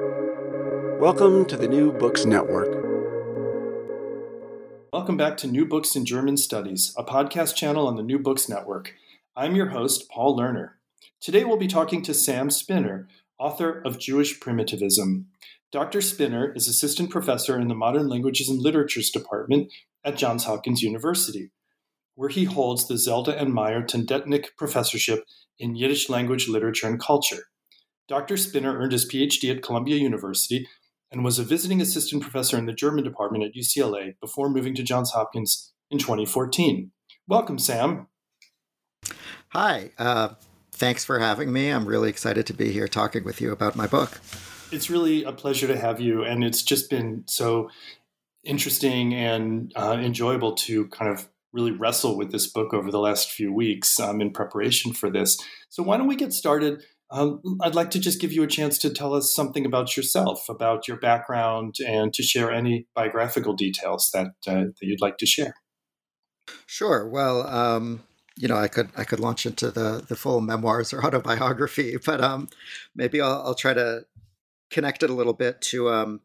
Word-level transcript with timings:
Welcome 0.00 1.44
to 1.46 1.56
the 1.56 1.68
New 1.68 1.92
Books 1.92 2.24
Network. 2.24 2.82
Welcome 4.92 5.16
back 5.16 5.36
to 5.36 5.46
New 5.46 5.66
Books 5.66 5.94
in 5.94 6.04
German 6.04 6.36
Studies, 6.36 6.92
a 6.98 7.04
podcast 7.04 7.54
channel 7.54 7.86
on 7.86 7.94
the 7.94 8.02
New 8.02 8.18
Books 8.18 8.48
Network. 8.48 8.94
I'm 9.36 9.54
your 9.54 9.68
host, 9.68 10.10
Paul 10.10 10.36
Lerner. 10.36 10.70
Today 11.20 11.44
we'll 11.44 11.58
be 11.58 11.68
talking 11.68 12.02
to 12.02 12.14
Sam 12.14 12.50
Spinner, 12.50 13.06
author 13.38 13.82
of 13.84 14.00
Jewish 14.00 14.40
Primitivism. 14.40 15.26
Dr. 15.70 16.00
Spinner 16.00 16.52
is 16.54 16.66
assistant 16.66 17.10
professor 17.10 17.60
in 17.60 17.68
the 17.68 17.74
Modern 17.76 18.08
Languages 18.08 18.48
and 18.48 18.60
Literatures 18.60 19.10
Department 19.10 19.70
at 20.04 20.16
Johns 20.16 20.42
Hopkins 20.42 20.82
University, 20.82 21.52
where 22.16 22.30
he 22.30 22.44
holds 22.44 22.88
the 22.88 22.98
Zelda 22.98 23.38
and 23.38 23.54
Meyer 23.54 23.82
Tandetnik 23.82 24.56
Professorship 24.56 25.24
in 25.58 25.76
Yiddish 25.76 26.08
Language, 26.08 26.48
Literature, 26.48 26.88
and 26.88 26.98
Culture. 26.98 27.44
Dr. 28.08 28.36
Spinner 28.36 28.78
earned 28.78 28.92
his 28.92 29.08
PhD 29.08 29.54
at 29.54 29.62
Columbia 29.62 29.96
University 29.96 30.68
and 31.10 31.24
was 31.24 31.38
a 31.38 31.44
visiting 31.44 31.80
assistant 31.80 32.22
professor 32.22 32.58
in 32.58 32.66
the 32.66 32.72
German 32.72 33.04
department 33.04 33.44
at 33.44 33.54
UCLA 33.54 34.14
before 34.20 34.50
moving 34.50 34.74
to 34.74 34.82
Johns 34.82 35.12
Hopkins 35.12 35.72
in 35.90 35.98
2014. 35.98 36.90
Welcome, 37.26 37.58
Sam. 37.58 38.08
Hi. 39.48 39.90
Uh, 39.96 40.30
thanks 40.72 41.04
for 41.04 41.18
having 41.18 41.52
me. 41.52 41.70
I'm 41.70 41.86
really 41.86 42.10
excited 42.10 42.46
to 42.46 42.52
be 42.52 42.72
here 42.72 42.88
talking 42.88 43.24
with 43.24 43.40
you 43.40 43.52
about 43.52 43.76
my 43.76 43.86
book 43.86 44.20
it's 44.74 44.90
really 44.90 45.24
a 45.24 45.32
pleasure 45.32 45.66
to 45.68 45.78
have 45.78 46.00
you, 46.00 46.24
and 46.24 46.44
it's 46.44 46.62
just 46.62 46.90
been 46.90 47.24
so 47.26 47.70
interesting 48.42 49.14
and 49.14 49.72
uh, 49.76 49.96
enjoyable 49.98 50.52
to 50.52 50.86
kind 50.88 51.10
of 51.10 51.28
really 51.52 51.70
wrestle 51.70 52.16
with 52.16 52.32
this 52.32 52.48
book 52.48 52.74
over 52.74 52.90
the 52.90 52.98
last 52.98 53.30
few 53.30 53.52
weeks 53.52 53.98
um, 54.00 54.20
in 54.20 54.32
preparation 54.32 54.92
for 54.92 55.08
this. 55.08 55.38
So, 55.68 55.82
why 55.82 55.96
don't 55.96 56.08
we 56.08 56.16
get 56.16 56.32
started? 56.32 56.82
Um, 57.14 57.40
I'd 57.62 57.76
like 57.76 57.92
to 57.92 58.00
just 58.00 58.20
give 58.20 58.32
you 58.32 58.42
a 58.42 58.48
chance 58.48 58.76
to 58.78 58.90
tell 58.90 59.14
us 59.14 59.32
something 59.32 59.64
about 59.64 59.96
yourself, 59.96 60.48
about 60.48 60.88
your 60.88 60.96
background, 60.96 61.76
and 61.86 62.12
to 62.12 62.24
share 62.24 62.50
any 62.50 62.88
biographical 62.92 63.52
details 63.52 64.10
that 64.12 64.32
uh, 64.48 64.64
that 64.64 64.82
you'd 64.82 65.00
like 65.00 65.18
to 65.18 65.26
share. 65.26 65.54
Sure. 66.66 67.08
Well, 67.08 67.46
um, 67.46 68.02
you 68.36 68.48
know, 68.48 68.56
I 68.56 68.66
could 68.66 68.90
I 68.96 69.04
could 69.04 69.20
launch 69.20 69.46
into 69.46 69.70
the 69.70 70.04
the 70.08 70.16
full 70.16 70.40
memoirs 70.40 70.92
or 70.92 71.04
autobiography, 71.06 71.96
but 72.04 72.20
um, 72.20 72.48
maybe 72.96 73.20
I'll, 73.20 73.42
I'll 73.46 73.54
try 73.54 73.74
to 73.74 74.06
connect 74.70 75.04
it 75.04 75.10
a 75.10 75.14
little 75.14 75.34
bit 75.34 75.60
to 75.60 75.90
um, 75.90 76.20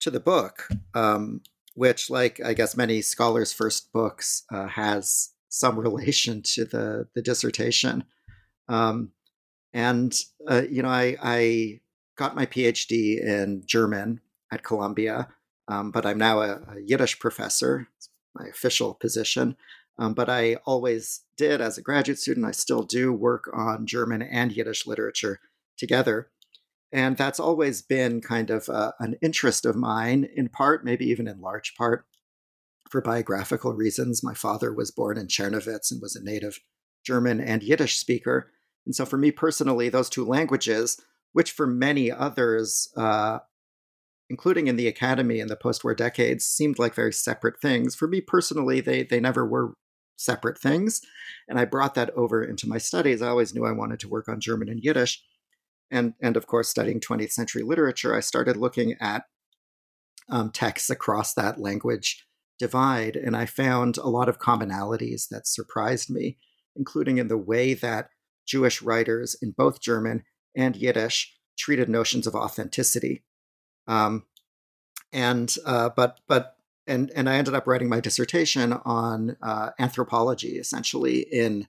to 0.00 0.10
the 0.10 0.18
book, 0.18 0.68
um, 0.94 1.42
which, 1.74 2.10
like 2.10 2.40
I 2.44 2.54
guess 2.54 2.76
many 2.76 3.02
scholars' 3.02 3.52
first 3.52 3.92
books, 3.92 4.42
uh, 4.52 4.66
has 4.66 5.30
some 5.48 5.78
relation 5.78 6.42
to 6.54 6.64
the 6.64 7.06
the 7.14 7.22
dissertation. 7.22 8.02
Um, 8.68 9.12
and 9.72 10.14
uh, 10.48 10.62
you 10.70 10.82
know, 10.82 10.88
I, 10.88 11.16
I 11.22 11.80
got 12.16 12.36
my 12.36 12.46
PhD 12.46 13.20
in 13.20 13.62
German 13.66 14.20
at 14.52 14.62
Columbia, 14.62 15.28
um, 15.68 15.90
but 15.90 16.04
I'm 16.04 16.18
now 16.18 16.40
a, 16.40 16.60
a, 16.68 16.80
Yiddish 16.84 17.18
professor. 17.18 17.88
It's 17.96 18.10
my 18.34 18.46
official 18.46 18.94
position. 18.94 19.56
Um, 19.98 20.14
but 20.14 20.28
I 20.28 20.56
always 20.64 21.22
did, 21.36 21.60
as 21.60 21.76
a 21.76 21.82
graduate 21.82 22.18
student, 22.18 22.46
I 22.46 22.52
still 22.52 22.82
do 22.82 23.12
work 23.12 23.44
on 23.52 23.86
German 23.86 24.22
and 24.22 24.52
Yiddish 24.52 24.86
literature 24.86 25.40
together. 25.76 26.30
And 26.92 27.16
that's 27.16 27.40
always 27.40 27.82
been 27.82 28.20
kind 28.20 28.50
of 28.50 28.68
uh, 28.68 28.92
an 29.00 29.16
interest 29.22 29.64
of 29.64 29.76
mine, 29.76 30.28
in 30.34 30.48
part, 30.48 30.84
maybe 30.84 31.06
even 31.06 31.26
in 31.26 31.40
large 31.40 31.74
part, 31.74 32.04
for 32.90 33.00
biographical 33.00 33.72
reasons. 33.72 34.22
My 34.22 34.34
father 34.34 34.72
was 34.72 34.90
born 34.90 35.16
in 35.16 35.26
Czernowitz 35.26 35.90
and 35.90 36.02
was 36.02 36.16
a 36.16 36.22
native 36.22 36.60
German 37.04 37.40
and 37.40 37.62
Yiddish 37.62 37.96
speaker. 37.96 38.50
And 38.86 38.94
so, 38.94 39.04
for 39.04 39.16
me 39.16 39.30
personally, 39.30 39.88
those 39.88 40.10
two 40.10 40.24
languages, 40.24 41.00
which 41.32 41.52
for 41.52 41.66
many 41.66 42.10
others, 42.10 42.92
uh, 42.96 43.38
including 44.28 44.66
in 44.66 44.76
the 44.76 44.88
academy 44.88 45.40
in 45.40 45.48
the 45.48 45.56
post 45.56 45.84
war 45.84 45.94
decades, 45.94 46.44
seemed 46.44 46.78
like 46.78 46.94
very 46.94 47.12
separate 47.12 47.60
things, 47.60 47.94
for 47.94 48.08
me 48.08 48.20
personally, 48.20 48.80
they, 48.80 49.02
they 49.02 49.20
never 49.20 49.46
were 49.46 49.74
separate 50.16 50.58
things. 50.58 51.00
And 51.48 51.58
I 51.58 51.64
brought 51.64 51.94
that 51.94 52.10
over 52.10 52.44
into 52.44 52.68
my 52.68 52.78
studies. 52.78 53.22
I 53.22 53.28
always 53.28 53.54
knew 53.54 53.64
I 53.64 53.72
wanted 53.72 54.00
to 54.00 54.08
work 54.08 54.28
on 54.28 54.40
German 54.40 54.68
and 54.68 54.82
Yiddish 54.82 55.22
and 55.92 56.14
and 56.20 56.36
of 56.36 56.46
course 56.46 56.68
studying 56.68 56.98
20th 56.98 57.30
century 57.30 57.62
literature, 57.62 58.16
I 58.16 58.20
started 58.20 58.56
looking 58.56 58.96
at 58.98 59.24
um, 60.28 60.50
texts 60.50 60.90
across 60.90 61.34
that 61.34 61.60
language 61.60 62.26
divide, 62.58 63.16
and 63.16 63.36
I 63.36 63.44
found 63.44 63.98
a 63.98 64.08
lot 64.08 64.28
of 64.28 64.38
commonalities 64.38 65.28
that 65.28 65.46
surprised 65.46 66.08
me, 66.08 66.38
including 66.74 67.18
in 67.18 67.28
the 67.28 67.36
way 67.36 67.74
that 67.74 68.08
Jewish 68.46 68.82
writers 68.82 69.36
in 69.40 69.52
both 69.52 69.80
German 69.80 70.24
and 70.56 70.76
Yiddish 70.76 71.34
treated 71.58 71.88
notions 71.88 72.26
of 72.26 72.34
authenticity. 72.34 73.22
Um, 73.86 74.24
and 75.12 75.54
uh, 75.66 75.90
but 75.94 76.20
but 76.26 76.56
and 76.86 77.10
and 77.14 77.28
I 77.28 77.34
ended 77.34 77.54
up 77.54 77.66
writing 77.66 77.88
my 77.88 78.00
dissertation 78.00 78.72
on 78.72 79.36
uh, 79.42 79.70
anthropology, 79.78 80.58
essentially 80.58 81.20
in 81.20 81.68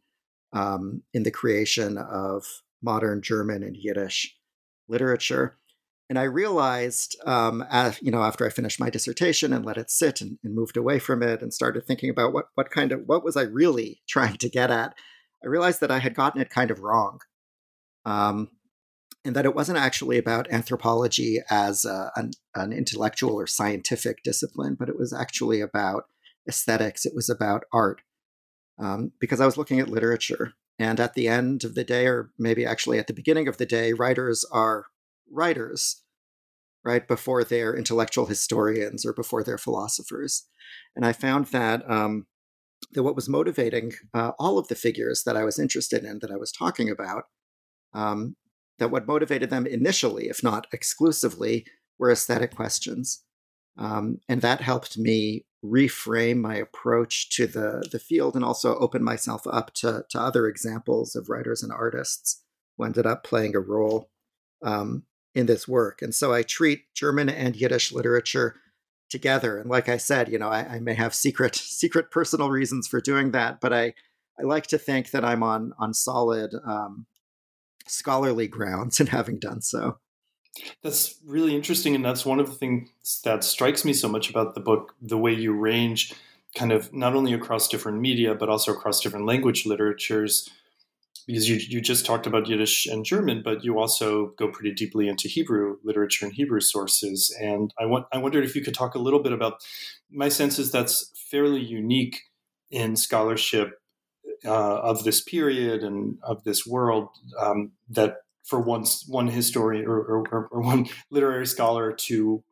um, 0.54 1.04
in 1.14 1.24
the 1.24 1.32
creation 1.32 1.98
of 1.98 2.46
modern 2.82 3.22
German 3.22 3.64
and 3.64 3.76
Yiddish 3.78 4.36
literature. 4.88 5.58
And 6.10 6.20
I 6.20 6.24
realized, 6.24 7.18
um, 7.26 7.66
as, 7.70 8.00
you 8.02 8.12
know, 8.12 8.22
after 8.22 8.46
I 8.46 8.50
finished 8.50 8.80
my 8.80 8.90
dissertation 8.90 9.54
and 9.54 9.66
let 9.66 9.78
it 9.78 9.90
sit 9.90 10.22
and, 10.22 10.38
and, 10.44 10.54
moved 10.54 10.76
away 10.76 11.00
from 11.00 11.24
it 11.24 11.42
and 11.42 11.54
started 11.54 11.86
thinking 11.86 12.10
about 12.10 12.34
what 12.34 12.48
what 12.56 12.70
kind 12.70 12.92
of 12.92 13.04
what 13.08 13.24
was 13.24 13.38
I 13.38 13.44
really 13.44 14.02
trying 14.08 14.38
to 14.38 14.50
get 14.50 14.70
at, 14.70 14.96
I 15.44 15.48
realized 15.48 15.82
that 15.82 15.92
I 15.92 16.00
had 16.00 16.16
gotten 16.16 16.42
it 16.42 16.50
kind 16.50 16.72
of 16.72 16.80
wrong, 16.80 17.20
um, 18.06 18.50
and 19.26 19.36
that 19.36 19.46
it 19.46 19.56
wasn't 19.56 19.78
actually 19.78 20.18
about 20.18 20.52
anthropology 20.52 21.40
as 21.50 21.86
a, 21.86 22.12
an, 22.16 22.32
an 22.56 22.74
intellectual 22.74 23.36
or 23.36 23.48
scientific 23.48 24.24
discipline, 24.24 24.76
but 24.78 24.90
it 24.90 24.98
was 24.98 25.14
actually 25.14 25.62
about 25.62 26.06
aesthetics. 26.48 27.06
It 27.06 27.14
was 27.16 27.30
about 27.30 27.64
art, 27.72 28.02
um, 28.80 29.12
because 29.20 29.42
I 29.42 29.46
was 29.46 29.58
looking 29.58 29.80
at 29.80 29.90
literature 29.90 30.54
and 30.80 31.00
at 31.00 31.14
the 31.14 31.28
end 31.28 31.64
of 31.64 31.76
the 31.76 31.84
day, 31.84 32.08
or 32.08 32.32
maybe 32.40 32.66
actually 32.66 33.00
at 33.00 33.08
the 33.08 33.14
beginning 33.14 33.48
of 33.48 33.58
the 33.58 33.66
day, 33.66 33.94
writers 33.94 34.44
are 34.52 34.88
writers, 35.32 36.02
right? 36.84 37.08
Before 37.08 37.44
they're 37.44 37.76
intellectual 37.76 38.26
historians 38.26 39.06
or 39.06 39.14
before 39.14 39.44
they're 39.44 39.58
philosophers. 39.58 40.48
And 40.96 41.06
I 41.06 41.14
found 41.14 41.48
that 41.48 41.90
um, 41.90 42.26
that 42.94 43.04
what 43.04 43.16
was 43.16 43.30
motivating 43.30 43.94
uh, 44.14 44.32
all 44.40 44.58
of 44.58 44.68
the 44.68 44.76
figures 44.76 45.24
that 45.24 45.38
I 45.38 45.44
was 45.44 45.60
interested 45.60 46.04
in, 46.04 46.20
that 46.20 46.32
I 46.32 46.38
was 46.38 46.52
talking 46.52 46.90
about, 46.90 47.26
um, 47.94 48.36
that 48.80 48.92
what 48.92 49.08
motivated 49.08 49.50
them 49.50 49.66
initially, 49.66 50.30
if 50.30 50.44
not 50.44 50.68
exclusively, 50.72 51.66
were 52.00 52.12
aesthetic 52.12 52.56
questions. 52.56 53.24
Um, 53.78 54.20
and 54.30 54.42
that 54.42 54.62
helped 54.62 54.98
me 54.98 55.46
reframe 55.64 56.38
my 56.38 56.56
approach 56.56 57.30
to 57.38 57.48
the, 57.48 57.88
the 57.92 58.00
field 58.00 58.36
and 58.36 58.44
also 58.44 58.78
open 58.78 59.04
myself 59.04 59.48
up 59.48 59.74
to, 59.76 60.04
to 60.10 60.20
other 60.20 60.48
examples 60.48 61.16
of 61.16 61.30
writers 61.30 61.64
and 61.64 61.72
artists 61.72 62.44
who 62.78 62.84
ended 62.84 63.06
up 63.06 63.24
playing 63.24 63.56
a 63.56 63.60
role 63.60 64.10
um, 64.62 65.04
in 65.34 65.46
this 65.46 65.68
work. 65.68 66.02
And 66.02 66.14
so 66.14 66.34
I 66.34 66.44
treat 66.44 66.94
German 66.94 67.30
and 67.30 67.56
Yiddish 67.56 67.92
literature 67.92 68.56
together. 69.14 69.60
And 69.60 69.70
like 69.70 69.88
I 69.88 69.98
said, 69.98 70.30
you 70.30 70.40
know, 70.40 70.50
I, 70.50 70.76
I 70.76 70.80
may 70.80 70.96
have 70.96 71.14
secret 71.14 71.56
secret 71.82 72.12
personal 72.12 72.50
reasons 72.50 72.88
for 72.88 73.00
doing 73.00 73.32
that, 73.32 73.62
but 73.62 73.72
I 73.72 73.94
I 74.38 74.44
like 74.44 74.68
to 74.68 74.78
think 74.78 75.12
that 75.12 75.24
I'm 75.24 75.44
on 75.44 75.72
on 75.80 75.94
solid 75.94 76.54
um, 76.66 77.06
scholarly 77.88 78.48
grounds 78.48 79.00
in 79.00 79.08
having 79.08 79.40
done 79.40 79.62
so. 79.62 80.00
That's 80.84 81.16
really 81.26 81.56
interesting, 81.56 81.96
and 81.96 82.04
that's 82.04 82.26
one 82.26 82.40
of 82.40 82.48
the 82.48 82.56
things 82.56 82.90
that 83.24 83.44
strikes 83.44 83.86
me 83.86 83.94
so 83.94 84.10
much 84.10 84.30
about 84.30 84.56
the 84.56 84.62
book: 84.62 84.96
the 85.02 85.18
way 85.18 85.34
you 85.34 85.54
range, 85.54 86.14
kind 86.58 86.72
of 86.72 86.92
not 86.92 87.16
only 87.16 87.34
across 87.34 87.68
different 87.68 88.02
media 88.02 88.36
but 88.36 88.50
also 88.50 88.74
across 88.74 89.00
different 89.00 89.26
language 89.26 89.66
literatures. 89.66 90.50
Because 91.26 91.48
you 91.48 91.56
you 91.56 91.82
just 91.82 92.06
talked 92.06 92.28
about 92.28 92.48
Yiddish 92.48 92.86
and 92.86 93.06
German, 93.06 93.42
but 93.44 93.64
you 93.64 93.80
also 93.80 94.34
go 94.38 94.48
pretty 94.48 94.74
deeply 94.74 95.08
into 95.08 95.28
Hebrew 95.28 95.78
literature 95.84 96.26
and 96.26 96.34
Hebrew 96.34 96.60
sources. 96.60 97.36
And 97.40 97.74
I 97.80 97.86
want 97.86 98.08
I 98.12 98.18
wondered 98.18 98.44
if 98.44 98.56
you 98.56 98.62
could 98.62 98.74
talk 98.74 98.96
a 98.96 99.00
little 99.00 99.22
bit 99.22 99.32
about. 99.32 99.64
My 100.12 100.30
sense 100.30 100.60
is 100.60 100.72
that's 100.72 101.12
fairly 101.32 101.62
unique 101.62 102.22
in 102.70 102.96
scholarship 102.96 103.80
uh, 104.46 104.80
of 104.80 105.04
this 105.04 105.22
period 105.22 105.84
and 105.84 106.18
of 106.24 106.44
this 106.44 106.66
world 106.66 107.10
um, 107.40 107.72
that 107.90 108.18
for 108.44 108.60
one 108.60 108.86
one 109.08 109.28
historian 109.28 109.86
or, 109.86 110.00
or, 110.00 110.48
or, 110.52 110.62
one 110.62 110.88
literary 111.10 111.48
scholar 111.48 111.94
to 111.94 112.44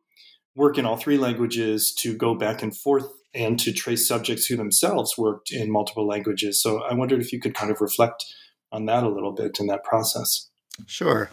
work 0.54 0.78
in 0.78 0.86
all 0.86 0.96
three 0.96 1.18
languages, 1.18 1.94
to 1.94 2.16
go 2.16 2.34
back 2.34 2.62
and 2.62 2.76
forth, 2.76 3.06
and 3.34 3.58
to 3.58 3.72
trace 3.72 4.06
subjects 4.06 4.46
who 4.46 4.56
themselves 4.56 5.16
worked 5.16 5.50
in 5.50 5.70
multiple 5.70 6.06
languages. 6.06 6.62
So 6.62 6.82
I 6.82 6.94
wondered 6.94 7.20
if 7.20 7.32
you 7.32 7.40
could 7.40 7.54
kind 7.54 7.70
of 7.70 7.80
reflect 7.80 8.24
on 8.72 8.86
that 8.86 9.04
a 9.04 9.08
little 9.08 9.32
bit 9.32 9.60
in 9.60 9.66
that 9.68 9.84
process. 9.84 10.48
Sure. 10.86 11.30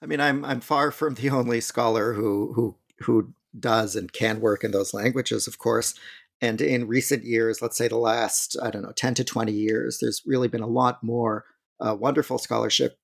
I 0.00 0.06
mean, 0.06 0.20
I'm 0.20 0.44
I'm 0.44 0.60
far 0.60 0.90
from 0.90 1.14
the 1.14 1.30
only 1.30 1.60
scholar 1.60 2.14
who 2.14 2.52
who 2.54 2.76
who 3.00 3.34
does 3.58 3.96
and 3.96 4.12
can 4.12 4.40
work 4.40 4.64
in 4.64 4.70
those 4.70 4.94
languages, 4.94 5.46
of 5.46 5.58
course. 5.58 5.94
And 6.40 6.60
in 6.60 6.88
recent 6.88 7.24
years, 7.24 7.62
let's 7.62 7.76
say 7.76 7.86
the 7.86 7.96
last, 7.96 8.56
I 8.60 8.70
don't 8.70 8.82
know, 8.82 8.92
10 8.92 9.14
to 9.14 9.24
20 9.24 9.52
years, 9.52 9.98
there's 10.00 10.22
really 10.26 10.48
been 10.48 10.62
a 10.62 10.66
lot 10.66 11.02
more 11.02 11.44
uh, 11.78 11.94
wonderful 11.94 12.38
scholarship 12.38 12.98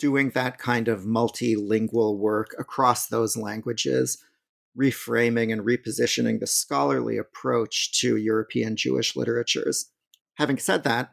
doing 0.00 0.30
that 0.30 0.58
kind 0.58 0.88
of 0.88 1.02
multilingual 1.02 2.16
work 2.16 2.56
across 2.58 3.06
those 3.06 3.36
languages, 3.36 4.18
reframing 4.76 5.52
and 5.52 5.62
repositioning 5.62 6.40
the 6.40 6.46
scholarly 6.46 7.18
approach 7.18 7.92
to 8.00 8.16
European 8.16 8.74
Jewish 8.74 9.14
literatures. 9.14 9.90
Having 10.38 10.58
said 10.58 10.84
that, 10.84 11.12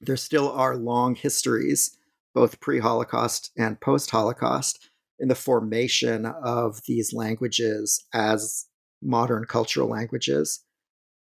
there 0.00 0.16
still 0.16 0.50
are 0.50 0.76
long 0.76 1.14
histories, 1.14 1.96
both 2.34 2.60
pre 2.60 2.80
Holocaust 2.80 3.50
and 3.56 3.80
post 3.80 4.10
Holocaust, 4.10 4.90
in 5.18 5.28
the 5.28 5.34
formation 5.34 6.26
of 6.26 6.80
these 6.86 7.12
languages 7.12 8.04
as 8.12 8.66
modern 9.00 9.44
cultural 9.44 9.88
languages. 9.88 10.64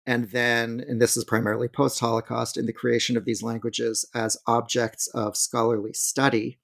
And 0.07 0.29
then, 0.31 0.83
and 0.87 1.01
this 1.01 1.17
is 1.17 1.23
primarily 1.23 1.67
post 1.67 1.99
Holocaust, 1.99 2.57
in 2.57 2.65
the 2.65 2.73
creation 2.73 3.17
of 3.17 3.25
these 3.25 3.43
languages 3.43 4.07
as 4.13 4.37
objects 4.47 5.07
of 5.13 5.35
scholarly 5.35 5.93
study 5.93 6.59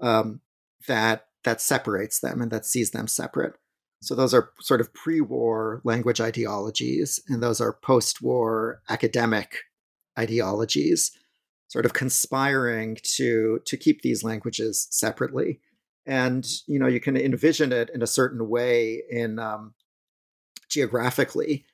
um, 0.00 0.40
that, 0.86 1.26
that 1.44 1.60
separates 1.60 2.20
them 2.20 2.40
and 2.42 2.50
that 2.50 2.66
sees 2.66 2.90
them 2.90 3.06
separate. 3.06 3.54
So 4.00 4.14
those 4.14 4.32
are 4.32 4.50
sort 4.60 4.80
of 4.80 4.94
pre-war 4.94 5.80
language 5.82 6.20
ideologies, 6.20 7.20
and 7.28 7.42
those 7.42 7.60
are 7.60 7.78
post-war 7.82 8.80
academic 8.88 9.56
ideologies, 10.18 11.12
sort 11.68 11.86
of 11.86 11.92
conspiring 11.92 12.98
to 13.02 13.60
to 13.66 13.76
keep 13.76 14.02
these 14.02 14.24
languages 14.24 14.88
separately. 14.90 15.60
And 16.06 16.46
you 16.66 16.78
know 16.78 16.86
you 16.86 17.00
can 17.00 17.16
envision 17.16 17.72
it 17.72 17.90
in 17.94 18.02
a 18.02 18.06
certain 18.06 18.48
way 18.48 19.02
in 19.08 19.38
um, 19.38 19.74
geographically 20.68 21.64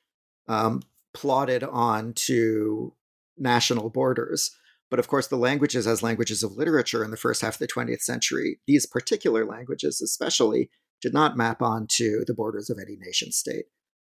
um, 0.47 0.81
plotted 1.13 1.63
onto 1.63 2.91
national 3.37 3.89
borders. 3.89 4.55
But 4.89 4.99
of 4.99 5.07
course 5.07 5.27
the 5.27 5.37
languages 5.37 5.87
as 5.87 6.03
languages 6.03 6.43
of 6.43 6.53
literature 6.53 7.03
in 7.03 7.11
the 7.11 7.17
first 7.17 7.41
half 7.41 7.55
of 7.55 7.59
the 7.59 7.67
20th 7.67 8.01
century 8.01 8.59
these 8.67 8.85
particular 8.85 9.45
languages 9.45 10.01
especially 10.01 10.69
did 11.01 11.13
not 11.13 11.35
map 11.35 11.61
onto 11.61 12.23
the 12.25 12.33
borders 12.33 12.69
of 12.69 12.77
any 12.79 12.95
nation 12.95 13.31
state 13.31 13.65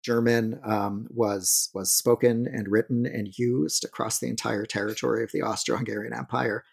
german 0.05 0.61
um, 0.65 1.07
was 1.11 1.71
was 1.75 1.93
spoken 1.93 2.47
and 2.47 2.69
written 2.69 3.07
and 3.07 3.39
used 3.39 3.85
across 3.85 4.19
the 4.19 4.29
entire 4.29 4.65
territory 4.65 5.23
of 5.25 5.31
the 5.33 5.43
austro-hungarian 5.43 6.13
empire 6.13 6.65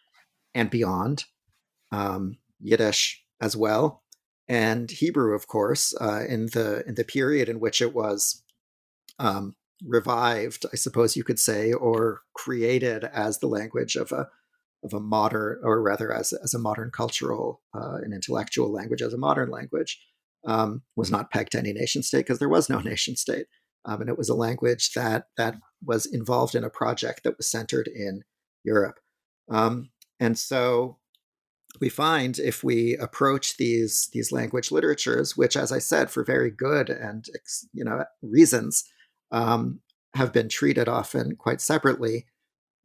and 0.54 0.70
beyond 0.70 1.26
um, 1.92 2.38
yiddish 2.60 3.24
as 3.42 3.56
well, 3.56 4.04
and 4.48 4.90
Hebrew, 4.90 5.36
of 5.36 5.48
course, 5.48 5.94
uh, 6.00 6.24
in 6.28 6.48
the 6.48 6.84
in 6.88 6.96
the 6.96 7.04
period 7.04 7.50
in 7.50 7.60
which 7.60 7.82
it 7.82 7.94
was 7.94 8.44
um, 9.20 9.56
revived, 9.86 10.66
I 10.72 10.76
suppose 10.76 11.16
you 11.16 11.24
could 11.24 11.40
say, 11.40 11.72
or 11.72 12.22
created 12.34 13.04
as 13.04 13.40
the 13.40 13.48
language 13.48 13.96
of 13.96 14.12
a 14.12 14.28
of 14.84 14.94
a 14.94 15.00
modern, 15.00 15.60
or 15.64 15.82
rather, 15.82 16.12
as 16.12 16.34
as 16.34 16.54
a 16.54 16.60
modern 16.60 16.92
cultural 16.92 17.62
uh, 17.74 17.96
and 18.04 18.14
intellectual 18.14 18.72
language, 18.72 19.02
as 19.02 19.14
a 19.14 19.18
modern 19.18 19.50
language, 19.50 20.02
um, 20.46 20.82
was 20.96 21.12
not 21.12 21.32
pegged 21.32 21.54
to 21.54 21.60
any 21.60 21.74
nation 21.74 22.04
state 22.04 22.20
because 22.20 22.40
there 22.40 22.50
was 22.50 22.70
no 22.70 22.80
nation 22.82 23.16
state, 23.16 23.48
um, 23.86 24.02
and 24.02 24.10
it 24.10 24.18
was 24.18 24.30
a 24.30 24.36
language 24.36 24.92
that 24.94 25.26
that 25.38 25.56
was 25.84 26.06
involved 26.06 26.56
in 26.56 26.64
a 26.64 26.70
project 26.70 27.24
that 27.24 27.38
was 27.38 27.50
centered 27.50 27.88
in 27.88 28.22
Europe, 28.64 29.00
um, 29.50 29.90
and 30.20 30.38
so 30.38 30.98
we 31.82 31.90
find 31.90 32.38
if 32.40 32.64
we 32.64 32.96
approach 32.98 33.58
these 33.58 34.10
these 34.14 34.32
language 34.32 34.72
literatures, 34.72 35.36
which, 35.36 35.58
as 35.58 35.72
I 35.72 35.80
said, 35.80 36.10
for 36.10 36.24
very 36.24 36.52
good 36.52 36.90
and 36.90 37.26
you 37.74 37.84
know 37.84 38.06
reasons, 38.22 38.84
um, 39.32 39.80
have 40.16 40.32
been 40.32 40.50
treated 40.50 40.88
often 40.88 41.36
quite 41.36 41.62
separately, 41.62 42.26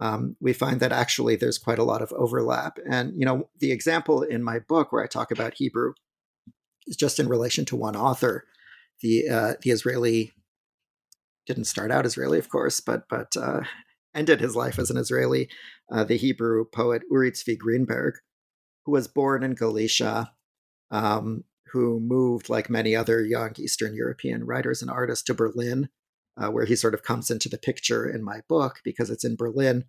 um, 0.01 0.37
we 0.41 0.53
find 0.53 0.81
that 0.81 0.93
actually 0.93 1.37
there's 1.37 1.59
quite 1.59 1.79
a 1.79 1.85
lot 1.85 2.03
of 2.03 2.13
overlap. 2.13 2.79
And 2.89 3.13
you 3.17 3.27
know, 3.27 3.49
the 3.59 3.73
example 3.73 4.23
in 4.23 4.43
my 4.43 4.59
book 4.59 4.93
where 4.93 5.03
I 5.03 5.07
talk 5.07 5.31
about 5.31 5.55
Hebrew 5.55 5.93
just 6.97 7.21
in 7.21 7.29
relation 7.29 7.65
to 7.67 7.77
one 7.77 7.97
author, 7.97 8.45
the 9.01 9.29
uh, 9.29 9.55
the 9.63 9.71
Israeli 9.71 10.33
didn't 11.47 11.65
start 11.65 11.91
out 11.91 12.07
Israeli, 12.07 12.39
of 12.39 12.49
course, 12.49 12.81
but 12.81 13.05
but 13.09 13.37
uh, 13.37 13.61
ended 14.15 14.41
his 14.41 14.57
life 14.57 14.79
as 14.79 14.91
an 14.91 14.97
Israeli, 14.97 15.49
uh, 15.91 16.05
the 16.05 16.17
Hebrew 16.17 16.65
poet 16.65 17.03
Uri 17.11 17.33
Tzvi 17.33 17.57
Greenberg 17.57 18.15
who 18.89 18.93
was 18.93 19.07
born 19.07 19.43
in 19.43 19.53
Galicia, 19.53 20.33
um, 20.91 21.45
who 21.73 22.01
moved, 22.01 22.49
like 22.49 22.71
many 22.71 22.97
other 22.97 23.23
young 23.23 23.53
Eastern 23.59 23.95
European 23.95 24.47
writers 24.47 24.81
and 24.81 24.91
artists, 24.91 25.25
to 25.25 25.35
Berlin, 25.35 25.91
uh, 26.39 26.49
where 26.49 26.65
he 26.65 26.75
sort 26.75 26.95
of 26.95 27.03
comes 27.03 27.31
into 27.31 27.51
the 27.51 27.59
picture 27.59 28.09
in 28.09 28.25
my 28.25 28.41
book 28.49 28.81
because 28.83 29.11
it's 29.11 29.27
in 29.27 29.37
Berlin 29.37 29.85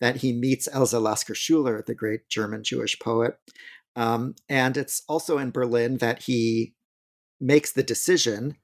that 0.00 0.16
he 0.16 0.32
meets 0.32 0.66
Else 0.72 0.92
Lasker 0.92 1.36
Schuler, 1.36 1.84
the 1.86 1.94
great 1.94 2.28
German 2.28 2.64
Jewish 2.64 2.98
poet. 2.98 3.36
Um, 3.94 4.34
and 4.48 4.76
it's 4.76 5.02
also 5.08 5.38
in 5.38 5.50
Berlin 5.50 5.98
that 5.98 6.22
he 6.22 6.74
makes 7.40 7.72
the 7.72 7.82
decision 7.82 8.56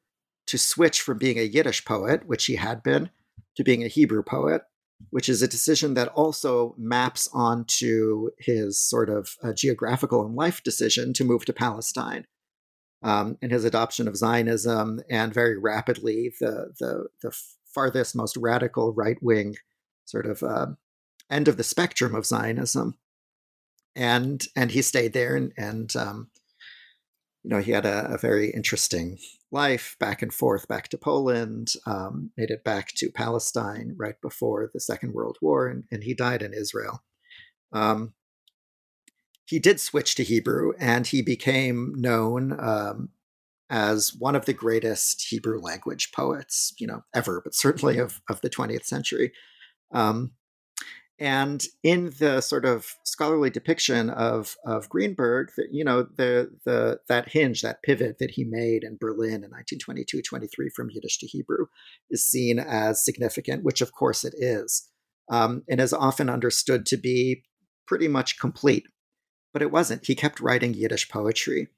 to 0.47 0.57
switch 0.57 1.03
from 1.03 1.19
being 1.19 1.39
a 1.39 1.43
Yiddish 1.43 1.85
poet, 1.85 2.27
which 2.27 2.47
he 2.47 2.57
had 2.57 2.83
been, 2.83 3.11
to 3.57 3.65
being 3.65 3.83
a 3.83 3.89
Hebrew 3.89 4.23
poet 4.23 4.63
which 5.11 5.29
is 5.29 5.43
a 5.43 5.49
decision 5.49 5.95
that 5.95 6.09
also 6.09 6.75
maps 6.77 7.29
onto 7.33 8.31
his 8.39 8.81
sort 8.81 9.09
of 9.09 9.37
uh, 9.43 9.53
geographical 9.53 10.25
and 10.25 10.35
life 10.35 10.63
decision 10.63 11.13
to 11.15 11.25
move 11.25 11.45
to 11.45 11.53
Palestine. 11.53 12.27
Um, 13.03 13.39
and 13.41 13.53
his 13.53 13.65
adoption 13.65 14.09
of 14.09 14.17
Zionism, 14.17 15.01
and 15.09 15.33
very 15.33 15.57
rapidly 15.57 16.33
the 16.41 16.73
the, 16.81 17.07
the 17.23 17.37
farthest, 17.73 18.17
most 18.17 18.37
radical 18.37 18.93
right 18.93 19.19
wing 19.23 19.55
sort 20.05 20.27
of 20.27 20.43
uh, 20.43 20.67
end 21.31 21.47
of 21.47 21.57
the 21.57 21.63
spectrum 21.63 22.17
of 22.17 22.27
Zionism, 22.27 22.99
and 23.97 24.45
and 24.57 24.71
he 24.71 24.83
stayed 24.83 25.13
there, 25.13 25.37
and, 25.37 25.53
and 25.57 25.95
um, 25.97 26.31
you 27.43 27.51
know 27.51 27.61
he 27.61 27.73
had 27.73 27.87
a, 27.87 28.13
a 28.13 28.19
very 28.19 28.51
interesting 28.51 29.19
life 29.51 29.97
back 29.99 30.23
and 30.23 30.33
forth 30.33 30.69
back 30.69 30.89
to 30.89 30.99
Poland, 30.99 31.73
um, 31.87 32.31
made 32.37 32.51
it 32.51 32.65
back 32.65 32.89
to 32.97 33.11
Palestine 33.11 33.95
right 33.97 34.21
before 34.21 34.71
the 34.73 34.81
Second 34.81 35.15
World 35.15 35.39
War, 35.41 35.67
and, 35.67 35.85
and 35.91 36.05
he 36.05 36.15
died 36.15 36.43
in 36.43 36.53
Israel. 36.53 37.03
Um, 37.73 38.15
he 39.47 39.59
did 39.59 39.81
switch 39.81 40.15
to 40.17 40.25
Hebrew, 40.25 40.73
and 40.79 41.07
he 41.07 41.23
became 41.23 41.95
known 41.97 42.59
um, 42.61 43.11
as 43.71 44.15
one 44.15 44.35
of 44.35 44.45
the 44.45 44.53
greatest 44.53 45.27
Hebrew 45.29 45.59
language 45.59 46.13
poets, 46.13 46.75
you 46.79 46.87
know, 46.87 47.03
ever, 47.15 47.41
but 47.43 47.55
certainly 47.55 47.99
of, 47.99 48.21
of 48.29 48.41
the 48.43 48.51
20th 48.51 48.85
century. 48.85 49.33
Um, 49.93 50.33
and 51.19 51.65
in 51.83 52.13
the 52.19 52.41
sort 52.41 52.65
of 52.65 52.95
scholarly 53.05 53.51
depiction 53.51 54.09
of 54.11 54.57
of 54.65 54.89
Greenberg, 54.89 55.51
that 55.57 55.69
you 55.73 55.85
know 55.85 56.03
the 56.03 56.51
the 56.65 57.01
that 57.09 57.31
hinge, 57.31 57.63
that 57.63 57.83
pivot 57.83 58.19
that 58.19 58.33
he 58.33 58.45
made 58.45 58.85
in 58.85 58.99
Berlin 59.01 59.45
in 59.45 59.51
1922-23 59.51 60.49
from 60.75 60.91
Yiddish 60.91 61.19
to 61.19 61.27
Hebrew, 61.27 61.67
is 62.11 62.27
seen 62.27 62.59
as 62.59 63.05
significant, 63.05 63.65
which 63.65 63.81
of 63.81 63.93
course 63.93 64.25
it 64.25 64.35
is, 64.37 64.89
um, 65.31 65.63
and 65.69 65.81
is 65.81 65.93
often 65.93 66.31
understood 66.31 66.87
to 66.87 66.97
be 66.97 67.43
pretty 67.87 68.09
much 68.09 68.39
complete. 68.39 68.87
But 69.53 69.63
it 69.63 69.73
wasn't. 69.73 70.07
He 70.07 70.15
kept 70.15 70.41
writing 70.41 70.75
Yiddish 70.75 71.09
poetry. 71.09 71.69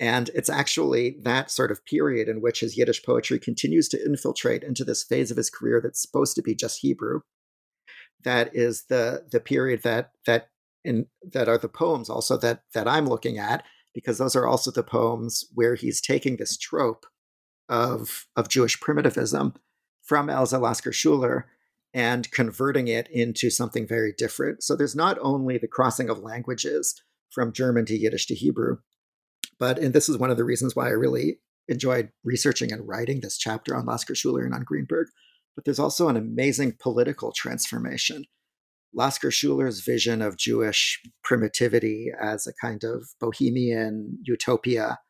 And 0.00 0.30
it's 0.32 0.48
actually 0.48 1.16
that 1.22 1.50
sort 1.50 1.72
of 1.72 1.84
period 1.84 2.28
in 2.28 2.40
which 2.40 2.60
his 2.60 2.78
Yiddish 2.78 3.02
poetry 3.02 3.40
continues 3.40 3.88
to 3.88 4.04
infiltrate 4.04 4.62
into 4.62 4.84
this 4.84 5.02
phase 5.02 5.32
of 5.32 5.36
his 5.36 5.50
career 5.50 5.80
that's 5.82 6.00
supposed 6.00 6.36
to 6.36 6.42
be 6.42 6.54
just 6.54 6.82
Hebrew, 6.82 7.22
that 8.24 8.54
is 8.54 8.84
the 8.84 9.24
the 9.30 9.40
period 9.40 9.82
that 9.82 10.12
that 10.26 10.48
in 10.84 11.06
that 11.32 11.48
are 11.48 11.58
the 11.58 11.68
poems 11.68 12.08
also 12.08 12.36
that 12.36 12.62
that 12.74 12.88
I'm 12.88 13.08
looking 13.08 13.38
at 13.38 13.64
because 13.94 14.18
those 14.18 14.36
are 14.36 14.46
also 14.46 14.70
the 14.70 14.82
poems 14.82 15.44
where 15.54 15.74
he's 15.74 16.00
taking 16.00 16.36
this 16.36 16.56
trope 16.56 17.06
of 17.68 18.26
of 18.36 18.48
Jewish 18.48 18.80
primitivism 18.80 19.54
from 20.02 20.30
Else 20.30 20.52
Lasker 20.52 20.92
Schuler 20.92 21.46
and 21.94 22.30
converting 22.30 22.88
it 22.88 23.08
into 23.08 23.50
something 23.50 23.86
very 23.86 24.12
different. 24.16 24.62
So 24.62 24.76
there's 24.76 24.96
not 24.96 25.18
only 25.20 25.58
the 25.58 25.68
crossing 25.68 26.08
of 26.08 26.18
languages 26.18 27.02
from 27.30 27.52
German 27.52 27.86
to 27.86 27.96
Yiddish 27.96 28.26
to 28.26 28.34
Hebrew, 28.34 28.78
but 29.58 29.78
and 29.78 29.92
this 29.92 30.08
is 30.08 30.18
one 30.18 30.30
of 30.30 30.36
the 30.36 30.44
reasons 30.44 30.74
why 30.74 30.86
I 30.86 30.92
really 30.92 31.40
enjoyed 31.68 32.10
researching 32.24 32.72
and 32.72 32.86
writing 32.88 33.20
this 33.20 33.36
chapter 33.36 33.76
on 33.76 33.84
Lasker 33.84 34.14
Schuler 34.14 34.44
and 34.44 34.54
on 34.54 34.62
Greenberg 34.62 35.08
but 35.58 35.64
there's 35.64 35.80
also 35.80 36.06
an 36.06 36.16
amazing 36.16 36.72
political 36.78 37.32
transformation. 37.32 38.24
Lasker 38.94 39.32
Schuler's 39.32 39.80
vision 39.80 40.22
of 40.22 40.36
Jewish 40.36 41.02
primitivity 41.24 42.12
as 42.22 42.46
a 42.46 42.52
kind 42.64 42.84
of 42.84 43.08
bohemian 43.18 44.18
utopia 44.22 45.00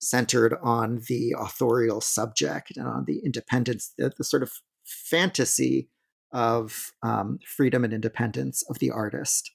centered 0.00 0.56
on 0.62 1.02
the 1.08 1.34
authorial 1.38 2.00
subject 2.00 2.78
and 2.78 2.88
on 2.88 3.04
the 3.06 3.20
independence, 3.26 3.92
the, 3.98 4.10
the 4.16 4.24
sort 4.24 4.42
of 4.42 4.52
fantasy 4.86 5.90
of 6.32 6.92
um, 7.02 7.38
freedom 7.46 7.84
and 7.84 7.92
independence 7.92 8.64
of 8.70 8.78
the 8.78 8.90
artist, 8.90 9.50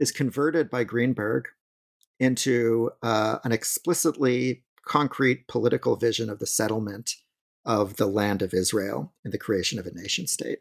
is 0.00 0.10
converted 0.10 0.68
by 0.68 0.82
Greenberg 0.82 1.44
into 2.18 2.90
uh, 3.04 3.38
an 3.44 3.52
explicitly 3.52 4.64
concrete 4.84 5.46
political 5.46 5.94
vision 5.94 6.28
of 6.28 6.40
the 6.40 6.48
settlement 6.48 7.12
of 7.68 7.96
the 7.96 8.06
land 8.06 8.40
of 8.40 8.54
Israel 8.54 9.12
and 9.22 9.32
the 9.32 9.38
creation 9.38 9.78
of 9.78 9.86
a 9.86 9.92
nation 9.92 10.26
state. 10.26 10.60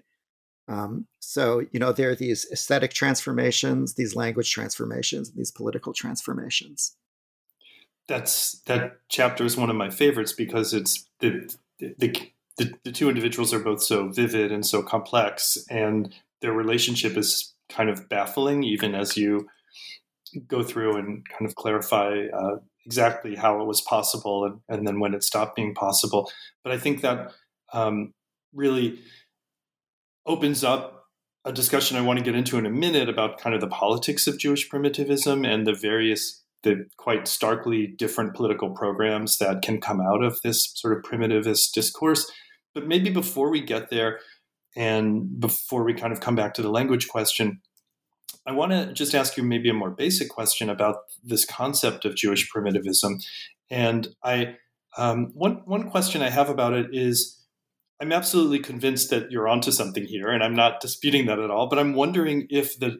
Um, 0.67 1.07
so, 1.19 1.65
you 1.71 1.79
know, 1.79 1.93
there 1.93 2.09
are 2.09 2.15
these 2.15 2.45
aesthetic 2.51 2.93
transformations, 2.93 3.93
these 3.93 4.13
language 4.13 4.51
transformations, 4.51 5.31
these 5.31 5.49
political 5.49 5.93
transformations. 5.93 6.97
That's 8.09 8.59
that 8.67 8.99
chapter 9.07 9.45
is 9.45 9.55
one 9.55 9.69
of 9.69 9.77
my 9.77 9.89
favorites 9.89 10.33
because 10.33 10.73
it's 10.73 11.07
the 11.19 11.49
the, 11.79 12.31
the, 12.57 12.73
the 12.83 12.91
two 12.91 13.07
individuals 13.07 13.53
are 13.53 13.59
both 13.59 13.81
so 13.81 14.09
vivid 14.09 14.51
and 14.51 14.65
so 14.65 14.81
complex, 14.81 15.57
and 15.69 16.13
their 16.41 16.53
relationship 16.53 17.15
is 17.15 17.53
kind 17.69 17.89
of 17.89 18.09
baffling, 18.09 18.63
even 18.63 18.95
as 18.95 19.15
you 19.15 19.47
go 20.47 20.63
through 20.63 20.97
and 20.97 21.27
kind 21.29 21.45
of 21.47 21.55
clarify 21.55 22.25
uh, 22.33 22.57
exactly 22.87 23.35
how 23.35 23.61
it 23.61 23.65
was 23.65 23.81
possible 23.81 24.45
and, 24.45 24.61
and 24.69 24.87
then 24.87 25.01
when 25.01 25.13
it 25.13 25.21
stopped 25.21 25.57
being 25.57 25.75
possible. 25.75 26.31
But 26.63 26.71
I 26.71 26.77
think 26.77 27.01
that 27.01 27.33
um, 27.73 28.13
really 28.53 28.99
opens 30.25 30.63
up 30.63 31.03
a 31.43 31.51
discussion 31.51 31.97
I 31.97 32.01
want 32.01 32.17
to 32.17 32.25
get 32.25 32.33
into 32.33 32.57
in 32.57 32.65
a 32.65 32.69
minute 32.69 33.09
about 33.09 33.39
kind 33.39 33.53
of 33.53 33.59
the 33.59 33.67
politics 33.67 34.25
of 34.25 34.39
Jewish 34.39 34.69
primitivism 34.69 35.43
and 35.43 35.67
the 35.67 35.73
various, 35.73 36.43
the 36.63 36.85
quite 36.95 37.27
starkly 37.27 37.87
different 37.87 38.33
political 38.33 38.69
programs 38.69 39.37
that 39.39 39.61
can 39.61 39.81
come 39.81 39.99
out 39.99 40.23
of 40.23 40.41
this 40.41 40.71
sort 40.75 40.97
of 40.97 41.03
primitivist 41.03 41.73
discourse. 41.73 42.31
But 42.73 42.87
maybe 42.87 43.09
before 43.09 43.49
we 43.49 43.61
get 43.61 43.89
there, 43.89 44.19
and 44.77 45.39
before 45.39 45.83
we 45.83 45.93
kind 45.93 46.13
of 46.13 46.21
come 46.21 46.35
back 46.35 46.53
to 46.53 46.61
the 46.61 46.69
language 46.69 47.07
question, 47.09 47.59
I 48.45 48.51
want 48.51 48.71
to 48.71 48.93
just 48.93 49.13
ask 49.13 49.37
you 49.37 49.43
maybe 49.43 49.69
a 49.69 49.73
more 49.73 49.91
basic 49.91 50.29
question 50.29 50.69
about 50.69 50.97
this 51.23 51.45
concept 51.45 52.05
of 52.05 52.15
Jewish 52.15 52.49
primitivism. 52.49 53.19
And 53.69 54.07
I, 54.23 54.55
um, 54.97 55.31
one 55.33 55.61
one 55.65 55.89
question 55.89 56.21
I 56.21 56.29
have 56.29 56.49
about 56.49 56.73
it 56.73 56.87
is, 56.91 57.45
I'm 58.01 58.11
absolutely 58.11 58.59
convinced 58.59 59.09
that 59.09 59.31
you're 59.31 59.47
onto 59.47 59.71
something 59.71 60.05
here, 60.05 60.29
and 60.29 60.43
I'm 60.43 60.55
not 60.55 60.79
disputing 60.79 61.25
that 61.25 61.39
at 61.39 61.51
all. 61.51 61.67
But 61.67 61.79
I'm 61.79 61.93
wondering 61.93 62.47
if 62.49 62.79
the 62.79 62.99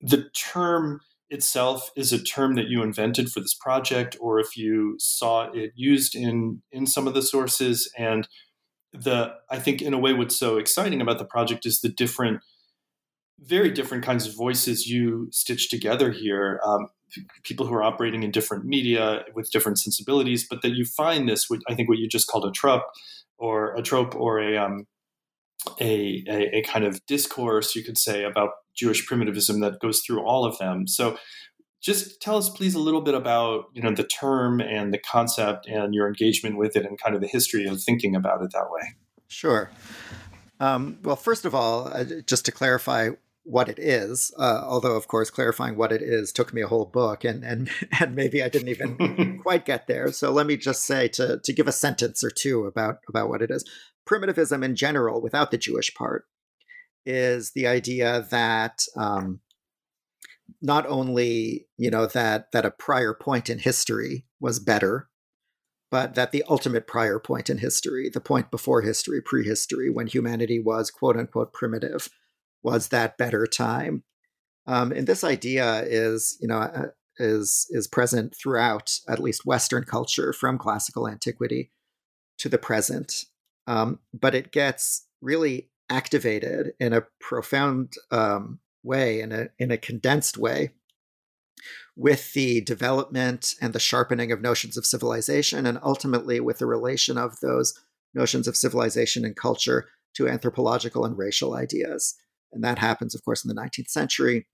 the 0.00 0.30
term 0.30 1.00
itself 1.30 1.90
is 1.96 2.12
a 2.12 2.22
term 2.22 2.54
that 2.54 2.68
you 2.68 2.82
invented 2.82 3.30
for 3.30 3.40
this 3.40 3.54
project, 3.54 4.16
or 4.20 4.38
if 4.38 4.56
you 4.56 4.96
saw 4.98 5.50
it 5.52 5.72
used 5.74 6.14
in 6.14 6.62
in 6.70 6.86
some 6.86 7.08
of 7.08 7.14
the 7.14 7.22
sources. 7.22 7.90
And 7.98 8.28
the 8.92 9.34
I 9.50 9.58
think 9.58 9.82
in 9.82 9.92
a 9.92 9.98
way, 9.98 10.12
what's 10.12 10.36
so 10.36 10.56
exciting 10.56 11.00
about 11.00 11.18
the 11.18 11.24
project 11.24 11.66
is 11.66 11.80
the 11.80 11.88
different, 11.88 12.40
very 13.40 13.70
different 13.70 14.04
kinds 14.04 14.26
of 14.26 14.34
voices 14.34 14.86
you 14.86 15.28
stitch 15.30 15.70
together 15.70 16.10
here. 16.10 16.60
Um, 16.64 16.88
people 17.42 17.66
who 17.66 17.74
are 17.74 17.82
operating 17.82 18.22
in 18.22 18.30
different 18.30 18.64
media 18.64 19.24
with 19.34 19.50
different 19.50 19.78
sensibilities, 19.78 20.46
but 20.48 20.62
that 20.62 20.74
you 20.74 20.84
find 20.84 21.28
this, 21.28 21.48
I 21.68 21.74
think, 21.74 21.88
what 21.88 21.98
you 21.98 22.08
just 22.08 22.28
called 22.28 22.44
a 22.44 22.50
trope 22.50 22.84
or 23.38 23.74
a 23.76 23.82
trope 23.82 24.14
or 24.14 24.40
a, 24.40 24.56
um, 24.58 24.86
a, 25.80 26.24
a, 26.28 26.58
a 26.58 26.62
kind 26.62 26.84
of 26.84 27.04
discourse, 27.06 27.74
you 27.74 27.82
could 27.82 27.98
say, 27.98 28.24
about 28.24 28.50
Jewish 28.74 29.06
primitivism 29.06 29.60
that 29.60 29.80
goes 29.80 30.00
through 30.00 30.22
all 30.24 30.44
of 30.44 30.58
them. 30.58 30.86
So, 30.86 31.18
just 31.80 32.20
tell 32.20 32.36
us, 32.36 32.50
please, 32.50 32.74
a 32.74 32.80
little 32.80 33.00
bit 33.00 33.14
about 33.14 33.66
you 33.72 33.82
know 33.82 33.94
the 33.94 34.02
term 34.02 34.60
and 34.60 34.92
the 34.92 34.98
concept 34.98 35.66
and 35.68 35.94
your 35.94 36.08
engagement 36.08 36.56
with 36.56 36.76
it, 36.76 36.84
and 36.84 37.00
kind 37.00 37.14
of 37.14 37.20
the 37.20 37.28
history 37.28 37.66
of 37.66 37.80
thinking 37.80 38.16
about 38.16 38.42
it 38.42 38.50
that 38.52 38.70
way. 38.70 38.82
Sure. 39.28 39.70
Um, 40.60 40.98
well, 41.02 41.16
first 41.16 41.44
of 41.44 41.54
all, 41.54 41.88
uh, 41.88 42.04
just 42.26 42.44
to 42.46 42.52
clarify 42.52 43.10
what 43.48 43.70
it 43.70 43.78
is, 43.78 44.30
uh, 44.38 44.62
although 44.62 44.94
of 44.94 45.08
course 45.08 45.30
clarifying 45.30 45.74
what 45.74 45.90
it 45.90 46.02
is 46.02 46.32
took 46.32 46.52
me 46.52 46.60
a 46.60 46.68
whole 46.68 46.84
book, 46.84 47.24
and 47.24 47.42
and 47.42 47.70
and 48.00 48.14
maybe 48.14 48.42
I 48.42 48.48
didn't 48.48 48.68
even 48.68 49.40
quite 49.42 49.64
get 49.64 49.86
there. 49.86 50.12
So 50.12 50.30
let 50.30 50.46
me 50.46 50.56
just 50.56 50.84
say 50.84 51.08
to 51.08 51.40
to 51.42 51.52
give 51.52 51.66
a 51.66 51.72
sentence 51.72 52.22
or 52.22 52.30
two 52.30 52.64
about 52.64 52.98
about 53.08 53.28
what 53.28 53.42
it 53.42 53.50
is. 53.50 53.64
Primitivism 54.04 54.62
in 54.62 54.76
general, 54.76 55.20
without 55.22 55.50
the 55.50 55.58
Jewish 55.58 55.94
part, 55.94 56.26
is 57.06 57.52
the 57.52 57.66
idea 57.66 58.26
that 58.30 58.82
um, 58.96 59.40
not 60.60 60.86
only 60.86 61.66
you 61.78 61.90
know 61.90 62.06
that 62.06 62.52
that 62.52 62.66
a 62.66 62.70
prior 62.70 63.14
point 63.14 63.48
in 63.48 63.58
history 63.58 64.26
was 64.40 64.60
better 64.60 65.08
but 65.90 66.14
that 66.16 66.32
the 66.32 66.44
ultimate 66.50 66.86
prior 66.86 67.18
point 67.18 67.48
in 67.48 67.56
history, 67.56 68.10
the 68.12 68.20
point 68.20 68.50
before 68.50 68.82
history, 68.82 69.22
prehistory, 69.22 69.88
when 69.88 70.06
humanity 70.06 70.60
was 70.60 70.90
quote 70.90 71.16
unquote 71.16 71.54
primitive, 71.54 72.10
was 72.62 72.88
that 72.88 73.18
better 73.18 73.46
time. 73.46 74.02
Um, 74.66 74.92
and 74.92 75.06
this 75.06 75.24
idea 75.24 75.82
is, 75.86 76.36
you 76.40 76.48
know, 76.48 76.58
uh, 76.58 76.86
is 77.18 77.66
is 77.70 77.88
present 77.88 78.34
throughout 78.36 78.98
at 79.08 79.18
least 79.18 79.46
Western 79.46 79.84
culture 79.84 80.32
from 80.32 80.58
classical 80.58 81.08
antiquity 81.08 81.72
to 82.38 82.48
the 82.48 82.58
present. 82.58 83.24
Um, 83.66 83.98
but 84.12 84.34
it 84.34 84.52
gets 84.52 85.06
really 85.20 85.70
activated 85.90 86.72
in 86.78 86.92
a 86.92 87.04
profound 87.20 87.94
um, 88.10 88.60
way, 88.82 89.20
in 89.20 89.32
a 89.32 89.48
in 89.58 89.70
a 89.70 89.78
condensed 89.78 90.38
way, 90.38 90.70
with 91.96 92.32
the 92.34 92.60
development 92.60 93.54
and 93.60 93.72
the 93.72 93.80
sharpening 93.80 94.30
of 94.32 94.40
notions 94.40 94.76
of 94.76 94.86
civilization, 94.86 95.66
and 95.66 95.78
ultimately 95.82 96.40
with 96.40 96.58
the 96.58 96.66
relation 96.66 97.18
of 97.18 97.40
those 97.40 97.74
notions 98.14 98.46
of 98.46 98.56
civilization 98.56 99.24
and 99.24 99.36
culture 99.36 99.88
to 100.14 100.28
anthropological 100.28 101.04
and 101.04 101.18
racial 101.18 101.54
ideas. 101.54 102.14
And 102.52 102.64
that 102.64 102.78
happens, 102.78 103.14
of 103.14 103.24
course, 103.24 103.44
in 103.44 103.48
the 103.48 103.60
19th 103.60 103.88
century 103.88 104.46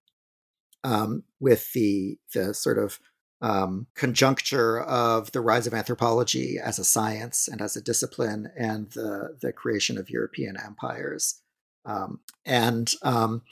um, 0.82 1.24
with 1.40 1.72
the, 1.72 2.18
the 2.34 2.54
sort 2.54 2.78
of 2.78 2.98
um, 3.40 3.86
conjuncture 3.94 4.80
of 4.80 5.32
the 5.32 5.40
rise 5.40 5.66
of 5.66 5.74
anthropology 5.74 6.58
as 6.62 6.78
a 6.78 6.84
science 6.84 7.48
and 7.48 7.60
as 7.60 7.76
a 7.76 7.82
discipline 7.82 8.50
and 8.56 8.90
the, 8.92 9.36
the 9.40 9.52
creation 9.52 9.98
of 9.98 10.10
European 10.10 10.56
empires. 10.56 11.40
Um, 11.84 12.20
and, 12.46 12.92
um, 13.02 13.42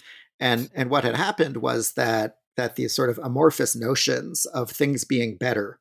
and, 0.41 0.71
and 0.75 0.89
what 0.89 1.05
had 1.05 1.17
happened 1.17 1.59
was 1.59 1.93
that, 1.93 2.39
that 2.57 2.77
these 2.77 2.95
sort 2.95 3.11
of 3.11 3.19
amorphous 3.23 3.77
notions 3.77 4.47
of 4.47 4.71
things 4.71 5.05
being 5.05 5.37
better 5.37 5.79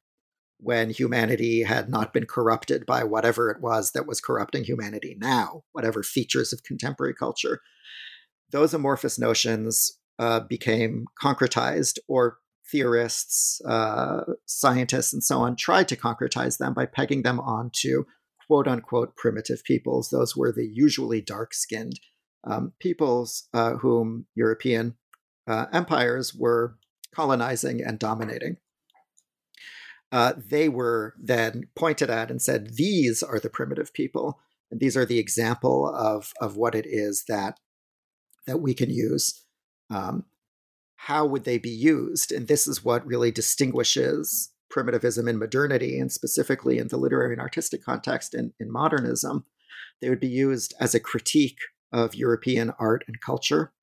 when 0.61 0.89
humanity 0.89 1.63
had 1.63 1.89
not 1.89 2.13
been 2.13 2.25
corrupted 2.25 2.85
by 2.85 3.03
whatever 3.03 3.49
it 3.49 3.61
was 3.61 3.91
that 3.91 4.05
was 4.05 4.21
corrupting 4.21 4.63
humanity 4.63 5.17
now, 5.19 5.63
whatever 5.71 6.03
features 6.03 6.53
of 6.53 6.63
contemporary 6.63 7.15
culture, 7.15 7.61
those 8.51 8.73
amorphous 8.73 9.17
notions 9.17 9.97
uh, 10.19 10.41
became 10.41 11.05
concretized, 11.21 11.97
or 12.07 12.37
theorists, 12.71 13.61
uh, 13.65 14.21
scientists, 14.45 15.13
and 15.13 15.23
so 15.23 15.39
on 15.39 15.55
tried 15.55 15.87
to 15.89 15.95
concretize 15.95 16.57
them 16.57 16.73
by 16.73 16.85
pegging 16.85 17.23
them 17.23 17.39
onto 17.39 18.05
quote 18.47 18.67
unquote 18.67 19.15
primitive 19.15 19.63
peoples. 19.63 20.09
Those 20.09 20.35
were 20.35 20.51
the 20.51 20.67
usually 20.67 21.21
dark 21.21 21.53
skinned 21.53 21.99
um, 22.43 22.73
peoples 22.79 23.47
uh, 23.53 23.73
whom 23.73 24.25
European 24.35 24.95
uh, 25.47 25.67
empires 25.73 26.33
were 26.33 26.75
colonizing 27.13 27.81
and 27.81 27.99
dominating. 27.99 28.57
Uh, 30.11 30.33
they 30.37 30.67
were 30.67 31.13
then 31.19 31.63
pointed 31.75 32.09
at 32.09 32.29
and 32.29 32.41
said, 32.41 32.75
These 32.75 33.23
are 33.23 33.39
the 33.39 33.49
primitive 33.49 33.93
people. 33.93 34.39
And 34.69 34.79
these 34.79 34.95
are 34.95 35.05
the 35.05 35.19
example 35.19 35.93
of, 35.93 36.31
of 36.39 36.55
what 36.55 36.75
it 36.75 36.85
is 36.85 37.25
that 37.27 37.59
that 38.47 38.61
we 38.61 38.73
can 38.73 38.89
use. 38.89 39.43
Um, 39.89 40.25
how 40.95 41.25
would 41.25 41.43
they 41.43 41.57
be 41.57 41.69
used? 41.69 42.31
And 42.31 42.47
this 42.47 42.67
is 42.67 42.85
what 42.85 43.05
really 43.05 43.31
distinguishes 43.31 44.51
primitivism 44.71 45.27
in 45.27 45.37
modernity, 45.37 45.99
and 45.99 46.11
specifically 46.11 46.79
in 46.79 46.87
the 46.87 46.97
literary 46.97 47.33
and 47.33 47.41
artistic 47.41 47.83
context 47.83 48.33
in, 48.33 48.53
in 48.59 48.71
modernism. 48.71 49.45
They 50.01 50.09
would 50.09 50.19
be 50.19 50.27
used 50.27 50.73
as 50.79 50.95
a 50.95 50.99
critique 50.99 51.59
of 51.91 52.15
European 52.15 52.71
art 52.79 53.03
and 53.07 53.19
culture. 53.21 53.73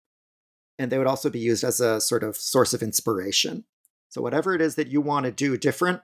And 0.78 0.90
they 0.90 0.98
would 0.98 1.06
also 1.06 1.30
be 1.30 1.38
used 1.38 1.62
as 1.62 1.80
a 1.80 2.00
sort 2.00 2.24
of 2.24 2.36
source 2.36 2.72
of 2.72 2.82
inspiration. 2.82 3.64
So, 4.08 4.22
whatever 4.22 4.54
it 4.54 4.62
is 4.62 4.76
that 4.76 4.88
you 4.88 5.00
want 5.00 5.26
to 5.26 5.32
do 5.32 5.56
different, 5.56 6.00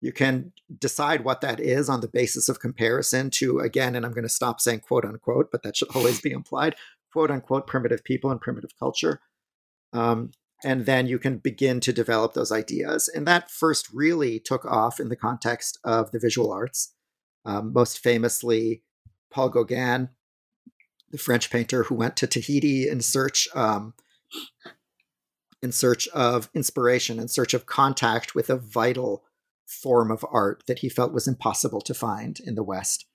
you 0.00 0.12
can 0.12 0.52
decide 0.78 1.24
what 1.24 1.40
that 1.40 1.60
is 1.60 1.88
on 1.88 2.00
the 2.00 2.08
basis 2.08 2.48
of 2.48 2.58
comparison 2.58 3.30
to, 3.30 3.60
again, 3.60 3.94
and 3.94 4.04
I'm 4.04 4.12
going 4.12 4.24
to 4.24 4.28
stop 4.28 4.60
saying 4.60 4.80
quote 4.80 5.04
unquote, 5.04 5.50
but 5.52 5.62
that 5.62 5.76
should 5.76 5.94
always 5.94 6.20
be 6.20 6.32
implied, 6.32 6.74
quote 7.14 7.30
unquote 7.30 7.68
primitive 7.68 8.02
people 8.02 8.32
and 8.32 8.40
primitive 8.40 8.76
culture. 8.76 9.20
Um, 9.92 10.32
and 10.64 10.84
then 10.84 11.06
you 11.06 11.20
can 11.20 11.38
begin 11.38 11.78
to 11.80 11.92
develop 11.92 12.34
those 12.34 12.50
ideas. 12.50 13.08
And 13.08 13.24
that 13.28 13.52
first 13.52 13.88
really 13.92 14.40
took 14.40 14.64
off 14.64 14.98
in 14.98 15.10
the 15.10 15.16
context 15.16 15.78
of 15.84 16.10
the 16.10 16.18
visual 16.18 16.52
arts. 16.52 16.92
Um, 17.44 17.72
most 17.72 18.00
famously, 18.00 18.82
Paul 19.30 19.50
Gauguin, 19.50 20.08
the 21.12 21.18
French 21.18 21.50
painter 21.50 21.84
who 21.84 21.94
went 21.94 22.16
to 22.16 22.26
Tahiti 22.26 22.88
in 22.88 23.00
search 23.00 23.46
um, 23.54 23.94
in 25.62 25.70
search 25.70 26.08
of 26.08 26.50
inspiration, 26.52 27.20
in 27.20 27.28
search 27.28 27.54
of 27.54 27.64
contact 27.64 28.34
with 28.34 28.50
a 28.50 28.56
vital 28.56 29.22
form 29.66 30.10
of 30.10 30.26
art 30.32 30.64
that 30.66 30.80
he 30.80 30.88
felt 30.88 31.12
was 31.12 31.28
impossible 31.28 31.80
to 31.82 31.94
find 31.94 32.40
in 32.40 32.56
the 32.56 32.64
West. 32.64 33.06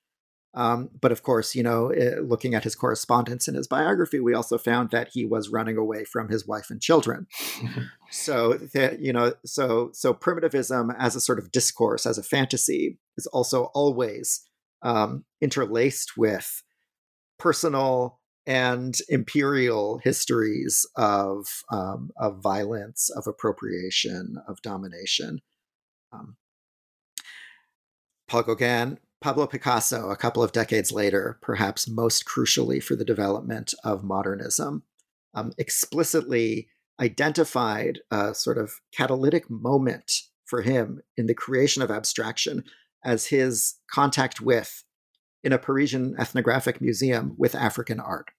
Um, 0.56 0.90
but 1.00 1.12
of 1.12 1.22
course, 1.22 1.54
you 1.54 1.62
know, 1.62 1.94
uh, 1.94 2.22
looking 2.22 2.56
at 2.56 2.64
his 2.64 2.76
correspondence 2.76 3.48
and 3.48 3.56
his 3.56 3.68
biography, 3.68 4.20
we 4.20 4.34
also 4.34 4.58
found 4.58 4.90
that 4.92 5.10
he 5.14 5.26
was 5.26 5.50
running 5.50 5.78
away 5.78 6.06
from 6.06 6.30
his 6.30 6.48
wife 6.48 6.72
and 6.72 6.82
children. 6.82 7.28
so 8.12 8.54
that 8.74 9.00
you 9.00 9.14
know, 9.14 9.34
so 9.46 9.92
so 9.94 10.14
primitivism 10.14 10.92
as 10.98 11.16
a 11.16 11.22
sort 11.22 11.40
of 11.40 11.52
discourse, 11.52 12.06
as 12.06 12.18
a 12.18 12.24
fantasy, 12.24 12.98
is 13.18 13.28
also 13.28 13.66
always 13.76 14.42
um, 14.82 15.24
interlaced 15.40 16.18
with 16.18 16.64
personal 17.38 18.20
and 18.48 18.98
imperial 19.10 20.00
histories 20.00 20.88
of 20.96 21.46
um, 21.72 22.10
of 22.18 22.42
violence, 22.42 23.12
of 23.16 23.28
appropriation, 23.28 24.38
of 24.48 24.62
domination. 24.64 25.42
Um, 26.12 26.38
Paul 28.28 28.44
Gauguin, 28.44 29.00
Pablo 29.22 29.48
Picasso, 29.48 30.10
a 30.10 30.16
couple 30.16 30.42
of 30.42 30.54
decades 30.54 30.92
later, 30.92 31.38
perhaps 31.42 31.90
most 31.90 32.26
crucially 32.26 32.82
for 32.82 32.96
the 32.96 33.04
development 33.04 33.74
of 33.84 34.04
modernism, 34.04 34.84
um, 35.34 35.52
explicitly 35.58 36.70
identified 37.00 38.00
a 38.12 38.34
sort 38.34 38.58
of 38.58 38.74
catalytic 38.96 39.50
moment 39.50 40.22
for 40.46 40.62
him 40.62 41.02
in 41.18 41.28
the 41.28 41.34
creation 41.34 41.82
of 41.82 41.92
abstraction 41.92 42.64
as 43.04 43.28
his 43.28 43.76
contact 43.92 44.42
with, 44.42 44.84
in 45.44 45.54
a 45.54 45.58
Parisian 45.58 46.16
ethnographic 46.20 46.82
museum, 46.82 47.36
with 47.38 47.56
African 47.56 48.00
art. 48.00 48.32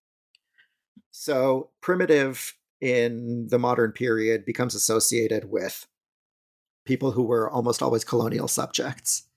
So, 1.11 1.71
primitive 1.81 2.55
in 2.81 3.49
the 3.51 3.59
modern 3.59 3.93
period 3.93 4.45
becomes 4.45 4.75
associated 4.75 5.51
with 5.51 5.87
people 6.87 7.13
who 7.13 7.23
were 7.23 7.51
almost 7.51 7.83
always 7.83 8.05
colonial 8.05 8.49
subjects. 8.49 9.29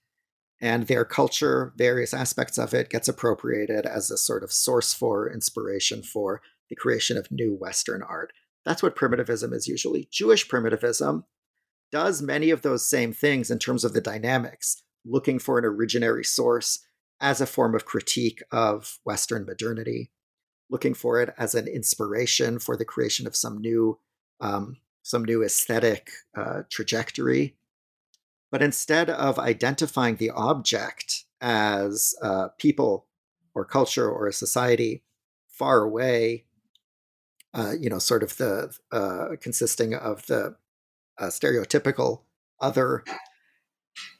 And 0.64 0.86
their 0.86 1.04
culture, 1.04 1.74
various 1.76 2.14
aspects 2.14 2.56
of 2.56 2.72
it, 2.72 2.88
gets 2.88 3.06
appropriated 3.06 3.84
as 3.84 4.10
a 4.10 4.16
sort 4.16 4.42
of 4.42 4.50
source 4.50 4.94
for 4.94 5.30
inspiration 5.30 6.02
for 6.02 6.40
the 6.70 6.74
creation 6.74 7.18
of 7.18 7.30
new 7.30 7.54
Western 7.54 8.02
art. 8.02 8.32
That's 8.64 8.82
what 8.82 8.96
primitivism 8.96 9.52
is 9.52 9.68
usually. 9.68 10.08
Jewish 10.10 10.48
primitivism 10.48 11.26
does 11.92 12.22
many 12.22 12.48
of 12.48 12.62
those 12.62 12.88
same 12.88 13.12
things 13.12 13.50
in 13.50 13.58
terms 13.58 13.84
of 13.84 13.92
the 13.92 14.00
dynamics, 14.00 14.82
looking 15.04 15.38
for 15.38 15.58
an 15.58 15.66
originary 15.66 16.24
source 16.24 16.78
as 17.20 17.42
a 17.42 17.46
form 17.46 17.74
of 17.74 17.84
critique 17.84 18.42
of 18.50 19.00
Western 19.04 19.44
modernity, 19.44 20.12
looking 20.70 20.94
for 20.94 21.20
it 21.20 21.34
as 21.36 21.54
an 21.54 21.68
inspiration 21.68 22.58
for 22.58 22.74
the 22.74 22.86
creation 22.86 23.26
of 23.26 23.36
some 23.36 23.58
new, 23.58 23.98
um, 24.40 24.78
some 25.02 25.26
new 25.26 25.44
aesthetic 25.44 26.08
uh, 26.34 26.62
trajectory. 26.70 27.54
But 28.54 28.62
instead 28.62 29.10
of 29.10 29.36
identifying 29.36 30.14
the 30.14 30.30
object 30.30 31.24
as 31.40 32.14
uh, 32.22 32.50
people 32.56 33.08
or 33.52 33.64
culture 33.64 34.08
or 34.08 34.28
a 34.28 34.32
society 34.32 35.02
far 35.48 35.82
away 35.82 36.44
uh, 37.52 37.72
you 37.76 37.90
know, 37.90 37.98
sort 37.98 38.22
of 38.22 38.36
the 38.36 38.72
uh, 38.92 39.30
consisting 39.40 39.92
of 39.92 40.26
the 40.26 40.54
uh, 41.18 41.24
stereotypical 41.24 42.22
other. 42.60 43.02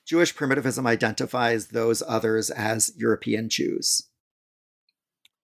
Jewish 0.05 0.35
primitivism 0.35 0.85
identifies 0.85 1.69
those 1.69 2.03
others 2.05 2.51
as 2.51 2.93
European 2.97 3.49
Jews. 3.49 4.09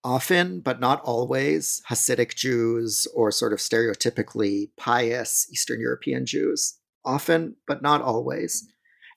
Often, 0.03 0.63
but 0.63 0.81
not 0.81 1.01
always, 1.03 1.81
Hasidic 1.89 2.35
Jews 2.35 3.07
or 3.15 3.31
sort 3.31 3.53
of 3.53 3.61
stereotypically 3.61 4.71
pious 4.77 5.47
Eastern 5.53 5.81
European 5.81 6.27
Jews. 6.27 6.77
Often, 7.05 7.55
but 7.69 7.83
not 7.83 8.03
always. 8.03 8.67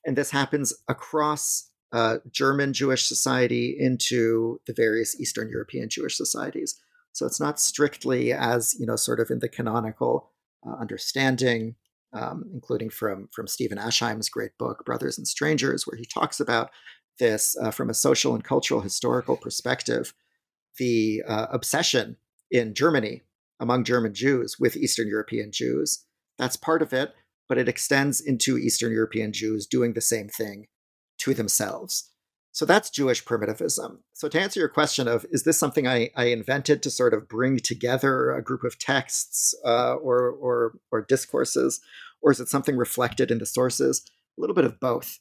And 0.05 0.17
this 0.17 0.31
happens 0.31 0.74
across 0.88 1.69
uh, 1.91 2.17
German 2.31 2.74
Jewish 2.74 3.05
society 3.05 3.75
into 3.79 4.60
the 4.65 4.74
various 4.74 5.19
Eastern 5.19 5.50
European 5.50 5.89
Jewish 5.89 6.17
societies. 6.17 6.79
So 7.12 7.25
it's 7.25 7.39
not 7.39 7.60
strictly 7.60 8.33
as, 8.33 8.75
you 8.79 8.86
know, 8.88 8.95
sort 8.95 9.19
of 9.19 9.29
in 9.29 9.39
the 9.39 9.48
canonical 9.48 10.31
uh, 10.65 10.75
understanding, 10.79 11.75
um, 12.12 12.45
including 12.53 12.89
from, 12.89 13.29
from 13.31 13.48
Stephen 13.48 13.77
Aschheim's 13.77 14.29
great 14.29 14.57
book, 14.57 14.83
Brothers 14.86 15.17
and 15.17 15.27
Strangers, 15.27 15.86
where 15.86 15.98
he 15.98 16.05
talks 16.05 16.39
about 16.39 16.72
this 17.19 17.55
uh, 17.62 17.69
from 17.69 17.89
a 17.89 17.93
social 17.93 18.33
and 18.33 18.43
cultural 18.43 18.81
historical 18.81 19.38
perspective, 19.38 20.13
the 20.79 21.22
uh, 21.27 21.45
obsession 21.51 22.17
in 22.50 22.74
Germany 22.74 23.22
among 23.60 23.83
German 23.83 24.13
Jews 24.15 24.60
with 24.60 24.75
Eastern 24.75 25.07
European 25.07 25.51
Jews. 25.51 26.05
That's 26.39 26.55
part 26.55 26.81
of 26.81 26.93
it, 26.93 27.13
but 27.53 27.60
it 27.60 27.69
extends 27.69 28.19
into 28.19 28.57
Eastern 28.57 28.91
European 28.91 29.31
Jews 29.31 29.67
doing 29.67 29.93
the 29.93 30.01
same 30.01 30.27
thing 30.27 30.65
to 31.19 31.36
themselves. 31.36 32.10
So 32.51 32.65
that's 32.65 32.89
Jewish 32.89 33.24
primitivism. 33.24 34.03
So 34.13 34.27
to 34.27 34.41
answer 34.41 34.60
your 34.60 34.69
question 34.69 35.07
of 35.07 35.23
is 35.30 35.43
this 35.43 35.60
something 35.60 35.88
I, 35.88 36.10
I 36.15 36.25
invented 36.30 36.82
to 36.82 36.89
sort 36.89 37.13
of 37.13 37.30
bring 37.30 37.60
together 37.60 38.32
a 38.32 38.41
group 38.41 38.63
of 38.63 38.80
texts 38.80 39.54
uh, 39.63 39.93
or, 39.93 40.32
or 40.32 40.80
or 40.91 41.06
discourses, 41.06 41.80
or 42.23 42.32
is 42.32 42.39
it 42.39 42.49
something 42.49 42.75
reflected 42.75 43.30
in 43.30 43.38
the 43.38 43.45
sources? 43.45 44.04
A 44.36 44.41
little 44.41 44.56
bit 44.56 44.65
of 44.65 44.80
both. 44.80 45.19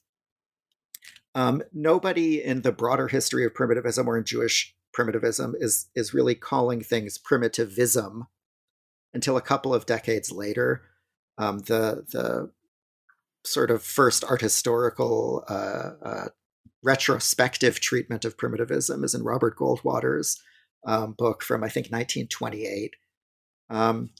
Um, 1.34 1.62
nobody 1.70 2.42
in 2.42 2.62
the 2.62 2.72
broader 2.72 3.08
history 3.08 3.44
of 3.44 3.52
primitivism 3.52 4.08
or 4.08 4.16
in 4.16 4.24
Jewish 4.24 4.74
primitivism 4.94 5.54
is 5.60 5.90
is 5.94 6.14
really 6.14 6.34
calling 6.34 6.80
things 6.80 7.18
primitivism 7.18 8.24
until 9.12 9.36
a 9.36 9.42
couple 9.42 9.74
of 9.74 9.84
decades 9.84 10.32
later. 10.32 10.84
Um, 11.38 11.60
the 11.60 12.04
the 12.12 12.50
sort 13.44 13.70
of 13.70 13.82
first 13.82 14.24
art 14.24 14.40
historical 14.40 15.44
uh, 15.48 15.90
uh, 16.02 16.28
retrospective 16.82 17.80
treatment 17.80 18.24
of 18.24 18.36
primitivism 18.36 19.04
is 19.04 19.14
in 19.14 19.22
Robert 19.22 19.56
Goldwater's 19.56 20.40
um, 20.86 21.12
book 21.12 21.42
from, 21.42 21.62
I 21.62 21.68
think, 21.68 21.86
1928. 21.86 22.94
Um, 23.70 24.10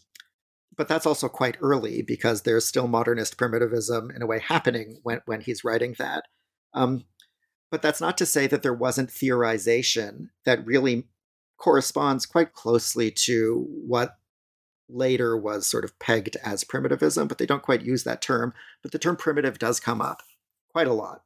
but 0.77 0.89
that's 0.89 1.07
also 1.07 1.29
quite 1.29 1.57
early 1.61 2.03
because 2.03 2.43
there's 2.43 2.65
still 2.65 2.89
modernist 2.89 3.37
primitivism 3.37 4.11
in 4.11 4.23
a 4.23 4.27
way 4.27 4.41
happening 4.41 4.99
when, 5.03 5.21
when 5.27 5.41
he's 5.41 5.65
writing 5.65 5.95
that. 5.99 6.25
Um, 6.75 7.05
but 7.71 7.83
that's 7.83 8.01
not 8.01 8.17
to 8.19 8.27
say 8.27 8.47
that 8.47 8.63
there 8.63 8.75
wasn't 8.75 9.11
theorization 9.11 10.29
that 10.45 10.65
really 10.65 11.09
corresponds 11.59 12.27
quite 12.27 12.53
closely 12.55 13.11
to 13.11 13.67
what 13.87 14.17
later 14.93 15.37
was 15.37 15.67
sort 15.67 15.85
of 15.85 15.99
pegged 15.99 16.37
as 16.45 16.65
primitivism, 16.65 17.29
but 17.29 17.39
they 17.39 17.47
don't 17.47 17.63
quite 17.63 17.83
use 17.83 18.05
that 18.05 18.23
term. 18.23 18.55
But 18.83 18.93
the 18.93 18.99
term 18.99 19.17
primitive 19.17 19.59
does 19.59 19.81
come 19.81 20.01
up 20.01 20.23
quite 20.71 20.87
a 20.87 20.93
lot. 20.93 21.23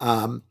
Um, 0.00 0.42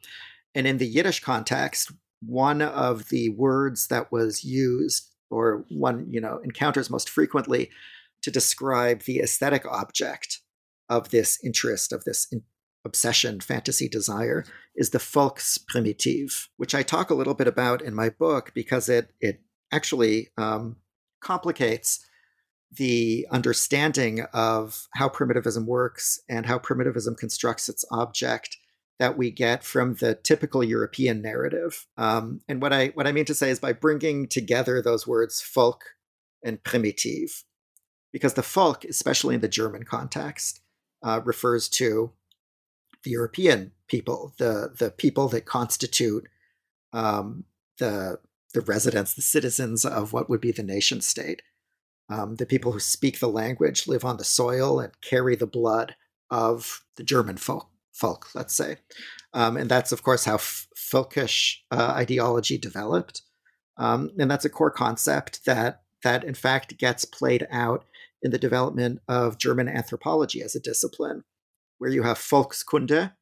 and 0.56 0.68
in 0.68 0.78
the 0.78 0.88
Yiddish 0.88 1.20
context, 1.20 1.92
one 2.22 2.62
of 2.62 3.10
the 3.10 3.30
words 3.30 3.88
that 3.88 4.12
was 4.12 4.44
used, 4.44 5.10
or 5.30 5.66
one 5.70 6.08
you 6.12 6.22
know 6.22 6.40
encounters 6.44 6.90
most 6.90 7.10
frequently, 7.10 7.70
to 8.22 8.32
describe 8.32 9.04
the 9.04 9.20
aesthetic 9.20 9.66
object 9.66 10.40
of 10.90 11.10
this 11.10 11.40
interest, 11.44 11.92
of 11.92 12.04
this 12.04 12.28
in- 12.32 12.44
obsession, 12.86 13.40
fantasy, 13.40 13.88
desire, 13.88 14.44
is 14.76 14.90
the 14.90 14.98
Volksprimitiv, 14.98 16.48
which 16.58 16.76
I 16.76 16.84
talk 16.84 17.10
a 17.10 17.16
little 17.16 17.34
bit 17.34 17.48
about 17.48 17.82
in 17.82 17.94
my 17.94 18.10
book 18.10 18.52
because 18.54 18.90
it 18.90 19.12
it 19.20 19.42
actually 19.72 20.30
um, 20.38 20.78
complicates 21.24 22.06
the 22.78 23.28
understanding 23.32 24.22
of 24.34 24.88
how 24.96 25.08
primitivism 25.08 25.66
works 25.66 26.20
and 26.28 26.46
how 26.46 26.58
primitivism 26.58 27.16
constructs 27.16 27.70
its 27.70 27.86
object 27.92 28.58
that 29.00 29.18
we 29.18 29.32
get 29.32 29.64
from 29.64 29.96
the 29.96 30.16
typical 30.16 30.64
European 30.64 31.22
narrative. 31.22 31.88
Um, 31.98 32.42
and 32.48 32.62
what 32.62 32.74
I 32.74 32.88
what 32.90 33.08
I 33.08 33.12
mean 33.12 33.26
to 33.26 33.36
say 33.36 33.50
is 33.50 33.60
by 33.60 33.74
bringing 33.74 34.28
together 34.28 34.82
those 34.82 35.08
words 35.08 35.42
folk 35.42 35.84
and 36.44 36.64
primitive, 36.64 37.44
because 38.12 38.36
the 38.36 38.44
folk, 38.44 38.86
especially 38.86 39.36
in 39.36 39.42
the 39.42 39.48
German 39.48 39.84
context, 39.84 40.62
uh, 41.04 41.22
refers 41.24 41.70
to 41.70 42.12
the 43.04 43.12
European 43.12 43.72
people, 43.88 44.34
the 44.38 44.74
the 44.78 44.92
people 44.92 45.28
that 45.30 45.46
constitute 45.46 46.28
um, 46.94 47.46
the 47.80 48.20
the 48.54 48.62
residents, 48.62 49.14
the 49.14 49.22
citizens 49.22 49.86
of 49.86 50.14
what 50.14 50.30
would 50.30 50.42
be 50.42 50.52
the 50.52 50.64
nation 50.64 51.02
state, 51.02 51.42
um, 52.10 52.36
the 52.36 52.46
people 52.46 52.72
who 52.72 52.80
speak 52.80 53.20
the 53.20 53.28
language, 53.28 53.88
live 53.88 54.06
on 54.06 54.18
the 54.18 54.24
soil, 54.24 54.80
and 54.80 55.00
carry 55.02 55.36
the 55.36 55.48
blood 55.48 55.96
of 56.30 56.84
the 56.96 57.04
German 57.04 57.38
folk 57.38 57.70
folk, 57.94 58.30
let's 58.34 58.56
say. 58.56 58.78
Um, 59.34 59.56
and 59.56 59.70
that's, 59.70 59.92
of 59.92 60.04
course, 60.04 60.26
how 60.26 60.36
f- 60.36 60.68
folkish 60.76 61.58
uh, 61.72 61.94
ideology 61.96 62.58
developed. 62.58 63.22
Um, 63.78 64.12
and 64.20 64.30
that's 64.30 64.46
a 64.46 64.50
core 64.50 64.72
concept 64.72 65.46
that, 65.46 65.82
that, 66.04 66.24
in 66.24 66.34
fact, 66.34 66.78
gets 66.78 67.06
played 67.06 67.48
out 67.52 67.86
in 68.22 68.32
the 68.32 68.40
development 68.40 69.00
of 69.08 69.38
German 69.38 69.68
anthropology 69.68 70.42
as 70.42 70.56
a 70.56 70.60
discipline, 70.60 71.24
where 71.78 71.92
you 71.92 72.04
have 72.04 72.18
Volkskunde, 72.18 73.14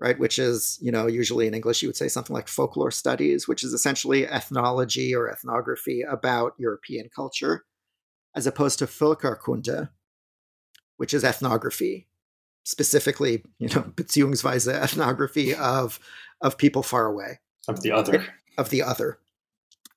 right, 0.00 0.18
which 0.18 0.38
is, 0.38 0.78
you 0.80 0.90
know, 0.90 1.06
usually 1.06 1.46
in 1.46 1.54
English 1.54 1.82
you 1.82 1.88
would 1.88 1.96
say 1.96 2.08
something 2.08 2.34
like 2.34 2.48
folklore 2.48 2.90
studies, 2.90 3.46
which 3.46 3.62
is 3.62 3.72
essentially 3.72 4.26
ethnology 4.26 5.14
or 5.14 5.30
ethnography 5.30 6.02
about 6.02 6.54
European 6.58 7.08
culture, 7.14 7.64
as 8.34 8.46
opposed 8.46 8.78
to 8.78 8.86
Völkerkunde, 8.86 9.90
which 10.96 11.14
is 11.14 11.24
ethnography 11.24 12.06
specifically, 12.64 13.42
you 13.58 13.68
know, 13.68 13.82
Beziehungsweise 13.96 14.66
ethnography 14.66 15.54
of 15.54 16.00
of 16.40 16.58
people 16.58 16.82
far 16.82 17.06
away. 17.06 17.40
Of 17.68 17.82
the 17.82 17.92
other. 17.92 18.26
Of 18.58 18.70
the 18.70 18.82
other. 18.82 19.18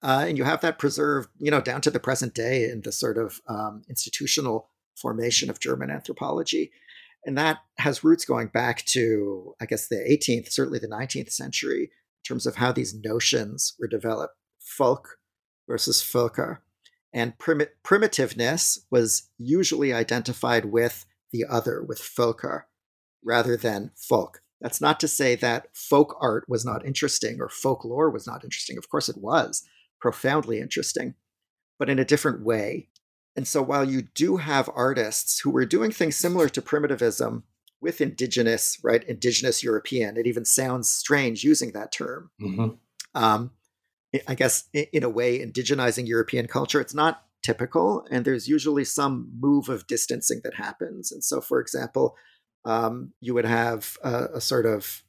Uh, 0.03 0.25
and 0.27 0.38
you 0.38 0.43
have 0.43 0.62
that 0.62 0.77
preserved, 0.77 1.29
you 1.39 1.49
know, 1.49 1.60
down 1.60 1.81
to 1.81 1.91
the 1.91 1.99
present 1.99 2.33
day 2.33 2.69
in 2.69 2.81
the 2.81 2.91
sort 2.91 3.17
of 3.17 3.41
um, 3.47 3.81
institutional 3.89 4.69
formation 4.95 5.49
of 5.49 5.60
German 5.60 5.89
anthropology. 5.89 6.71
And 7.28 7.38
that 7.38 7.60
has 7.78 8.06
roots 8.06 8.24
going 8.24 8.48
back 8.48 8.86
to, 8.86 9.54
I 9.60 9.66
guess, 9.66 9.90
the 9.90 9.98
18th, 9.98 10.50
certainly 10.50 10.80
the 10.80 10.88
19th 10.88 11.32
century, 11.32 11.84
in 11.84 11.90
terms 12.26 12.48
of 12.48 12.56
how 12.56 12.72
these 12.72 12.96
notions 12.96 13.76
were 13.78 13.88
developed. 13.88 14.34
Folk 14.62 15.18
versus 15.68 16.02
Völker. 16.02 16.60
And 17.13 17.38
prim- 17.38 17.68
primitiveness 17.84 18.80
was 18.90 19.30
usually 19.38 19.94
identified 19.94 20.66
with 20.66 21.06
the 21.34 21.44
other, 21.50 21.84
with 21.84 22.00
Völker, 22.00 22.63
rather 23.24 23.58
than 23.58 23.92
folk. 23.96 24.42
That's 24.62 24.80
not 24.80 24.98
to 25.02 25.08
say 25.10 25.36
that 25.36 25.68
folk 25.74 26.18
art 26.22 26.46
was 26.48 26.63
not 26.63 26.86
interesting 26.86 27.42
or 27.42 27.50
folklore 27.50 28.10
was 28.10 28.26
not 28.26 28.46
interesting. 28.46 28.78
Of 28.78 28.90
course, 28.90 29.10
it 29.10 29.18
was 29.18 29.63
profoundly 30.00 30.60
interesting, 30.60 31.16
but 31.78 31.90
in 31.90 32.00
a 32.00 32.06
different 32.06 32.42
way. 32.42 32.88
And 33.38 33.47
so, 33.47 33.62
while 33.62 33.88
you 33.88 34.02
do 34.02 34.38
have 34.38 34.69
artists 34.73 35.39
who 35.39 35.52
were 35.52 35.65
doing 35.65 35.91
things 35.91 36.15
similar 36.15 36.50
to 36.50 36.62
primitivism 36.62 37.43
with 37.80 38.02
indigenous, 38.02 38.80
right, 38.84 39.04
indigenous 39.04 39.63
European, 39.63 40.17
it 40.17 40.26
even 40.26 40.43
sounds 40.43 40.89
strange 40.89 41.43
using 41.43 41.71
that 41.73 41.91
term. 41.91 42.32
Mm-hmm. 42.41 42.69
Um, 43.13 43.52
I 44.28 44.34
guess, 44.34 44.67
in 44.73 45.04
a 45.04 45.10
way, 45.10 45.39
indigenizing 45.39 46.08
European 46.08 46.47
culture, 46.47 46.82
it's 46.82 46.95
not 46.95 47.26
typical, 47.43 48.06
and 48.10 48.26
there's 48.26 48.47
usually 48.47 48.84
some 48.84 49.32
move 49.39 49.69
of 49.69 49.86
distancing 49.86 50.41
that 50.43 50.56
happens. 50.56 51.12
And 51.12 51.23
so, 51.23 51.39
for 51.39 51.60
example, 51.60 52.15
um, 52.65 53.13
you 53.21 53.36
would 53.36 53.45
have 53.45 53.97
a, 54.04 54.26
a, 54.36 54.41
sort 54.41 54.65
of 54.65 55.04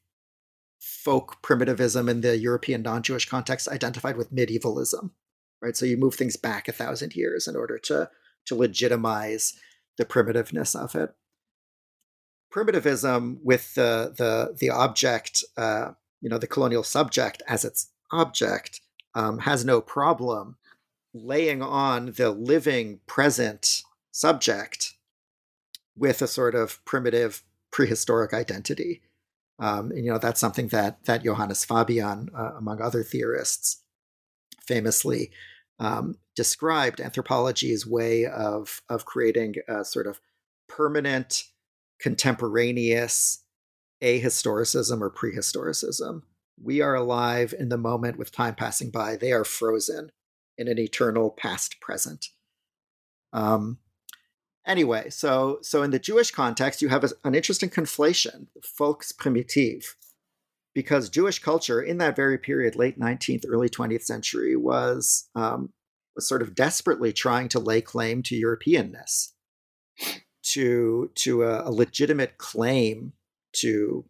folk 0.79 1.43
primitivism 1.43 2.09
in 2.09 2.21
the 2.21 2.37
European 2.37 2.83
non-Jewish 2.83 3.29
context 3.29 3.69
identified 3.69 4.17
with 4.17 4.33
medievalism, 4.33 5.11
right? 5.62 5.77
So 5.77 5.87
you 5.87 5.97
move 5.97 6.14
things 6.14 6.37
back 6.37 6.68
a 6.68 6.73
thousand 6.73 7.14
years 7.14 7.47
in 7.49 7.57
order 7.57 7.79
to 7.79 8.11
to 8.47 8.55
legitimize 8.55 9.55
the 9.97 10.05
primitiveness 10.05 10.75
of 10.75 10.94
it. 10.94 11.14
Primitivism 12.51 13.40
with 13.42 13.75
the 13.75 14.14
the 14.16 14.57
the 14.59 14.71
object, 14.71 15.44
uh, 15.57 15.92
you 16.21 16.31
know, 16.31 16.38
the 16.38 16.47
colonial 16.47 16.83
subject 16.83 17.42
as 17.47 17.64
its 17.64 17.90
object, 18.11 18.81
um, 19.14 19.40
has 19.40 19.64
no 19.64 19.81
problem 19.81 20.57
laying 21.12 21.62
on 21.62 22.12
the 22.12 22.31
living 22.31 23.01
present 23.07 23.83
subject 24.12 24.94
with 25.97 26.23
a 26.23 26.27
sort 26.27 26.55
of 26.55 26.85
primitive 26.85 27.42
prehistoric 27.71 28.33
identity. 28.33 29.03
Um, 29.59 29.90
and, 29.90 30.05
you 30.05 30.11
know, 30.11 30.18
that's 30.18 30.40
something 30.40 30.68
that 30.68 31.05
that 31.05 31.25
Johannes 31.25 31.64
Fabian, 31.64 32.31
uh, 32.35 32.53
among 32.57 32.81
other 32.81 33.03
theorists, 33.03 33.83
famously 34.69 35.31
um, 35.81 36.17
described 36.37 37.01
anthropology's 37.01 37.87
way 37.87 38.27
of 38.27 38.83
of 38.89 39.05
creating 39.07 39.55
a 39.67 39.85
sort 39.85 40.07
of 40.07 40.21
permanent, 40.69 41.45
contemporaneous 42.01 43.43
ahistoricism 44.03 45.01
or 45.01 45.11
prehistoricism. 45.11 46.23
We 46.63 46.81
are 46.81 46.95
alive 46.95 47.55
in 47.59 47.71
the 47.71 47.79
moment 47.79 48.19
with 48.19 48.31
time 48.31 48.55
passing 48.55 48.91
by. 48.91 49.17
They 49.17 49.33
are 49.33 49.45
frozen 49.45 50.11
in 50.57 50.69
an 50.69 50.79
eternal 50.79 51.31
past 51.31 51.81
present. 51.81 52.27
Um, 53.33 53.79
Anyway, 54.69 55.09
so 55.09 55.59
so 55.63 55.83
in 55.83 55.91
the 55.93 55.99
Jewish 55.99 56.31
context, 56.31 56.83
you 56.83 56.91
have 56.91 57.03
a, 57.03 57.09
an 57.25 57.35
interesting 57.35 57.71
conflation, 57.71 58.49
Volksprimitiv, 58.79 59.95
because 60.75 61.09
Jewish 61.09 61.39
culture 61.39 61.81
in 61.81 61.99
that 61.99 62.17
very 62.17 62.39
period, 62.39 62.77
late 62.77 62.99
19th, 62.99 63.45
early 63.49 63.69
20th 63.69 64.03
century, 64.03 64.57
was 64.57 65.29
um, 65.35 65.73
was 66.15 66.29
sort 66.29 66.43
of 66.43 66.55
desperately 66.55 67.13
trying 67.13 67.49
to 67.49 67.59
lay 67.59 67.81
claim 67.81 68.23
to 68.25 68.35
Europeanness, 68.35 69.33
to 70.43 71.11
to 71.15 71.43
a, 71.43 71.69
a 71.69 71.71
legitimate 71.71 72.39
claim 72.39 73.13
to 73.53 74.05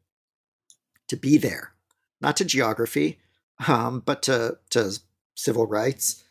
to 1.09 1.17
be 1.17 1.39
there, 1.39 1.73
not 2.21 2.37
to 2.37 2.45
geography, 2.45 3.19
um, 3.67 4.01
but 4.05 4.23
to 4.23 4.59
to 4.71 4.99
civil 5.35 5.67
rights, 5.67 6.25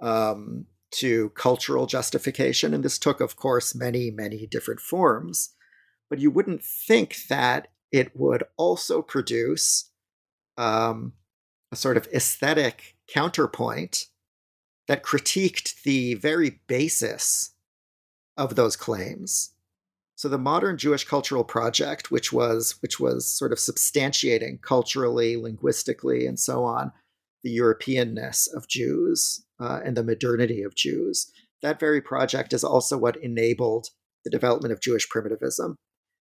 um, 0.00 0.66
to 0.90 1.30
cultural 1.30 1.86
justification. 1.86 2.72
And 2.72 2.84
this 2.84 2.98
took, 2.98 3.20
of 3.20 3.36
course, 3.36 3.74
many, 3.74 4.10
many 4.10 4.46
different 4.46 4.80
forms. 4.80 5.50
But 6.08 6.20
you 6.20 6.30
wouldn't 6.30 6.62
think 6.62 7.26
that 7.28 7.68
it 7.94 8.10
would 8.16 8.42
also 8.56 9.00
produce 9.02 9.92
um, 10.58 11.12
a 11.70 11.76
sort 11.76 11.96
of 11.96 12.08
aesthetic 12.12 12.96
counterpoint 13.06 14.06
that 14.88 15.04
critiqued 15.04 15.80
the 15.84 16.14
very 16.14 16.58
basis 16.66 17.52
of 18.36 18.56
those 18.56 18.74
claims. 18.74 19.52
So 20.16 20.28
the 20.28 20.38
modern 20.38 20.76
Jewish 20.76 21.04
cultural 21.04 21.44
project, 21.44 22.10
which 22.10 22.32
was 22.32 22.82
which 22.82 22.98
was 22.98 23.28
sort 23.28 23.52
of 23.52 23.58
substantiating 23.58 24.60
culturally, 24.60 25.36
linguistically, 25.36 26.26
and 26.26 26.38
so 26.38 26.64
on, 26.64 26.90
the 27.44 27.56
Europeanness 27.56 28.52
of 28.52 28.66
Jews, 28.66 29.44
uh, 29.60 29.80
and 29.84 29.96
the 29.96 30.02
modernity 30.02 30.64
of 30.64 30.74
Jews. 30.74 31.30
That 31.62 31.78
very 31.78 32.00
project 32.00 32.52
is 32.52 32.64
also 32.64 32.98
what 32.98 33.16
enabled 33.18 33.90
the 34.24 34.30
development 34.30 34.72
of 34.72 34.80
Jewish 34.80 35.08
primitivism, 35.08 35.76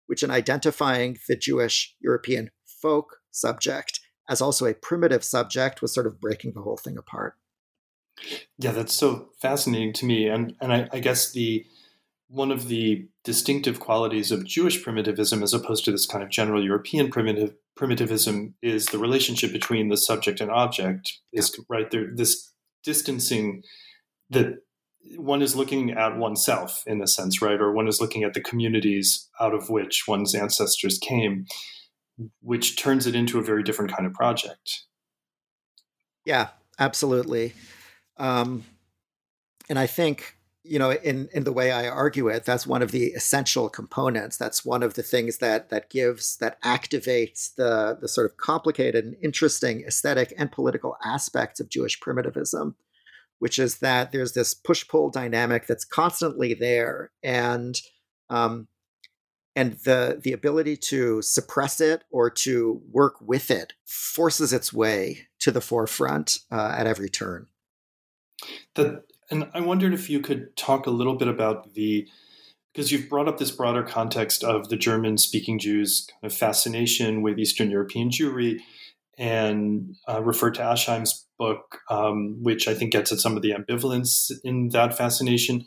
which, 0.07 0.23
in 0.23 0.31
identifying 0.31 1.19
the 1.29 1.37
Jewish 1.37 1.95
European 2.01 2.51
folk 2.64 3.19
subject 3.31 4.01
as 4.29 4.40
also 4.40 4.66
a 4.66 4.75
primitive 4.75 5.23
subject, 5.25 5.81
was 5.81 5.95
sort 5.95 6.07
of 6.07 6.21
breaking 6.21 6.53
the 6.55 6.62
whole 6.62 6.77
thing 6.77 6.99
apart. 6.99 7.35
Yeah, 8.59 8.73
that's 8.73 8.95
so 8.95 9.31
fascinating 9.40 9.92
to 9.95 10.07
me, 10.07 10.27
and 10.29 10.55
and 10.61 10.73
I, 10.73 10.88
I 10.92 11.01
guess 11.01 11.33
the 11.33 11.66
one 12.29 12.51
of 12.51 12.69
the 12.69 13.07
distinctive 13.23 13.79
qualities 13.79 14.33
of 14.33 14.45
Jewish 14.45 14.83
primitivism, 14.83 15.42
as 15.42 15.55
opposed 15.55 15.85
to 15.85 15.92
this 15.92 16.07
kind 16.07 16.25
of 16.25 16.31
general 16.31 16.64
European 16.64 17.11
primitive 17.11 17.55
primitivism, 17.77 18.55
is 18.62 18.87
the 18.87 18.99
relationship 18.99 19.53
between 19.53 19.90
the 19.90 19.97
subject 19.97 20.40
and 20.40 20.51
object. 20.51 21.12
Is 21.33 21.59
right 21.69 21.90
there. 21.90 22.09
This 22.14 22.53
distancing 22.83 23.62
that 24.31 24.62
one 25.16 25.42
is 25.42 25.57
looking 25.57 25.92
at 25.92 26.16
oneself 26.16 26.83
in 26.87 27.01
a 27.01 27.07
sense, 27.07 27.40
right? 27.42 27.61
Or 27.61 27.73
one 27.73 27.88
is 27.88 28.01
looking 28.01 28.25
at 28.25 28.35
the 28.35 28.40
communities 28.40 29.29
out 29.40 29.55
of 29.55 29.71
which 29.71 30.05
one's 30.07 30.35
ancestors 30.35 30.99
came, 30.99 31.47
which 32.40 32.77
turns 32.77 33.07
it 33.07 33.14
into 33.14 33.38
a 33.38 33.42
very 33.42 33.62
different 33.62 33.92
kind 33.92 34.07
of 34.07 34.12
project. 34.12 34.85
Yeah, 36.25 36.49
absolutely. 36.79 37.55
Um, 38.16 38.64
and 39.69 39.79
I 39.79 39.87
think 39.87 40.37
you 40.69 40.79
know 40.79 40.90
in 40.92 41.29
in 41.33 41.45
the 41.45 41.53
way 41.53 41.71
i 41.71 41.88
argue 41.88 42.29
it 42.29 42.45
that's 42.45 42.66
one 42.66 42.83
of 42.83 42.90
the 42.90 43.07
essential 43.09 43.69
components 43.69 44.37
that's 44.37 44.64
one 44.64 44.83
of 44.83 44.95
the 44.95 45.03
things 45.03 45.38
that 45.38 45.71
that 45.71 45.88
gives 45.90 46.37
that 46.38 46.61
activates 46.62 47.55
the 47.55 47.97
the 48.01 48.09
sort 48.09 48.29
of 48.29 48.37
complicated 48.37 49.05
and 49.05 49.16
interesting 49.23 49.85
aesthetic 49.87 50.35
and 50.37 50.51
political 50.51 50.97
aspects 51.05 51.61
of 51.61 51.69
jewish 51.69 52.01
primitivism 52.01 52.75
which 53.38 53.59
is 53.59 53.79
that 53.79 54.12
there's 54.12 54.33
this 54.33 54.55
push 54.55 54.87
pull 54.88 55.11
dynamic 55.11 55.66
that's 55.66 55.85
constantly 55.85 56.55
there 56.55 57.11
and 57.22 57.81
um, 58.31 58.68
and 59.55 59.72
the 59.85 60.20
the 60.22 60.33
ability 60.33 60.77
to 60.77 61.22
suppress 61.22 61.81
it 61.81 62.05
or 62.11 62.31
to 62.31 62.83
work 62.90 63.16
with 63.20 63.51
it 63.51 63.72
forces 63.87 64.53
its 64.53 64.72
way 64.72 65.27
to 65.40 65.51
the 65.51 65.61
forefront 65.61 66.40
uh, 66.51 66.75
at 66.77 66.87
every 66.87 67.09
turn. 67.09 67.46
And 69.31 69.49
I 69.55 69.61
wondered 69.61 69.92
if 69.92 70.09
you 70.09 70.20
could 70.20 70.57
talk 70.57 70.87
a 70.87 70.90
little 70.90 71.16
bit 71.16 71.29
about 71.29 71.75
the 71.75 72.07
because 72.72 72.92
you've 72.92 73.09
brought 73.09 73.27
up 73.27 73.38
this 73.38 73.51
broader 73.51 73.83
context 73.83 74.44
of 74.44 74.68
the 74.68 74.77
German 74.77 75.16
speaking 75.16 75.59
Jews' 75.59 76.07
kind 76.11 76.31
of 76.31 76.37
fascination 76.37 77.22
with 77.22 77.38
Eastern 77.38 77.70
European 77.70 78.11
Jewry 78.11 78.61
and 79.18 79.96
uh, 80.09 80.22
referred 80.22 80.55
to 80.55 80.62
Aschheim's 80.62 81.26
book, 81.38 81.81
um, 81.90 82.42
which 82.42 82.68
I 82.68 82.74
think 82.74 82.92
gets 82.92 83.12
at 83.12 83.18
some 83.18 83.37
of 83.37 83.42
the 83.42 83.52
ambivalence 83.52 84.31
in 84.44 84.70
that 84.70 84.96
fascination. 84.96 85.66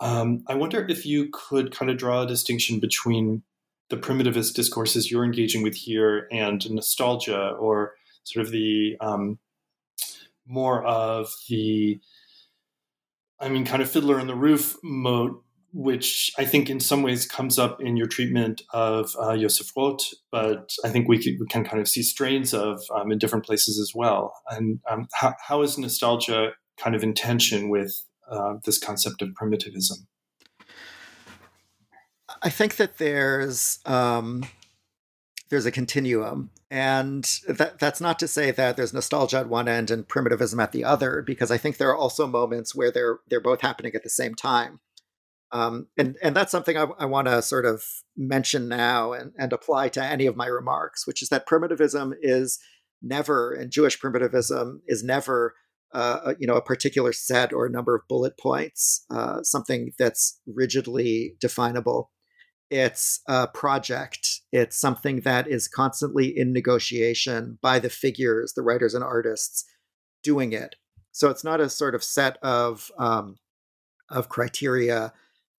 Um, 0.00 0.42
I 0.48 0.54
wonder 0.54 0.84
if 0.88 1.06
you 1.06 1.28
could 1.32 1.74
kind 1.74 1.90
of 1.90 1.96
draw 1.96 2.22
a 2.22 2.26
distinction 2.26 2.80
between 2.80 3.42
the 3.88 3.96
primitivist 3.96 4.54
discourses 4.54 5.10
you're 5.10 5.24
engaging 5.24 5.62
with 5.62 5.74
here 5.74 6.26
and 6.32 6.68
nostalgia, 6.70 7.50
or 7.50 7.94
sort 8.24 8.46
of 8.46 8.52
the 8.52 8.96
um, 9.00 9.38
more 10.46 10.84
of 10.84 11.32
the 11.48 12.00
I 13.42 13.48
mean, 13.48 13.64
kind 13.64 13.82
of 13.82 13.90
Fiddler 13.90 14.20
on 14.20 14.28
the 14.28 14.36
Roof 14.36 14.76
mode, 14.84 15.34
which 15.72 16.30
I 16.38 16.44
think 16.44 16.68
in 16.68 16.80
some 16.80 17.02
ways 17.02 17.26
comes 17.26 17.58
up 17.58 17.80
in 17.80 17.96
your 17.96 18.06
treatment 18.06 18.62
of 18.72 19.14
uh, 19.18 19.36
Joseph 19.36 19.72
Roth, 19.76 20.04
but 20.30 20.70
I 20.84 20.90
think 20.90 21.08
we, 21.08 21.18
could, 21.18 21.40
we 21.40 21.46
can 21.48 21.64
kind 21.64 21.80
of 21.80 21.88
see 21.88 22.02
strains 22.02 22.52
of 22.52 22.82
um, 22.94 23.10
in 23.10 23.18
different 23.18 23.44
places 23.44 23.80
as 23.80 23.92
well. 23.94 24.34
And 24.50 24.80
um, 24.90 25.08
how, 25.14 25.34
how 25.46 25.62
is 25.62 25.78
nostalgia 25.78 26.52
kind 26.76 26.94
of 26.94 27.02
in 27.02 27.14
tension 27.14 27.68
with 27.68 28.04
uh, 28.30 28.54
this 28.64 28.78
concept 28.78 29.22
of 29.22 29.34
primitivism? 29.34 30.06
I 32.42 32.50
think 32.50 32.76
that 32.76 32.98
there's 32.98 33.78
um, 33.86 34.44
there's 35.52 35.66
a 35.66 35.70
continuum. 35.70 36.50
And 36.70 37.24
that, 37.46 37.78
that's 37.78 38.00
not 38.00 38.18
to 38.20 38.26
say 38.26 38.50
that 38.52 38.78
there's 38.78 38.94
nostalgia 38.94 39.40
at 39.40 39.48
one 39.50 39.68
end 39.68 39.90
and 39.90 40.08
primitivism 40.08 40.58
at 40.58 40.72
the 40.72 40.84
other, 40.84 41.20
because 41.20 41.50
I 41.50 41.58
think 41.58 41.76
there 41.76 41.90
are 41.90 41.96
also 41.96 42.26
moments 42.26 42.74
where 42.74 42.90
they're 42.90 43.18
they're 43.28 43.42
both 43.42 43.60
happening 43.60 43.94
at 43.94 44.02
the 44.02 44.08
same 44.08 44.34
time. 44.34 44.80
Um, 45.52 45.88
and 45.98 46.16
and 46.22 46.34
that's 46.34 46.50
something 46.50 46.76
I, 46.76 46.86
I 46.98 47.04
want 47.04 47.28
to 47.28 47.42
sort 47.42 47.66
of 47.66 47.82
mention 48.16 48.68
now 48.68 49.12
and, 49.12 49.32
and 49.38 49.52
apply 49.52 49.90
to 49.90 50.02
any 50.02 50.26
of 50.26 50.36
my 50.36 50.46
remarks, 50.46 51.06
which 51.06 51.22
is 51.22 51.28
that 51.28 51.46
primitivism 51.46 52.14
is 52.22 52.58
never, 53.02 53.52
and 53.52 53.70
Jewish 53.70 54.00
primitivism 54.00 54.80
is 54.86 55.04
never 55.04 55.54
uh, 55.92 56.34
you 56.38 56.46
know, 56.46 56.56
a 56.56 56.62
particular 56.62 57.12
set 57.12 57.52
or 57.52 57.66
a 57.66 57.70
number 57.70 57.94
of 57.94 58.08
bullet 58.08 58.38
points, 58.38 59.04
uh, 59.10 59.42
something 59.42 59.92
that's 59.98 60.40
rigidly 60.46 61.34
definable. 61.40 62.10
It's 62.70 63.20
a 63.28 63.46
project. 63.48 64.26
It's 64.50 64.80
something 64.80 65.20
that 65.20 65.46
is 65.46 65.68
constantly 65.68 66.26
in 66.34 66.52
negotiation 66.52 67.58
by 67.60 67.78
the 67.78 67.90
figures, 67.90 68.54
the 68.54 68.62
writers 68.62 68.94
and 68.94 69.04
artists 69.04 69.64
doing 70.22 70.52
it. 70.54 70.76
So 71.10 71.28
it's 71.28 71.44
not 71.44 71.60
a 71.60 71.68
sort 71.68 71.94
of 71.94 72.02
set 72.02 72.38
of 72.42 72.90
um, 72.98 73.36
of 74.08 74.30
criteria 74.30 75.12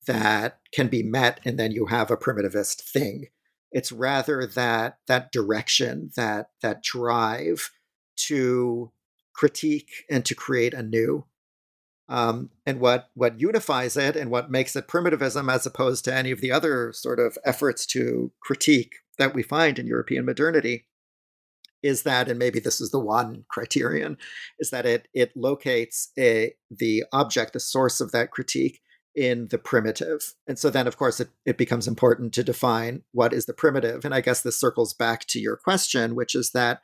that 0.05 0.59
can 0.73 0.87
be 0.87 1.03
met, 1.03 1.39
and 1.45 1.59
then 1.59 1.71
you 1.71 1.87
have 1.87 2.11
a 2.11 2.17
primitivist 2.17 2.81
thing. 2.81 3.27
It's 3.71 3.91
rather 3.91 4.45
that 4.45 4.99
that 5.07 5.31
direction, 5.31 6.11
that 6.15 6.49
that 6.61 6.83
drive 6.83 7.71
to 8.27 8.91
critique 9.33 10.05
and 10.09 10.23
to 10.25 10.35
create 10.35 10.73
anew. 10.73 11.25
Um, 12.09 12.51
and 12.65 12.79
what 12.79 13.09
what 13.15 13.39
unifies 13.39 13.97
it 13.97 14.15
and 14.15 14.29
what 14.29 14.51
makes 14.51 14.75
it 14.75 14.87
primitivism 14.87 15.49
as 15.49 15.65
opposed 15.65 16.05
to 16.05 16.13
any 16.13 16.31
of 16.31 16.41
the 16.41 16.51
other 16.51 16.91
sort 16.93 17.19
of 17.19 17.37
efforts 17.45 17.85
to 17.87 18.31
critique 18.41 18.95
that 19.17 19.33
we 19.33 19.41
find 19.41 19.79
in 19.79 19.87
European 19.87 20.25
modernity 20.25 20.85
is 21.81 22.03
that, 22.03 22.29
and 22.29 22.39
maybe 22.39 22.59
this 22.59 22.79
is 22.79 22.91
the 22.91 22.99
one 22.99 23.45
criterion, 23.49 24.17
is 24.59 24.69
that 24.69 24.85
it 24.85 25.07
it 25.13 25.35
locates 25.35 26.09
a 26.17 26.53
the 26.69 27.03
object, 27.11 27.53
the 27.53 27.59
source 27.59 27.99
of 27.99 28.11
that 28.11 28.31
critique 28.31 28.81
in 29.15 29.47
the 29.49 29.57
primitive. 29.57 30.33
And 30.47 30.57
so 30.57 30.69
then 30.69 30.87
of 30.87 30.97
course 30.97 31.19
it, 31.19 31.29
it 31.45 31.57
becomes 31.57 31.87
important 31.87 32.33
to 32.33 32.43
define 32.43 33.03
what 33.11 33.33
is 33.33 33.45
the 33.45 33.53
primitive. 33.53 34.05
And 34.05 34.13
I 34.13 34.21
guess 34.21 34.41
this 34.41 34.59
circles 34.59 34.93
back 34.93 35.25
to 35.27 35.39
your 35.39 35.55
question, 35.55 36.15
which 36.15 36.35
is 36.35 36.51
that 36.51 36.81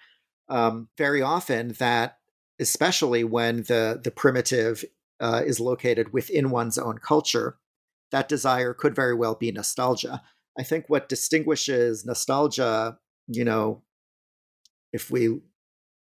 um, 0.48 0.90
very 0.98 1.22
often 1.22 1.70
that 1.80 2.18
especially 2.60 3.24
when 3.24 3.58
the 3.64 4.00
the 4.04 4.12
primitive 4.12 4.84
uh, 5.20 5.42
is 5.46 5.60
located 5.60 6.14
within 6.14 6.50
one's 6.50 6.78
own 6.78 6.98
culture, 6.98 7.58
that 8.12 8.30
desire 8.30 8.74
could 8.74 8.96
very 8.96 9.16
well 9.16 9.36
be 9.36 9.52
nostalgia. 9.52 10.22
I 10.58 10.64
think 10.64 10.86
what 10.88 11.10
distinguishes 11.10 12.06
nostalgia, 12.06 12.98
you 13.28 13.46
know, 13.46 13.84
if 14.92 15.10
we 15.10 15.40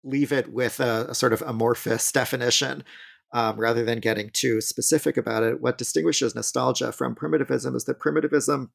leave 0.05 0.33
it 0.33 0.53
with 0.53 0.81
a, 0.81 1.07
a 1.11 1.15
sort 1.15 1.33
of 1.33 1.43
amorphous 1.43 2.11
definition, 2.11 2.83
um, 3.33 3.59
rather 3.59 3.85
than 3.85 4.01
getting 4.01 4.31
too 4.31 4.61
specific 4.61 5.17
about 5.17 5.43
it, 5.43 5.61
what 5.61 5.79
distinguishes 5.79 6.35
nostalgia 6.35 6.93
from 6.93 7.15
primitivism 7.15 7.75
is 7.75 7.85
that 7.85 7.99
primitivism 7.99 8.71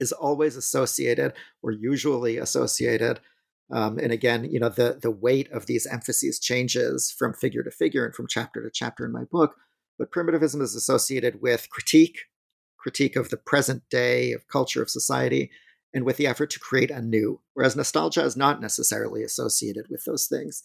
is 0.00 0.12
always 0.12 0.56
associated 0.56 1.32
or 1.62 1.70
usually 1.70 2.36
associated 2.36 3.20
um, 3.70 3.98
and 3.98 4.12
again, 4.12 4.44
you 4.44 4.60
know, 4.60 4.68
the 4.68 4.98
the 5.00 5.10
weight 5.10 5.50
of 5.50 5.66
these 5.66 5.86
emphases 5.86 6.38
changes 6.38 7.10
from 7.10 7.32
figure 7.32 7.62
to 7.62 7.70
figure 7.70 8.04
and 8.04 8.14
from 8.14 8.26
chapter 8.28 8.62
to 8.62 8.70
chapter 8.72 9.04
in 9.04 9.12
my 9.12 9.24
book. 9.24 9.56
But 9.98 10.10
primitivism 10.10 10.60
is 10.60 10.74
associated 10.74 11.40
with 11.40 11.70
critique, 11.70 12.18
critique 12.76 13.16
of 13.16 13.30
the 13.30 13.36
present 13.36 13.82
day, 13.90 14.32
of 14.32 14.48
culture, 14.48 14.82
of 14.82 14.90
society, 14.90 15.50
and 15.94 16.04
with 16.04 16.18
the 16.18 16.26
effort 16.26 16.50
to 16.50 16.60
create 16.60 16.90
anew. 16.90 17.40
Whereas 17.54 17.76
nostalgia 17.76 18.24
is 18.24 18.36
not 18.36 18.60
necessarily 18.60 19.22
associated 19.22 19.86
with 19.88 20.04
those 20.04 20.26
things. 20.26 20.62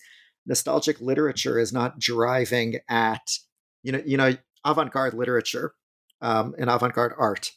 Nostalgic 0.50 1.00
literature 1.00 1.60
is 1.60 1.72
not 1.72 2.00
driving 2.00 2.80
at, 2.90 3.38
you 3.84 3.92
know, 3.92 4.02
you 4.06 4.18
know, 4.18 4.34
avant-garde 4.66 5.14
literature 5.14 5.74
um, 6.22 6.56
and 6.58 6.70
avant-garde 6.70 7.14
art 7.18 7.52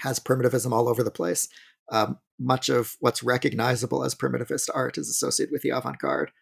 has 0.00 0.18
primitivism 0.18 0.72
all 0.72 0.88
over 0.88 1.02
the 1.02 1.10
place. 1.10 1.48
Um, 1.90 2.18
much 2.38 2.68
of 2.68 2.96
what's 3.00 3.22
recognizable 3.22 4.02
as 4.02 4.14
primitivist 4.14 4.68
art 4.74 4.98
is 4.98 5.08
associated 5.08 5.52
with 5.52 5.62
the 5.62 5.70
avant 5.70 5.98
garde. 5.98 6.32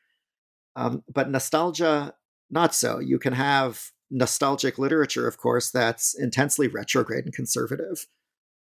Um, 0.74 1.02
but 1.12 1.30
nostalgia, 1.30 2.14
not 2.50 2.74
so. 2.74 2.98
You 2.98 3.18
can 3.18 3.34
have 3.34 3.90
nostalgic 4.10 4.78
literature, 4.78 5.28
of 5.28 5.36
course, 5.36 5.70
that's 5.70 6.14
intensely 6.14 6.68
retrograde 6.68 7.24
and 7.24 7.34
conservative. 7.34 8.06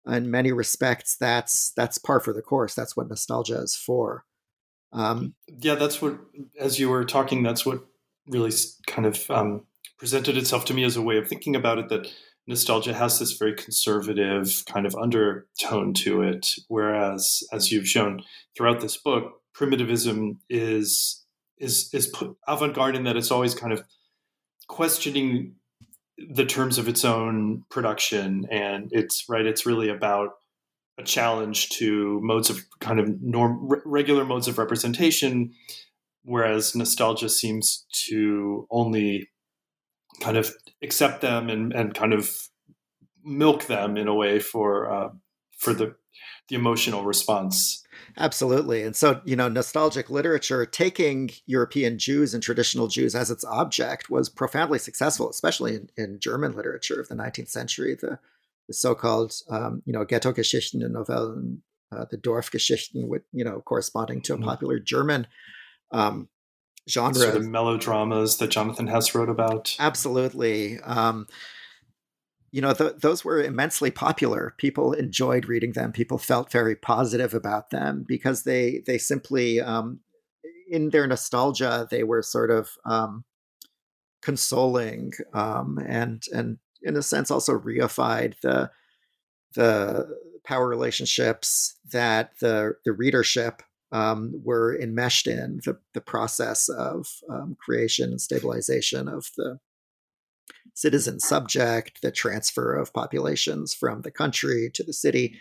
In 0.05 0.29
many 0.31 0.51
respects, 0.51 1.15
that's 1.17 1.71
that's 1.71 1.97
par 1.97 2.19
for 2.19 2.33
the 2.33 2.41
course. 2.41 2.73
That's 2.73 2.97
what 2.97 3.09
nostalgia 3.09 3.61
is 3.61 3.75
for. 3.75 4.25
Um, 4.93 5.33
yeah, 5.47 5.75
that's 5.75 6.01
what. 6.01 6.19
As 6.59 6.79
you 6.79 6.89
were 6.89 7.05
talking, 7.05 7.43
that's 7.43 7.65
what 7.65 7.85
really 8.27 8.51
kind 8.87 9.05
of 9.05 9.29
um, 9.29 9.65
presented 9.97 10.37
itself 10.37 10.65
to 10.65 10.73
me 10.73 10.83
as 10.83 10.97
a 10.97 11.01
way 11.01 11.17
of 11.17 11.27
thinking 11.27 11.55
about 11.55 11.79
it. 11.79 11.89
That 11.89 12.07
nostalgia 12.47 12.93
has 12.93 13.19
this 13.19 13.33
very 13.33 13.53
conservative 13.53 14.63
kind 14.67 14.85
of 14.85 14.95
undertone 14.95 15.93
to 15.93 16.21
it 16.21 16.55
whereas 16.69 17.43
as 17.51 17.71
you've 17.71 17.87
shown 17.87 18.23
throughout 18.55 18.79
this 18.79 18.97
book 18.97 19.41
primitivism 19.53 20.39
is 20.49 21.25
is 21.57 21.89
is 21.93 22.11
avant-garde 22.47 22.95
in 22.95 23.03
that 23.03 23.17
it's 23.17 23.31
always 23.31 23.53
kind 23.53 23.73
of 23.73 23.83
questioning 24.67 25.53
the 26.17 26.45
terms 26.45 26.77
of 26.77 26.87
its 26.87 27.03
own 27.05 27.63
production 27.69 28.47
and 28.49 28.89
it's 28.91 29.25
right 29.27 29.45
it's 29.45 29.65
really 29.65 29.89
about 29.89 30.35
a 30.97 31.03
challenge 31.03 31.69
to 31.69 32.19
modes 32.21 32.49
of 32.49 32.65
kind 32.79 32.99
of 32.99 33.21
norm 33.21 33.69
regular 33.85 34.25
modes 34.25 34.47
of 34.47 34.57
representation 34.57 35.53
whereas 36.23 36.75
nostalgia 36.75 37.29
seems 37.29 37.85
to 37.91 38.67
only 38.69 39.29
kind 40.19 40.37
of 40.37 40.53
accept 40.83 41.21
them 41.21 41.49
and, 41.49 41.73
and 41.73 41.93
kind 41.93 42.13
of 42.13 42.49
milk 43.23 43.65
them 43.67 43.97
in 43.97 44.07
a 44.07 44.13
way 44.13 44.39
for 44.39 44.91
uh, 44.91 45.09
for 45.57 45.73
the 45.73 45.95
the 46.49 46.55
emotional 46.55 47.03
response. 47.03 47.83
Absolutely. 48.17 48.81
And 48.83 48.95
so, 48.95 49.21
you 49.25 49.35
know, 49.35 49.49
nostalgic 49.49 50.09
literature 50.09 50.65
taking 50.65 51.31
European 51.45 51.97
Jews 51.97 52.33
and 52.33 52.41
traditional 52.41 52.87
Jews 52.87 53.15
as 53.15 53.29
its 53.29 53.43
object 53.43 54.09
was 54.09 54.29
profoundly 54.29 54.79
successful, 54.79 55.29
especially 55.29 55.75
in, 55.75 55.89
in 55.97 56.19
German 56.19 56.55
literature 56.55 56.99
of 57.01 57.09
the 57.09 57.15
19th 57.15 57.49
century. 57.49 57.95
The, 57.99 58.19
the 58.67 58.73
so-called, 58.73 59.33
um, 59.49 59.81
you 59.85 59.93
know, 59.93 60.05
Ghetto-Geschichten 60.05 60.81
and 60.83 60.93
Novellen, 60.93 61.61
uh, 61.91 62.05
the 62.11 62.17
Dorfgeschichten, 62.17 63.07
with, 63.07 63.23
you 63.31 63.43
know, 63.43 63.61
corresponding 63.61 64.21
to 64.21 64.33
a 64.33 64.35
mm-hmm. 64.35 64.45
popular 64.45 64.79
German 64.79 65.27
um, 65.91 66.27
genre. 66.89 67.15
Sort 67.15 67.35
of 67.35 67.47
melodramas 67.47 68.37
that 68.37 68.49
Jonathan 68.49 68.87
Hess 68.87 69.15
wrote 69.15 69.29
about. 69.29 69.75
Absolutely. 69.79 70.79
Um, 70.81 71.27
you 72.51 72.61
know, 72.61 72.73
th- 72.73 72.97
those 73.01 73.23
were 73.23 73.41
immensely 73.41 73.91
popular. 73.91 74.53
People 74.57 74.93
enjoyed 74.93 75.47
reading 75.47 75.73
them. 75.73 75.91
People 75.91 76.17
felt 76.17 76.51
very 76.51 76.75
positive 76.75 77.33
about 77.33 77.69
them 77.69 78.05
because 78.07 78.43
they 78.43 78.81
they 78.85 78.97
simply, 78.97 79.59
um, 79.59 79.99
in 80.69 80.89
their 80.89 81.07
nostalgia, 81.07 81.87
they 81.91 82.03
were 82.03 82.21
sort 82.21 82.49
of 82.49 82.71
um, 82.85 83.25
consoling 84.21 85.11
um, 85.33 85.77
and 85.87 86.23
and 86.33 86.57
in 86.87 86.95
a 86.95 87.03
sense 87.03 87.29
also 87.29 87.57
reified 87.57 88.33
the 88.41 88.71
the 89.55 90.07
power 90.43 90.67
relationships 90.67 91.77
that 91.91 92.31
the 92.39 92.73
the 92.85 92.93
readership 92.93 93.61
um, 93.91 94.41
were 94.43 94.77
enmeshed 94.79 95.27
in 95.27 95.61
the, 95.65 95.77
the 95.93 96.01
process 96.01 96.67
of 96.69 97.07
um, 97.29 97.55
creation 97.63 98.09
and 98.11 98.21
stabilization 98.21 99.07
of 99.07 99.29
the 99.37 99.59
citizen 100.73 101.19
subject, 101.19 102.01
the 102.01 102.11
transfer 102.11 102.75
of 102.75 102.93
populations 102.93 103.73
from 103.73 104.01
the 104.01 104.11
country 104.11 104.69
to 104.73 104.83
the 104.83 104.93
city, 104.93 105.39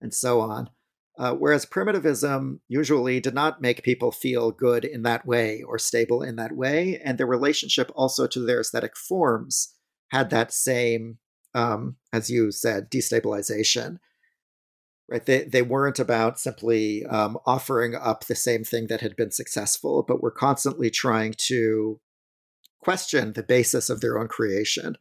and 0.00 0.14
so 0.14 0.40
on. 0.40 0.70
Uh, 1.18 1.34
whereas 1.34 1.66
primitivism 1.66 2.60
usually 2.68 3.20
did 3.20 3.34
not 3.34 3.60
make 3.60 3.82
people 3.82 4.10
feel 4.10 4.50
good 4.50 4.84
in 4.84 5.02
that 5.02 5.26
way 5.26 5.62
or 5.62 5.78
stable 5.78 6.22
in 6.22 6.36
that 6.36 6.52
way, 6.52 6.98
and 7.04 7.18
their 7.18 7.26
relationship 7.26 7.92
also 7.94 8.26
to 8.26 8.40
their 8.40 8.60
aesthetic 8.60 8.96
forms 8.96 9.74
had 10.12 10.30
that 10.30 10.52
same, 10.52 11.18
um, 11.54 11.96
as 12.12 12.30
you 12.30 12.52
said, 12.52 12.90
destabilization 12.90 13.98
right? 15.12 15.26
They, 15.26 15.44
they 15.44 15.60
weren't 15.60 15.98
about 15.98 16.40
simply 16.40 17.04
um, 17.04 17.36
offering 17.44 17.94
up 17.94 18.24
the 18.24 18.34
same 18.34 18.64
thing 18.64 18.86
that 18.86 19.02
had 19.02 19.14
been 19.14 19.30
successful 19.30 20.02
but 20.02 20.22
were 20.22 20.30
constantly 20.30 20.88
trying 20.88 21.34
to 21.48 22.00
question 22.80 23.34
the 23.34 23.42
basis 23.42 23.90
of 23.90 24.00
their 24.00 24.18
own 24.18 24.28
creation. 24.28 24.96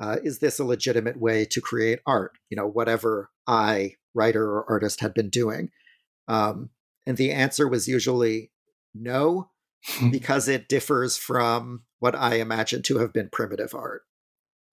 Uh, 0.00 0.16
is 0.24 0.38
this 0.38 0.58
a 0.58 0.64
legitimate 0.64 1.20
way 1.20 1.44
to 1.44 1.60
create 1.60 2.00
art? 2.06 2.32
You 2.48 2.56
know 2.56 2.66
whatever 2.66 3.30
i 3.46 3.92
writer 4.14 4.44
or 4.44 4.70
artist 4.70 5.00
had 5.00 5.12
been 5.12 5.28
doing. 5.28 5.70
Um, 6.28 6.70
and 7.06 7.16
the 7.16 7.32
answer 7.32 7.68
was 7.68 7.88
usually 7.88 8.52
no 8.94 9.50
because 10.10 10.48
it 10.48 10.68
differs 10.68 11.16
from 11.16 11.82
what 11.98 12.14
i 12.14 12.36
imagine 12.36 12.82
to 12.82 12.98
have 12.98 13.12
been 13.12 13.28
primitive 13.32 13.74
art 13.74 14.02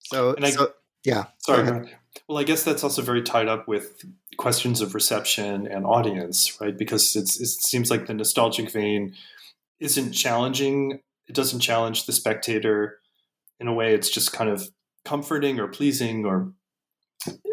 so, 0.00 0.34
I, 0.40 0.50
so 0.50 0.72
yeah. 1.04 1.26
Sorry. 1.38 1.88
Well, 2.28 2.38
I 2.38 2.44
guess 2.44 2.64
that's 2.64 2.84
also 2.84 3.02
very 3.02 3.22
tied 3.22 3.48
up 3.48 3.68
with 3.68 4.04
questions 4.36 4.80
of 4.80 4.94
reception 4.94 5.66
and 5.66 5.84
audience, 5.84 6.60
right? 6.60 6.76
Because 6.76 7.14
it 7.16 7.28
seems 7.28 7.90
like 7.90 8.06
the 8.06 8.14
nostalgic 8.14 8.70
vein 8.70 9.14
isn't 9.78 10.12
challenging. 10.12 11.00
It 11.28 11.34
doesn't 11.34 11.60
challenge 11.60 12.06
the 12.06 12.12
spectator 12.12 12.98
in 13.58 13.68
a 13.68 13.74
way. 13.74 13.94
It's 13.94 14.10
just 14.10 14.32
kind 14.32 14.50
of 14.50 14.70
comforting 15.04 15.60
or 15.60 15.68
pleasing 15.68 16.24
or 16.24 16.52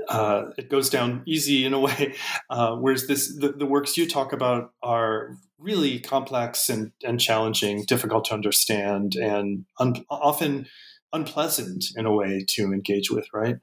uh, 0.09 0.45
it 0.57 0.69
goes 0.69 0.89
down 0.89 1.23
easy 1.25 1.65
in 1.65 1.73
a 1.73 1.79
way, 1.87 2.15
uh, 2.49 2.75
whereas 2.75 3.07
this 3.07 3.35
the, 3.35 3.49
the, 3.49 3.65
works 3.65 3.97
you 3.97 4.07
talk 4.07 4.31
about 4.31 4.71
are 4.81 5.35
really 5.59 5.99
complex 5.99 6.69
and, 6.69 6.91
and 7.03 7.19
challenging, 7.19 7.83
difficult 7.85 8.25
to 8.25 8.33
understand, 8.33 9.15
and 9.15 9.65
un- 9.79 10.05
often 10.09 10.67
unpleasant 11.13 11.85
in 11.95 12.05
a 12.05 12.13
way 12.13 12.45
to 12.49 12.73
engage 12.73 13.09
with. 13.09 13.27
Right? 13.33 13.57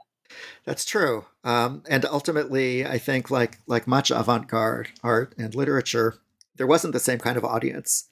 That's 0.64 0.84
true, 0.84 1.26
um, 1.44 1.82
and 1.88 2.04
ultimately, 2.04 2.86
I 2.86 2.98
think 2.98 3.30
like 3.30 3.58
like 3.66 3.86
much 3.86 4.10
avant-garde 4.10 4.90
art 5.02 5.34
and 5.38 5.54
literature, 5.54 6.16
there 6.56 6.66
wasn't 6.66 6.92
the 6.92 7.00
same 7.00 7.18
kind 7.18 7.36
of 7.36 7.44
audience 7.44 8.08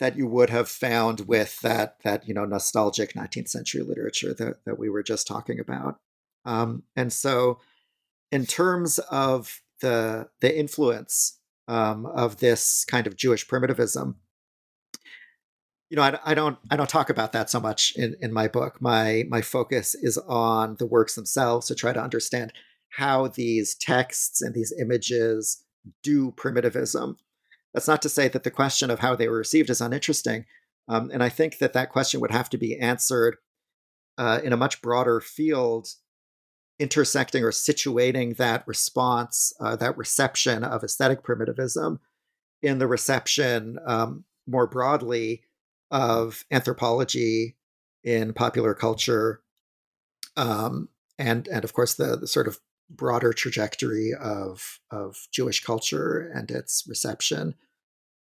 that 0.00 0.16
you 0.16 0.26
would 0.26 0.50
have 0.50 0.68
found 0.68 1.20
with 1.28 1.60
that 1.60 1.96
that 2.02 2.26
you 2.26 2.34
know 2.34 2.44
nostalgic 2.44 3.12
19th 3.12 3.48
century 3.48 3.82
literature 3.82 4.34
that, 4.34 4.64
that 4.64 4.78
we 4.78 4.88
were 4.88 5.02
just 5.02 5.26
talking 5.26 5.60
about 5.60 6.00
um, 6.44 6.82
and 6.96 7.12
so 7.12 7.60
in 8.32 8.46
terms 8.46 8.98
of 9.10 9.60
the 9.80 10.28
the 10.40 10.58
influence 10.58 11.38
um, 11.68 12.06
of 12.06 12.38
this 12.38 12.84
kind 12.84 13.06
of 13.06 13.16
jewish 13.16 13.46
primitivism 13.46 14.16
you 15.90 15.96
know 15.96 16.02
I, 16.02 16.18
I, 16.24 16.34
don't 16.34 16.58
i 16.70 16.76
don't 16.76 16.88
talk 16.88 17.10
about 17.10 17.32
that 17.32 17.50
so 17.50 17.60
much 17.60 17.92
in, 17.96 18.16
in 18.20 18.32
my 18.32 18.48
book 18.48 18.80
my 18.80 19.24
my 19.28 19.42
focus 19.42 19.94
is 19.94 20.16
on 20.16 20.76
the 20.78 20.86
works 20.86 21.14
themselves 21.14 21.66
to 21.66 21.74
try 21.74 21.92
to 21.92 22.02
understand 22.02 22.52
how 22.90 23.28
these 23.28 23.74
texts 23.74 24.40
and 24.40 24.54
these 24.54 24.72
images 24.80 25.64
do 26.02 26.32
primitivism 26.32 27.16
that's 27.72 27.88
not 27.88 28.02
to 28.02 28.08
say 28.08 28.28
that 28.28 28.42
the 28.42 28.50
question 28.50 28.90
of 28.90 29.00
how 29.00 29.14
they 29.14 29.28
were 29.28 29.38
received 29.38 29.70
is 29.70 29.80
uninteresting. 29.80 30.46
Um, 30.88 31.10
and 31.12 31.22
I 31.22 31.28
think 31.28 31.58
that 31.58 31.72
that 31.74 31.90
question 31.90 32.20
would 32.20 32.32
have 32.32 32.50
to 32.50 32.58
be 32.58 32.78
answered 32.78 33.36
uh, 34.18 34.40
in 34.42 34.52
a 34.52 34.56
much 34.56 34.82
broader 34.82 35.20
field, 35.20 35.88
intersecting 36.78 37.44
or 37.44 37.50
situating 37.50 38.36
that 38.36 38.66
response, 38.66 39.52
uh, 39.60 39.76
that 39.76 39.96
reception 39.96 40.64
of 40.64 40.82
aesthetic 40.82 41.22
primitivism 41.22 42.00
in 42.62 42.78
the 42.78 42.88
reception 42.88 43.78
um, 43.86 44.24
more 44.46 44.66
broadly 44.66 45.42
of 45.90 46.44
anthropology 46.50 47.56
in 48.04 48.32
popular 48.32 48.74
culture. 48.74 49.40
Um, 50.36 50.88
and, 51.18 51.48
and 51.48 51.64
of 51.64 51.72
course, 51.72 51.94
the, 51.94 52.16
the 52.16 52.26
sort 52.26 52.48
of 52.48 52.60
broader 52.90 53.32
trajectory 53.32 54.12
of 54.12 54.80
of 54.90 55.28
Jewish 55.30 55.62
culture 55.62 56.30
and 56.34 56.50
its 56.50 56.84
reception 56.88 57.54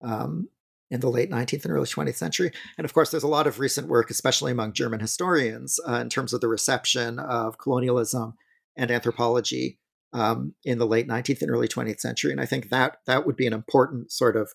um, 0.02 0.48
in 0.90 1.00
the 1.00 1.10
late 1.10 1.30
19th 1.30 1.64
and 1.64 1.72
early 1.72 1.86
20th 1.86 2.16
century. 2.16 2.50
And 2.78 2.84
of 2.84 2.94
course, 2.94 3.10
there's 3.10 3.22
a 3.22 3.28
lot 3.28 3.46
of 3.46 3.58
recent 3.58 3.88
work, 3.88 4.10
especially 4.10 4.52
among 4.52 4.72
German 4.72 5.00
historians, 5.00 5.78
uh, 5.86 5.94
in 5.94 6.08
terms 6.08 6.32
of 6.32 6.40
the 6.40 6.48
reception 6.48 7.18
of 7.18 7.58
colonialism 7.58 8.34
and 8.76 8.90
anthropology 8.90 9.78
um, 10.12 10.54
in 10.64 10.78
the 10.78 10.86
late 10.86 11.08
19th 11.08 11.42
and 11.42 11.50
early 11.50 11.68
20th 11.68 12.00
century. 12.00 12.32
And 12.32 12.40
I 12.40 12.46
think 12.46 12.70
that 12.70 12.98
that 13.06 13.26
would 13.26 13.36
be 13.36 13.46
an 13.46 13.52
important 13.52 14.12
sort 14.12 14.36
of 14.36 14.52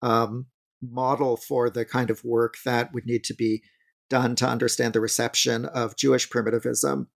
um, 0.00 0.46
model 0.82 1.36
for 1.36 1.70
the 1.70 1.84
kind 1.84 2.10
of 2.10 2.24
work 2.24 2.56
that 2.64 2.92
would 2.92 3.06
need 3.06 3.24
to 3.24 3.34
be 3.34 3.62
done 4.10 4.36
to 4.36 4.46
understand 4.46 4.92
the 4.92 5.00
reception 5.00 5.64
of 5.64 5.96
Jewish 5.96 6.28
primitivism 6.28 7.08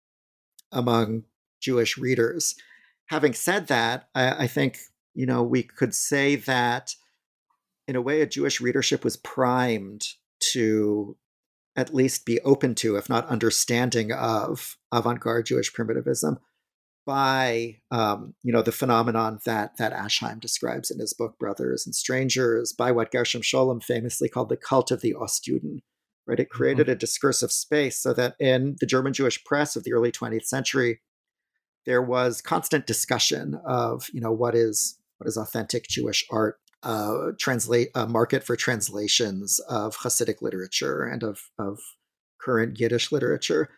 among 0.73 1.25
Jewish 1.61 1.99
readers. 1.99 2.55
Having 3.07 3.35
said 3.35 3.67
that, 3.67 4.09
I, 4.15 4.45
I 4.45 4.47
think 4.47 4.79
you 5.15 5.27
know 5.27 5.43
we 5.43 5.63
could 5.63 5.95
say 5.95 6.37
that 6.37 6.95
in 7.89 7.97
a 7.97 8.03
way 8.03 8.21
a 8.21 8.27
Jewish 8.27 8.61
readership 8.61 9.05
was 9.05 9.17
primed 9.17 10.07
to 10.53 11.17
at 11.77 11.95
least 11.95 12.25
be 12.25 12.41
open 12.41 12.75
to, 12.75 12.97
if 12.97 13.09
not 13.09 13.29
understanding 13.29 14.11
of 14.13 14.79
avant-garde 14.93 15.47
Jewish 15.47 15.73
primitivism 15.73 16.39
by 17.07 17.77
um, 17.91 18.35
you 18.43 18.53
know 18.53 18.63
the 18.63 18.73
phenomenon 18.73 19.39
that 19.47 19.77
that 19.79 19.93
Aschheim 19.93 20.41
describes 20.41 20.91
in 20.91 20.99
his 20.99 21.15
book 21.15 21.39
Brothers 21.39 21.87
and 21.87 21.95
Strangers, 21.95 22.73
by 22.73 22.93
what 22.93 23.13
Gershom 23.13 23.43
Scholem 23.43 23.83
famously 23.83 24.29
called 24.29 24.49
the 24.49 24.57
cult 24.57 24.91
of 24.91 25.01
the 25.01 25.15
Ostjuden. 25.15 25.79
Right, 26.27 26.41
it 26.41 26.51
created 26.51 26.87
mm-hmm. 26.87 26.93
a 26.93 26.97
discursive 26.97 27.53
space 27.53 28.01
so 28.01 28.13
that 28.15 28.35
in 28.41 28.77
the 28.81 28.87
German 28.87 29.13
Jewish 29.13 29.45
press 29.45 29.77
of 29.77 29.85
the 29.85 29.93
early 29.93 30.11
20th 30.11 30.47
century, 30.47 31.01
there 31.87 32.03
was 32.03 32.43
constant 32.43 32.85
discussion 32.85 33.61
of 33.65 34.09
you 34.13 34.21
know 34.21 34.33
what 34.33 34.57
is 34.57 34.99
what 35.19 35.29
is 35.29 35.37
authentic 35.37 35.87
Jewish 35.87 36.27
art, 36.31 36.59
uh, 36.83 37.29
translate 37.39 37.89
a 37.95 38.07
market 38.07 38.45
for 38.45 38.57
translations 38.57 39.61
of 39.69 39.97
Hasidic 39.99 40.43
literature 40.43 41.05
and 41.05 41.23
of 41.23 41.43
of 41.59 41.79
current 42.41 42.81
Yiddish 42.81 43.13
literature. 43.13 43.71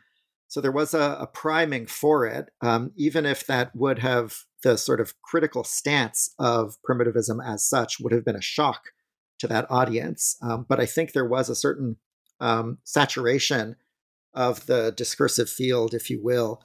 So 0.49 0.61
there 0.61 0.73
was 0.73 0.95
a, 0.95 1.19
a 1.21 1.27
priming 1.27 1.87
for 1.87 2.27
it, 2.27 2.51
um, 2.63 2.93
even 2.97 3.27
if 3.27 3.47
that 3.47 3.77
would 3.77 3.99
have 3.99 4.45
the 4.63 4.77
sort 4.77 5.01
of 5.01 5.21
critical 5.23 5.63
stance 5.63 6.35
of 6.39 6.77
primitivism 6.83 7.41
as 7.41 7.69
such 7.69 8.01
would 8.01 8.13
have 8.13 8.25
been 8.25 8.37
a 8.37 8.43
shock 8.43 8.91
to 9.39 9.47
that 9.47 9.71
audience. 9.71 10.37
Um, 10.43 10.67
but 10.69 10.81
I 10.81 10.87
think 10.87 11.13
there 11.13 11.29
was 11.29 11.49
a 11.49 11.55
certain 11.55 11.97
um, 12.41 12.79
saturation 12.85 13.77
of 14.35 14.67
the 14.67 14.93
discursive 14.97 15.51
field, 15.51 15.95
if 15.95 16.11
you 16.11 16.21
will, 16.23 16.63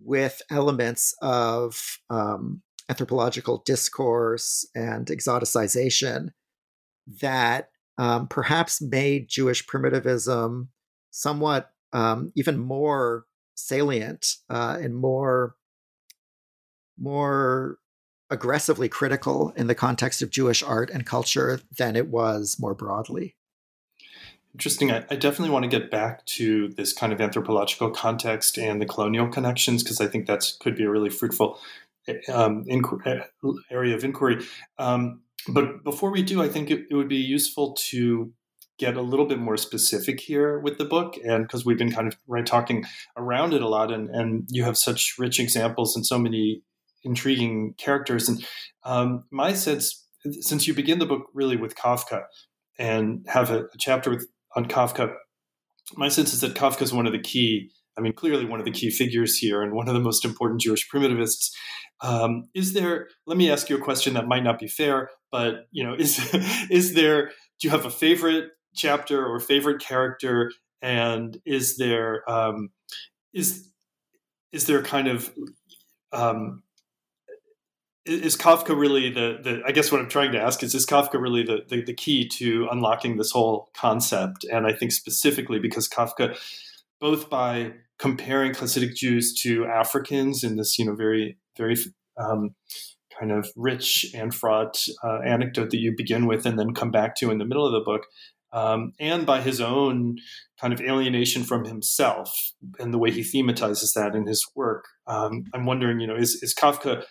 with 0.00 0.40
elements 0.50 1.14
of 1.20 1.98
um, 2.08 2.62
anthropological 2.88 3.62
discourse 3.64 4.66
and 4.74 5.06
exoticization 5.06 6.30
that 7.20 7.70
um, 7.98 8.28
perhaps 8.28 8.80
made 8.80 9.28
Jewish 9.28 9.66
primitivism 9.66 10.70
somewhat 11.10 11.72
um, 11.92 12.32
even 12.34 12.58
more 12.58 13.24
salient 13.54 14.36
uh, 14.48 14.78
and 14.80 14.94
more 14.94 15.56
more 17.00 17.78
aggressively 18.30 18.88
critical 18.88 19.52
in 19.56 19.68
the 19.68 19.74
context 19.74 20.20
of 20.20 20.30
Jewish 20.30 20.62
art 20.62 20.90
and 20.90 21.06
culture 21.06 21.60
than 21.76 21.96
it 21.96 22.08
was 22.08 22.56
more 22.58 22.74
broadly. 22.74 23.36
Interesting. 24.54 24.90
I, 24.90 25.04
I, 25.10 25.16
definitely 25.16 25.50
want 25.50 25.64
to 25.64 25.68
get 25.68 25.90
back 25.90 26.24
to 26.26 26.68
this 26.70 26.92
kind 26.92 27.12
of 27.12 27.20
anthropological 27.20 27.90
context 27.90 28.58
and 28.58 28.80
the 28.80 28.86
colonial 28.86 29.28
connections 29.28 29.82
because 29.82 30.00
I 30.00 30.08
think 30.08 30.26
that 30.26 30.52
could 30.58 30.74
be 30.74 30.84
a 30.84 30.90
really 30.90 31.10
fruitful 31.10 31.60
um, 32.32 32.64
inqu- 32.64 33.06
uh, 33.06 33.52
area 33.70 33.94
of 33.94 34.04
inquiry. 34.04 34.44
Um, 34.78 35.20
but 35.48 35.84
before 35.84 36.10
we 36.10 36.22
do, 36.22 36.42
I 36.42 36.48
think 36.48 36.70
it, 36.70 36.86
it, 36.90 36.94
would 36.94 37.08
be 37.08 37.16
useful 37.16 37.74
to 37.90 38.32
get 38.78 38.96
a 38.96 39.02
little 39.02 39.26
bit 39.26 39.38
more 39.38 39.56
specific 39.56 40.20
here 40.20 40.58
with 40.60 40.78
the 40.78 40.84
book, 40.84 41.16
and 41.24 41.44
because 41.44 41.64
we've 41.64 41.78
been 41.78 41.92
kind 41.92 42.08
of 42.08 42.16
right 42.26 42.46
talking 42.46 42.84
around 43.16 43.52
it 43.52 43.62
a 43.62 43.68
lot, 43.68 43.92
and, 43.92 44.08
and 44.10 44.46
you 44.50 44.64
have 44.64 44.78
such 44.78 45.16
rich 45.18 45.40
examples 45.40 45.96
and 45.96 46.06
so 46.06 46.18
many 46.18 46.62
intriguing 47.02 47.74
characters. 47.76 48.28
And 48.28 48.46
um, 48.84 49.24
my 49.30 49.52
sense, 49.52 50.06
since 50.40 50.66
you 50.66 50.74
begin 50.74 50.98
the 50.98 51.06
book 51.06 51.26
really 51.34 51.56
with 51.56 51.74
Kafka 51.74 52.22
and 52.78 53.26
have 53.28 53.50
a, 53.50 53.64
a 53.64 53.78
chapter 53.78 54.10
with 54.10 54.28
on 54.56 54.66
Kafka, 54.66 55.14
my 55.96 56.08
sense 56.08 56.32
is 56.32 56.40
that 56.40 56.54
Kafka 56.54 56.82
is 56.82 56.92
one 56.92 57.06
of 57.06 57.12
the 57.12 57.18
key, 57.18 57.70
I 57.96 58.00
mean, 58.00 58.12
clearly 58.12 58.44
one 58.44 58.60
of 58.60 58.64
the 58.64 58.72
key 58.72 58.90
figures 58.90 59.36
here 59.36 59.62
and 59.62 59.72
one 59.72 59.88
of 59.88 59.94
the 59.94 60.00
most 60.00 60.24
important 60.24 60.60
Jewish 60.60 60.88
primitivists. 60.88 61.50
Um, 62.00 62.44
is 62.54 62.74
there, 62.74 63.08
let 63.26 63.36
me 63.36 63.50
ask 63.50 63.68
you 63.68 63.76
a 63.76 63.80
question 63.80 64.14
that 64.14 64.28
might 64.28 64.44
not 64.44 64.58
be 64.58 64.68
fair, 64.68 65.10
but, 65.32 65.66
you 65.72 65.82
know, 65.82 65.94
is, 65.94 66.32
is 66.70 66.94
there, 66.94 67.28
do 67.60 67.66
you 67.66 67.70
have 67.70 67.84
a 67.84 67.90
favorite 67.90 68.50
chapter 68.74 69.24
or 69.26 69.40
favorite 69.40 69.80
character? 69.80 70.52
And 70.80 71.40
is 71.44 71.76
there, 71.76 72.28
um, 72.30 72.70
is, 73.32 73.70
is 74.52 74.66
there 74.66 74.82
kind 74.82 75.08
of, 75.08 75.32
um, 76.12 76.62
is 78.08 78.36
Kafka 78.36 78.78
really 78.78 79.10
the, 79.10 79.38
the 79.42 79.62
I 79.66 79.72
guess 79.72 79.92
what 79.92 80.00
I'm 80.00 80.08
trying 80.08 80.32
to 80.32 80.40
ask 80.40 80.62
is 80.62 80.74
is 80.74 80.86
Kafka 80.86 81.20
really 81.20 81.42
the, 81.42 81.58
the, 81.68 81.82
the 81.82 81.92
key 81.94 82.26
to 82.38 82.66
unlocking 82.70 83.16
this 83.16 83.30
whole 83.30 83.70
concept? 83.76 84.44
And 84.50 84.66
I 84.66 84.72
think 84.72 84.92
specifically 84.92 85.58
because 85.58 85.88
Kafka, 85.88 86.36
both 87.00 87.28
by 87.28 87.72
comparing 87.98 88.52
Hasidic 88.52 88.94
Jews 88.94 89.34
to 89.42 89.66
Africans 89.66 90.42
in 90.42 90.56
this 90.56 90.78
you 90.78 90.86
know 90.86 90.94
very 90.94 91.36
very 91.56 91.76
um, 92.16 92.54
kind 93.18 93.32
of 93.32 93.50
rich 93.56 94.06
and 94.14 94.34
fraught 94.34 94.86
uh, 95.04 95.18
anecdote 95.24 95.70
that 95.70 95.80
you 95.80 95.94
begin 95.96 96.26
with 96.26 96.46
and 96.46 96.58
then 96.58 96.74
come 96.74 96.90
back 96.90 97.16
to 97.16 97.30
in 97.30 97.38
the 97.38 97.44
middle 97.44 97.66
of 97.66 97.72
the 97.72 97.84
book, 97.84 98.06
um, 98.52 98.92
and 98.98 99.26
by 99.26 99.40
his 99.40 99.60
own 99.60 100.16
kind 100.60 100.72
of 100.72 100.80
alienation 100.80 101.44
from 101.44 101.64
himself 101.64 102.52
and 102.78 102.92
the 102.92 102.98
way 102.98 103.10
he 103.10 103.20
thematizes 103.20 103.92
that 103.94 104.14
in 104.14 104.26
his 104.26 104.44
work. 104.54 104.86
Um, 105.06 105.44
I'm 105.54 105.66
wondering, 105.66 106.00
you 106.00 106.06
know, 106.06 106.16
is, 106.16 106.42
is 106.42 106.54
Kafka 106.54 107.04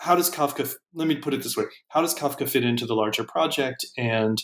how 0.00 0.14
does 0.14 0.30
Kafka, 0.30 0.72
let 0.94 1.08
me 1.08 1.16
put 1.16 1.34
it 1.34 1.42
this 1.42 1.56
way, 1.56 1.64
how 1.88 2.02
does 2.02 2.14
Kafka 2.14 2.48
fit 2.48 2.64
into 2.64 2.86
the 2.86 2.94
larger 2.94 3.24
project? 3.24 3.86
And 3.96 4.42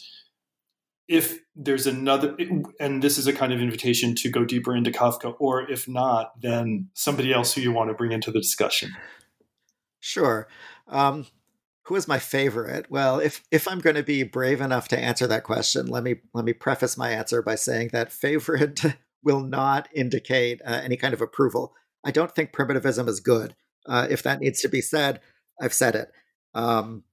if 1.09 1.39
there's 1.55 1.87
another, 1.87 2.37
and 2.81 3.03
this 3.03 3.19
is 3.19 3.27
a 3.27 3.33
kind 3.33 3.53
of 3.53 3.61
invitation 3.61 4.15
to 4.17 4.31
go 4.31 4.45
deeper 4.45 4.75
into 4.75 4.91
Kafka, 4.91 5.35
or 5.39 5.71
if 5.71 5.87
not, 5.87 6.41
then 6.41 6.89
somebody 6.95 7.33
else 7.33 7.55
who 7.55 7.61
you 7.61 7.73
want 7.73 7.91
to 7.91 7.95
bring 7.95 8.13
into 8.13 8.31
the 8.31 8.41
discussion. 8.41 8.91
Sure. 10.01 10.49
Um, 10.89 11.27
who 11.87 11.95
is 11.95 12.09
my 12.09 12.19
favorite? 12.19 12.91
Well, 12.91 13.21
if 13.21 13.45
if 13.53 13.69
I'm 13.69 13.79
going 13.79 13.97
to 13.97 14.03
be 14.03 14.25
brave 14.25 14.61
enough 14.61 14.89
to 14.89 14.99
answer 14.99 15.27
that 15.29 15.45
question, 15.45 15.87
let 15.87 16.03
me 16.03 16.17
let 16.35 16.45
me 16.45 16.53
preface 16.53 16.97
my 16.97 17.11
answer 17.11 17.43
by 17.43 17.55
saying 17.55 17.91
that 17.93 18.13
favorite 18.13 18.81
will 19.23 19.41
not 19.41 19.89
indicate 19.95 20.61
uh, 20.65 20.81
any 20.83 20.97
kind 20.97 21.15
of 21.15 21.21
approval. 21.21 21.75
I 22.05 22.11
don't 22.11 22.35
think 22.35 22.53
primitivism 22.53 23.09
is 23.09 23.21
good. 23.21 23.55
Uh, 23.87 24.07
if 24.11 24.23
that 24.25 24.41
needs 24.41 24.61
to 24.63 24.69
be 24.69 24.81
said, 24.81 25.21
I've 25.61 25.73
said 25.73 25.95
it. 25.95 26.11
Um, 26.55 27.05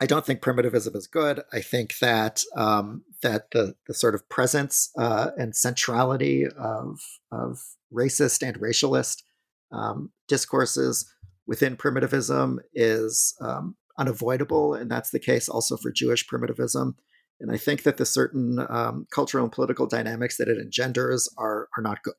I 0.00 0.06
don't 0.06 0.24
think 0.24 0.40
primitivism 0.40 0.94
is 0.94 1.08
good. 1.08 1.42
I 1.52 1.60
think 1.60 1.98
that 1.98 2.44
um, 2.54 3.02
that 3.22 3.50
the 3.50 3.74
the 3.88 3.94
sort 3.94 4.14
of 4.14 4.28
presence 4.28 4.90
uh, 4.96 5.30
and 5.36 5.56
centrality 5.56 6.46
of 6.46 7.00
of 7.32 7.58
racist 7.92 8.46
and 8.46 8.60
racialist 8.60 9.22
um, 9.72 10.12
discourses 10.28 11.12
within 11.44 11.74
primitivism 11.74 12.60
is 12.72 13.34
um, 13.40 13.74
unavoidable, 13.98 14.74
and 14.74 14.90
that's 14.90 15.10
the 15.10 15.18
case 15.18 15.48
also 15.48 15.76
for 15.76 15.90
Jewish 15.90 16.26
primitivism. 16.26 16.96
And 17.40 17.52
I 17.52 17.56
think 17.56 17.82
that 17.82 17.98
the 17.98 18.06
certain 18.06 18.64
um, 18.68 19.06
cultural 19.10 19.44
and 19.44 19.52
political 19.52 19.86
dynamics 19.86 20.36
that 20.38 20.48
it 20.48 20.58
engenders 20.58 21.28
are 21.36 21.68
are 21.76 21.82
not 21.82 22.02
good. 22.02 22.14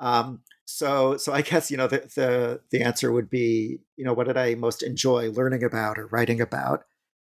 Um, 0.00 0.42
so, 0.64 1.16
so 1.16 1.32
I 1.32 1.42
guess 1.42 1.70
you 1.70 1.76
know 1.76 1.86
the, 1.86 2.10
the 2.14 2.60
the 2.70 2.82
answer 2.82 3.12
would 3.12 3.30
be 3.30 3.80
you 3.96 4.04
know 4.04 4.12
what 4.12 4.26
did 4.26 4.36
I 4.36 4.54
most 4.54 4.82
enjoy 4.82 5.30
learning 5.30 5.64
about 5.64 5.98
or 5.98 6.06
writing 6.06 6.40
about? 6.40 6.84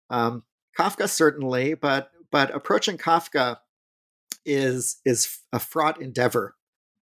Um, 0.09 0.43
Kafka 0.77 1.07
certainly, 1.07 1.73
but 1.73 2.11
but 2.31 2.53
approaching 2.53 2.97
Kafka 2.97 3.57
is 4.45 4.99
is 5.05 5.39
a 5.51 5.59
fraught 5.59 6.01
endeavor. 6.01 6.55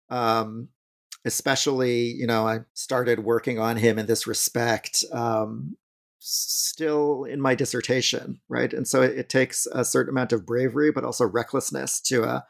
Um, 0.09 0.69
especially, 1.25 2.13
you 2.13 2.27
know, 2.27 2.47
I 2.47 2.61
started 2.73 3.25
working 3.25 3.59
on 3.59 3.77
him 3.77 3.99
in 3.99 4.07
this 4.07 4.29
respect 4.29 5.05
um, 5.13 5.77
still 6.29 7.23
in 7.23 7.41
my 7.41 7.55
dissertation, 7.55 8.41
right? 8.49 8.73
And 8.73 8.87
so 8.87 9.01
it, 9.01 9.17
it, 9.17 9.29
takes 9.29 9.67
a 9.67 9.85
certain 9.85 10.11
amount 10.11 10.33
of 10.33 10.45
bravery, 10.45 10.91
but 10.91 11.05
also 11.05 11.25
recklessness 11.25 12.01
to 12.01 12.25
uh, 12.25 12.41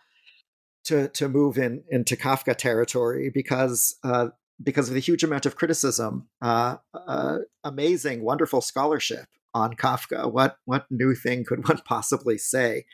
to 0.84 1.08
to 1.08 1.28
move 1.28 1.58
in 1.58 1.84
into 1.90 2.16
Kafka 2.16 2.56
territory 2.56 3.30
because 3.32 3.96
uh, 4.02 4.28
because 4.62 4.88
of 4.88 4.94
the 4.94 5.00
huge 5.00 5.22
amount 5.22 5.44
of 5.44 5.56
criticism, 5.56 6.28
uh, 6.40 6.76
uh, 6.94 7.38
amazing, 7.64 8.22
wonderful 8.22 8.62
scholarship 8.62 9.26
on 9.52 9.74
Kafka. 9.74 10.32
What 10.32 10.56
what 10.64 10.86
new 10.90 11.14
thing 11.14 11.44
could 11.44 11.68
one 11.68 11.78
possibly 11.84 12.38
say? 12.38 12.86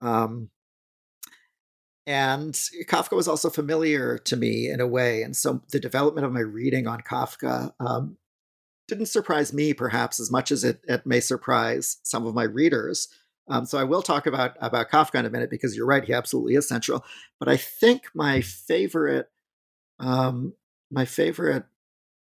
Um, 0.00 0.48
and 2.06 2.54
Kafka 2.86 3.14
was 3.14 3.28
also 3.28 3.50
familiar 3.50 4.18
to 4.18 4.36
me 4.36 4.70
in 4.70 4.80
a 4.80 4.86
way, 4.86 5.22
and 5.22 5.36
so 5.36 5.62
the 5.70 5.80
development 5.80 6.26
of 6.26 6.32
my 6.32 6.40
reading 6.40 6.86
on 6.86 7.02
Kafka 7.02 7.72
um, 7.78 8.16
didn't 8.88 9.06
surprise 9.06 9.52
me 9.52 9.72
perhaps 9.72 10.20
as 10.20 10.30
much 10.30 10.52
as 10.52 10.64
it, 10.64 10.80
it 10.86 11.06
may 11.06 11.20
surprise 11.20 11.98
some 12.02 12.26
of 12.26 12.34
my 12.34 12.44
readers. 12.44 13.08
Um, 13.48 13.66
so 13.66 13.78
I 13.78 13.84
will 13.84 14.02
talk 14.02 14.26
about 14.26 14.56
about 14.60 14.90
Kafka 14.90 15.18
in 15.18 15.26
a 15.26 15.30
minute 15.30 15.50
because 15.50 15.76
you're 15.76 15.86
right, 15.86 16.04
he 16.04 16.12
absolutely 16.12 16.54
is 16.54 16.68
central. 16.68 17.04
But 17.38 17.48
I 17.48 17.56
think 17.56 18.04
my 18.14 18.40
favorite, 18.40 19.28
um, 19.98 20.54
my 20.90 21.04
favorite, 21.04 21.64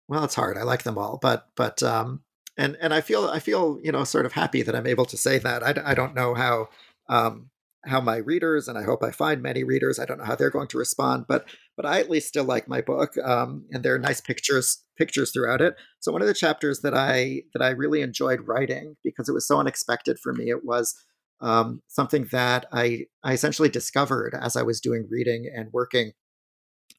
well, 0.09 0.25
it's 0.25 0.35
hard. 0.35 0.59
I 0.59 0.63
like 0.63 0.83
them 0.83 0.99
all, 0.99 1.19
but 1.21 1.49
but 1.57 1.83
um, 1.83 2.23
and 2.57 2.77
and 2.81 2.93
I 2.93 3.01
feel 3.01 3.27
I 3.27 3.39
feel 3.39 3.79
you 3.83 3.93
know 3.93 4.05
sort 4.05 4.27
of 4.27 4.33
happy 4.33 4.63
that 4.63 4.75
I'm 4.75 4.87
able 4.87 5.07
to 5.07 5.17
say 5.17 5.39
that. 5.39 5.63
I, 5.63 5.91
I 5.91 5.95
don't 5.95 6.15
know 6.15 6.35
how 6.35 6.69
um, 7.09 7.51
how 7.87 8.01
my 8.01 8.17
readers 8.17 8.69
and 8.69 8.77
I 8.77 8.83
hope 8.83 9.03
I 9.03 9.11
find 9.11 9.43
many 9.43 9.65
readers. 9.65 9.99
I 9.99 10.05
don't 10.05 10.19
know 10.19 10.25
how 10.25 10.35
they're 10.35 10.51
going 10.51 10.69
to 10.69 10.79
respond, 10.79 11.27
but 11.29 11.47
but 11.77 11.87
I 11.87 12.01
at 12.01 12.11
least 12.11 12.29
still 12.29 12.45
like 12.45 12.69
my 12.69 12.81
book, 12.81 13.17
um, 13.19 13.67
and 13.71 13.83
there 13.83 13.95
are 13.95 13.99
nice 13.99 14.21
pictures 14.21 14.83
pictures 14.97 15.31
throughout 15.33 15.61
it. 15.61 15.75
So 16.01 16.13
one 16.13 16.23
of 16.23 16.29
the 16.29 16.35
chapters 16.35 16.81
that 16.81 16.95
I 16.95 17.43
that 17.55 17.63
I 17.63 17.71
really 17.71 18.03
enjoyed 18.03 18.41
writing 18.47 18.97
because 19.05 19.29
it 19.29 19.35
was 19.35 19.47
so 19.47 19.59
unexpected 19.59 20.19
for 20.19 20.33
me, 20.33 20.51
it 20.51 20.65
was 20.65 20.95
um, 21.41 21.83
something 21.89 22.29
that 22.33 22.67
I 22.73 23.07
I 23.23 23.33
essentially 23.33 23.69
discovered 23.69 24.35
as 24.41 24.57
I 24.57 24.63
was 24.63 24.81
doing 24.81 25.07
reading 25.11 25.51
and 25.55 25.73
working, 25.73 26.13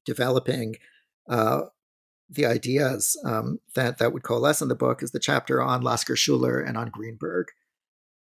developing. 0.06 0.76
Uh, 1.30 1.64
the 2.30 2.46
ideas 2.46 3.18
um, 3.26 3.60
that 3.76 4.00
that 4.00 4.12
would 4.12 4.24
coalesce 4.24 4.62
in 4.62 4.68
the 4.68 4.76
book 4.76 5.02
is 5.02 5.12
the 5.12 5.20
chapter 5.20 5.62
on 5.62 5.82
Lasker 5.82 6.16
Schuler 6.16 6.60
and 6.60 6.78
on 6.78 6.90
Greenberg. 6.90 7.48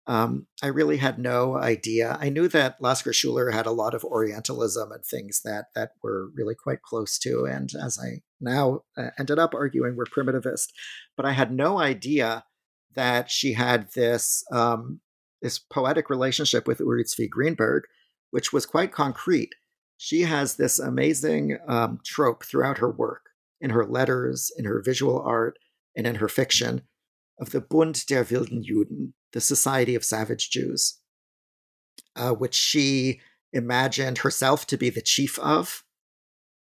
Um, 0.08 0.47
I 0.64 0.68
really 0.68 0.97
had 0.97 1.20
no 1.20 1.58
idea. 1.58 2.18
I 2.20 2.30
knew 2.30 2.47
that 2.47 2.82
Lasker 2.82 3.12
Schuler 3.12 3.51
had 3.51 3.66
a 3.66 3.72
lot 3.72 3.93
of 3.93 4.05
Orientalism 4.05 4.91
and 4.91 5.05
things 5.05 5.41
that 5.43 5.66
that 5.76 5.91
were 6.01 6.30
really 6.34 6.55
quite 6.55 6.82
close 6.82 7.20
to, 7.20 7.45
and 7.45 7.70
as 7.82 7.99
I 7.99 8.22
now 8.39 8.84
uh, 8.97 9.10
ended 9.20 9.38
up 9.38 9.53
arguing, 9.53 9.97
were 9.97 10.05
primitivist. 10.05 10.68
But 11.18 11.26
I 11.26 11.34
had 11.34 11.51
no 11.51 11.80
idea 11.80 12.45
that 12.95 13.30
she 13.30 13.53
had 13.53 13.91
this 13.95 14.45
um, 14.51 15.01
this 15.41 15.60
poetic 15.60 16.10
relationship 16.10 16.68
with 16.68 16.80
Uri 16.80 17.03
Tzvi 17.03 17.30
Greenberg, 17.30 17.84
which 18.32 18.53
was 18.53 18.66
quite 18.66 18.93
concrete. 18.93 19.53
She 19.97 20.22
has 20.22 20.55
this 20.55 20.80
amazing 20.80 21.58
um, 21.68 21.99
trope 22.05 22.45
throughout 22.45 22.78
her 22.78 22.91
work, 22.91 23.24
in 23.60 23.72
her 23.72 23.86
letters, 23.86 24.51
in 24.58 24.66
her 24.66 24.82
visual 24.82 25.20
art, 25.20 25.58
and 25.95 26.08
in 26.08 26.16
her 26.16 26.30
fiction, 26.30 26.84
of 27.39 27.51
the 27.51 27.61
Bund 27.61 28.05
der 28.07 28.23
wilden 28.23 28.63
Juden, 28.63 29.13
the 29.33 29.41
Society 29.41 29.95
of 29.95 30.03
Savage 30.03 30.49
Jews, 30.49 30.99
uh, 32.15 32.31
which 32.31 32.55
she 32.55 33.21
imagined 33.53 34.19
herself 34.19 34.65
to 34.67 34.77
be 34.77 34.89
the 34.89 35.01
chief 35.01 35.38
of, 35.39 35.83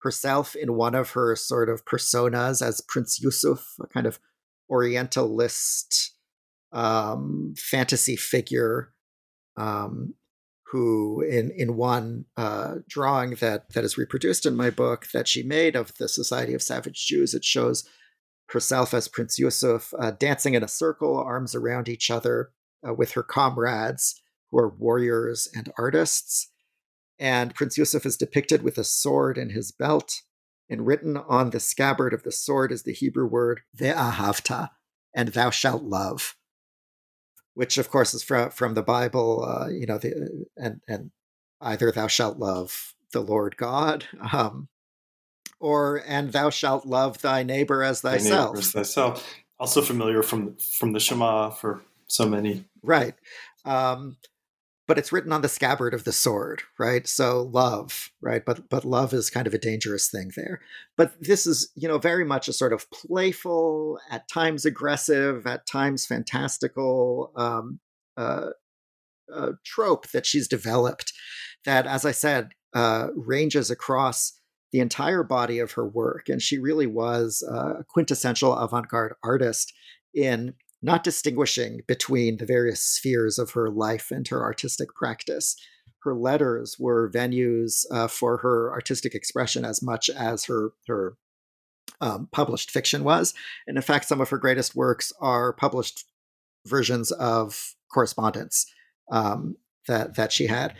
herself 0.02 0.54
in 0.54 0.74
one 0.74 0.94
of 0.94 1.10
her 1.10 1.34
sort 1.34 1.68
of 1.68 1.84
personas 1.84 2.62
as 2.62 2.80
Prince 2.80 3.20
Yusuf, 3.20 3.74
a 3.80 3.86
kind 3.86 4.06
of 4.06 4.18
Orientalist 4.70 6.12
um, 6.72 7.54
fantasy 7.56 8.16
figure. 8.16 8.92
Um, 9.56 10.14
who 10.70 11.22
in 11.22 11.50
in 11.50 11.76
one 11.76 12.26
uh, 12.36 12.76
drawing 12.88 13.30
that 13.36 13.70
that 13.72 13.84
is 13.84 13.98
reproduced 13.98 14.44
in 14.44 14.54
my 14.54 14.70
book 14.70 15.06
that 15.12 15.26
she 15.26 15.42
made 15.42 15.74
of 15.74 15.94
the 15.96 16.08
Society 16.08 16.54
of 16.54 16.62
Savage 16.62 17.06
Jews, 17.06 17.34
it 17.34 17.44
shows 17.44 17.88
herself 18.48 18.94
as 18.94 19.08
Prince 19.08 19.38
Yusuf, 19.38 19.92
uh, 19.98 20.10
dancing 20.10 20.54
in 20.54 20.62
a 20.62 20.68
circle, 20.68 21.18
arms 21.18 21.54
around 21.54 21.88
each 21.88 22.10
other, 22.10 22.50
uh, 22.86 22.94
with 22.94 23.12
her 23.12 23.22
comrades, 23.22 24.20
who 24.50 24.58
are 24.58 24.68
warriors 24.68 25.48
and 25.54 25.72
artists. 25.76 26.50
And 27.18 27.54
Prince 27.54 27.76
Yusuf 27.76 28.06
is 28.06 28.16
depicted 28.16 28.62
with 28.62 28.78
a 28.78 28.84
sword 28.84 29.36
in 29.36 29.50
his 29.50 29.72
belt, 29.72 30.22
and 30.70 30.86
written 30.86 31.16
on 31.16 31.50
the 31.50 31.60
scabbard 31.60 32.14
of 32.14 32.22
the 32.22 32.32
sword 32.32 32.72
is 32.72 32.84
the 32.84 32.92
Hebrew 32.92 33.26
word 33.26 33.62
ve'ahavta, 33.76 34.70
and 35.14 35.30
thou 35.30 35.50
shalt 35.50 35.82
love, 35.82 36.36
which 37.54 37.76
of 37.76 37.90
course 37.90 38.14
is 38.14 38.22
from 38.22 38.50
from 38.50 38.74
the 38.74 38.82
Bible. 38.82 39.44
Uh, 39.44 39.68
you 39.68 39.86
know, 39.86 39.98
the, 39.98 40.46
and 40.56 40.80
and 40.86 41.10
either 41.60 41.90
thou 41.90 42.06
shalt 42.06 42.38
love 42.38 42.94
the 43.12 43.20
Lord 43.20 43.56
God, 43.56 44.04
um, 44.32 44.68
or 45.60 46.02
and 46.06 46.32
thou 46.32 46.50
shalt 46.50 46.86
love 46.86 47.20
thy 47.22 47.42
neighbor 47.42 47.82
as 47.82 48.00
thyself. 48.00 48.54
Neighbor 48.54 48.58
as 48.60 48.72
thyself. 48.72 49.34
Also 49.58 49.82
familiar 49.82 50.22
from 50.22 50.56
from 50.78 50.92
the 50.92 51.00
Shema 51.00 51.50
for 51.50 51.82
so 52.06 52.26
many. 52.26 52.64
Right. 52.82 53.14
Um, 53.64 54.16
but 54.88 54.96
it's 54.96 55.12
written 55.12 55.32
on 55.32 55.42
the 55.42 55.48
scabbard 55.48 55.92
of 55.92 56.04
the 56.04 56.12
sword, 56.12 56.62
right? 56.78 57.06
So 57.06 57.42
love, 57.42 58.10
right? 58.22 58.42
But 58.44 58.70
but 58.70 58.86
love 58.86 59.12
is 59.12 59.28
kind 59.28 59.46
of 59.46 59.52
a 59.52 59.58
dangerous 59.58 60.08
thing 60.08 60.32
there. 60.34 60.62
But 60.96 61.12
this 61.20 61.46
is, 61.46 61.70
you 61.74 61.86
know, 61.86 61.98
very 61.98 62.24
much 62.24 62.48
a 62.48 62.54
sort 62.54 62.72
of 62.72 62.90
playful, 62.90 64.00
at 64.10 64.28
times 64.28 64.64
aggressive, 64.64 65.46
at 65.46 65.66
times 65.66 66.06
fantastical 66.06 67.32
um, 67.36 67.80
uh, 68.16 68.50
uh, 69.32 69.52
trope 69.62 70.08
that 70.08 70.24
she's 70.24 70.48
developed. 70.48 71.12
That, 71.66 71.86
as 71.86 72.06
I 72.06 72.12
said, 72.12 72.52
uh, 72.72 73.08
ranges 73.14 73.70
across 73.70 74.40
the 74.72 74.80
entire 74.80 75.22
body 75.22 75.58
of 75.58 75.72
her 75.72 75.86
work. 75.86 76.28
And 76.28 76.42
she 76.42 76.58
really 76.58 76.86
was 76.86 77.42
a 77.42 77.84
quintessential 77.88 78.54
avant 78.54 78.88
garde 78.88 79.14
artist 79.22 79.72
in 80.14 80.54
not 80.82 81.04
distinguishing 81.04 81.80
between 81.86 82.36
the 82.36 82.46
various 82.46 82.80
spheres 82.80 83.38
of 83.38 83.52
her 83.52 83.70
life 83.70 84.10
and 84.10 84.26
her 84.28 84.42
artistic 84.42 84.94
practice. 84.94 85.56
Her 86.04 86.14
letters 86.14 86.76
were 86.78 87.10
venues 87.10 87.84
uh, 87.90 88.06
for 88.08 88.38
her 88.38 88.70
artistic 88.72 89.14
expression 89.14 89.64
as 89.64 89.82
much 89.82 90.08
as 90.08 90.44
her, 90.44 90.70
her 90.86 91.16
um, 92.00 92.28
published 92.30 92.70
fiction 92.70 93.02
was. 93.02 93.34
And 93.66 93.76
in 93.76 93.82
fact, 93.82 94.06
some 94.06 94.20
of 94.20 94.30
her 94.30 94.38
greatest 94.38 94.76
works 94.76 95.12
are 95.20 95.52
published 95.52 96.04
versions 96.66 97.10
of 97.10 97.74
correspondence 97.92 98.66
um, 99.10 99.56
that, 99.88 100.14
that 100.14 100.32
she 100.32 100.46
had. 100.46 100.74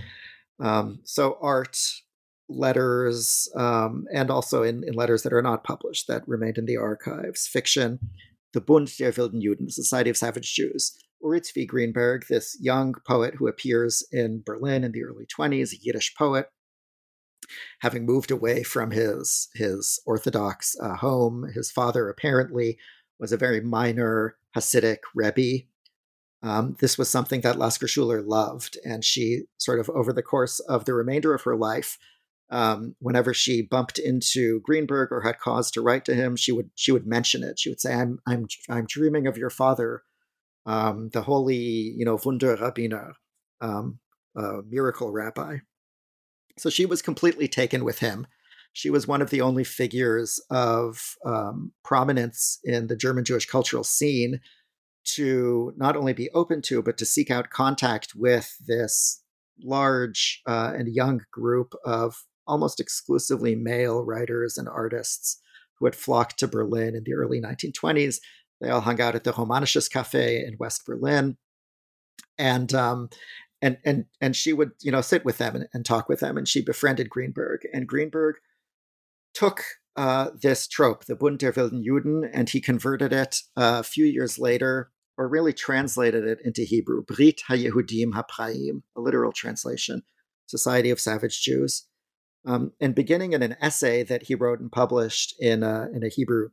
Um, 0.61 1.01
so, 1.05 1.39
art, 1.41 1.78
letters, 2.49 3.49
um, 3.55 4.07
and 4.13 4.31
also 4.31 4.63
in, 4.63 4.83
in 4.87 4.95
letters 4.95 5.23
that 5.23 5.33
are 5.33 5.43
not 5.43 5.65
published 5.65 6.09
that 6.09 6.27
remained 6.27 6.59
in 6.59 6.67
the 6.67 6.77
archives, 6.77 7.47
fiction, 7.47 7.99
the 8.53 8.61
Bund 8.61 8.91
der 8.97 9.13
Wilden 9.13 9.43
Juden, 9.43 9.67
the 9.67 9.73
Society 9.73 10.11
of 10.11 10.17
Savage 10.17 10.55
Jews. 10.55 10.97
Uri 11.23 11.41
Tzvi 11.41 11.67
Greenberg, 11.67 12.27
this 12.29 12.57
young 12.61 12.95
poet 13.07 13.35
who 13.35 13.49
appears 13.49 14.07
in 14.13 14.43
Berlin 14.45 14.85
in 14.85 14.93
the 14.93 15.03
early 15.03 15.27
20s, 15.27 15.73
a 15.73 15.77
Yiddish 15.83 16.15
poet, 16.15 16.49
having 17.81 18.07
moved 18.07 18.31
away 18.31 18.63
from 18.63 18.93
his, 18.93 19.49
his 19.55 20.01
Orthodox 20.07 20.77
uh, 20.81 20.97
home. 20.97 21.51
His 21.55 21.71
father 21.71 22.09
apparently 22.09 22.79
was 23.19 23.33
a 23.33 23.37
very 23.37 23.61
minor 23.61 24.37
Hasidic 24.57 24.99
Rebbe. 25.15 25.65
Um, 26.43 26.77
this 26.81 26.97
was 26.97 27.09
something 27.09 27.41
that 27.41 27.59
Lasker 27.59 27.89
Schuler 27.89 28.23
loved, 28.23 28.79
and 28.85 29.05
she 29.05 29.43
sort 29.59 29.81
of, 29.81 29.91
over 29.91 30.13
the 30.13 30.23
course 30.23 30.61
of 30.61 30.85
the 30.85 30.95
remainder 30.95 31.35
of 31.35 31.43
her 31.43 31.57
life, 31.57 31.99
um, 32.51 32.95
whenever 32.99 33.35
she 33.35 33.63
bumped 33.63 33.99
into 33.99 34.61
Greenberg 34.61 35.13
or 35.13 35.21
had 35.21 35.39
cause 35.39 35.71
to 35.73 35.83
write 35.83 36.05
to 36.07 36.15
him, 36.15 36.37
she 36.37 36.53
would 36.53 36.71
she 36.75 36.93
would 36.93 37.07
mention 37.07 37.43
it. 37.43 37.59
She 37.59 37.69
would 37.69 37.81
say, 37.81 37.95
"I'm 37.95 38.21
I'm 38.27 38.47
I'm 38.71 38.87
dreaming 38.87 39.27
of 39.27 39.37
your 39.37 39.51
father, 39.51 40.03
um, 40.65 41.11
the 41.13 41.23
holy 41.23 41.57
you 41.57 42.05
know 42.05 42.17
Wunderrabbiner, 42.17 43.13
um, 43.61 43.99
uh, 44.37 44.63
miracle 44.69 45.11
rabbi." 45.11 45.59
So 46.57 46.71
she 46.71 46.87
was 46.87 47.03
completely 47.03 47.49
taken 47.49 47.85
with 47.85 48.01
him. 48.01 48.27
She 48.73 48.91
was 48.91 49.07
one 49.07 49.23
of 49.23 49.31
the 49.31 49.41
only 49.41 49.65
figures 49.65 50.41
of 50.51 51.17
um, 51.25 51.73
prominence 51.85 52.59
in 52.65 52.87
the 52.87 52.97
German 52.97 53.25
Jewish 53.25 53.47
cultural 53.47 53.85
scene 53.85 54.41
to 55.17 55.73
not 55.77 55.97
only 55.97 56.13
be 56.13 56.31
open 56.31 56.63
to, 56.63 56.83
but 56.83 56.99
to 56.99 57.07
seek 57.07 57.31
out 57.31 57.51
contact 57.51 58.15
with 58.15 58.57
this 58.67 59.23
large 59.63 60.43
uh, 60.47 60.73
and 60.77 60.89
young 60.89 61.23
group 61.33 61.75
of 61.85 62.25
almost 62.49 62.81
exclusively 62.81 63.55
male 63.55 64.05
writers 64.05 64.59
and 64.59 64.69
artists 64.69 65.41
who 65.79 65.87
had 65.87 65.95
flocked 65.95 66.39
to 66.39 66.49
Berlin 66.49 66.97
in 66.97 67.05
the 67.05 67.15
early 67.15 67.41
1920s. 67.41 68.17
They 68.61 68.71
all 68.71 68.81
hung 68.81 69.01
out 69.01 69.15
at 69.15 69.23
the 69.23 69.33
Romanisches 69.33 69.89
Cafe 69.89 70.45
in 70.45 70.57
West 70.59 70.85
Berlin. 70.85 71.37
And 72.37 72.75
um, 72.75 73.11
and 73.61 73.79
and 73.85 74.05
and 74.21 74.37
she 74.37 74.53
would 74.53 74.73
you 74.81 74.93
know 74.93 75.01
sit 75.01 75.25
with 75.25 75.39
them 75.39 75.57
and, 75.57 75.69
and, 75.73 75.85
talk 75.85 76.09
with 76.09 76.21
them 76.21 76.37
and 76.37 76.49
she 76.49 76.63
befriended 76.63 77.11
greenberg 77.11 77.61
and 77.73 77.87
greenberg 77.87 78.37
took 79.35 79.63
uh, 79.97 80.31
this 80.41 80.69
trope 80.69 81.05
the 81.05 81.17
bund 81.17 81.39
der 81.39 81.53
wilden 81.53 81.83
juden 81.83 82.29
and 82.33 82.51
he 82.51 82.61
converted 82.61 83.13
it 83.13 83.43
uh, 83.57 83.79
a 83.81 83.83
few 83.83 84.05
years 84.05 84.39
later 84.39 84.91
or 85.17 85.29
really 85.29 85.53
translated 85.53 86.25
it 86.25 86.39
into 86.45 86.63
hebrew 86.63 87.03
brit 87.03 87.43
hayehudim 87.49 88.13
hapraim 88.13 88.83
a 88.97 89.01
literal 89.01 89.33
translation 89.33 90.03
society 90.47 90.91
of 90.91 91.01
savage 91.01 91.43
jews 91.43 91.87
um, 92.47 92.72
and 92.80 92.95
beginning 92.95 93.32
in 93.32 93.43
an 93.43 93.57
essay 93.61 94.03
that 94.05 94.24
he 94.24 94.34
wrote 94.34 94.61
and 94.61 94.70
published 94.70 95.34
in 95.39 95.62
a, 95.62 95.89
in 95.93 96.03
a 96.05 96.09
Hebrew 96.09 96.51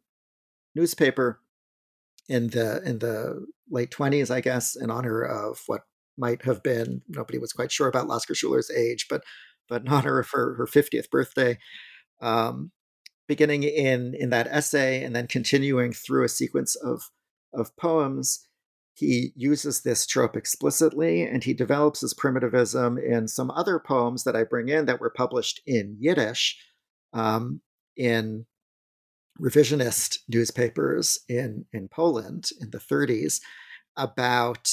newspaper 0.73 1.39
in 2.27 2.49
the 2.49 2.81
in 2.83 2.99
the 2.99 3.45
late 3.69 3.91
20s, 3.91 4.31
I 4.31 4.41
guess, 4.41 4.75
in 4.75 4.89
honor 4.89 5.21
of 5.21 5.59
what 5.67 5.81
might 6.17 6.43
have 6.43 6.63
been 6.63 7.01
nobody 7.07 7.37
was 7.37 7.53
quite 7.53 7.71
sure 7.71 7.87
about 7.87 8.07
Lasker 8.07 8.35
Schuler's 8.35 8.71
age, 8.71 9.07
but 9.09 9.23
but 9.69 9.83
in 9.83 9.87
honor 9.91 10.19
of 10.19 10.29
her, 10.31 10.55
her 10.55 10.65
50th 10.65 11.09
birthday. 11.09 11.57
Um, 12.21 12.71
beginning 13.27 13.63
in 13.63 14.13
in 14.15 14.29
that 14.29 14.47
essay 14.47 15.03
and 15.03 15.15
then 15.15 15.27
continuing 15.27 15.93
through 15.93 16.23
a 16.23 16.29
sequence 16.29 16.75
of 16.75 17.09
of 17.53 17.75
poems 17.75 18.47
he 18.95 19.33
uses 19.35 19.81
this 19.81 20.05
trope 20.05 20.37
explicitly 20.37 21.23
and 21.23 21.43
he 21.43 21.53
develops 21.53 22.01
his 22.01 22.13
primitivism 22.13 22.97
in 22.97 23.27
some 23.27 23.51
other 23.51 23.77
poems 23.77 24.23
that 24.23 24.35
I 24.35 24.43
bring 24.43 24.69
in 24.69 24.85
that 24.85 25.01
were 25.01 25.09
published 25.09 25.61
in 25.65 25.97
Yiddish 25.99 26.57
um, 27.13 27.61
in 27.97 28.45
revisionist 29.39 30.19
newspapers 30.29 31.19
in, 31.27 31.65
in 31.73 31.89
Poland 31.89 32.49
in 32.61 32.69
the 32.71 32.79
30s 32.79 33.41
about 33.97 34.71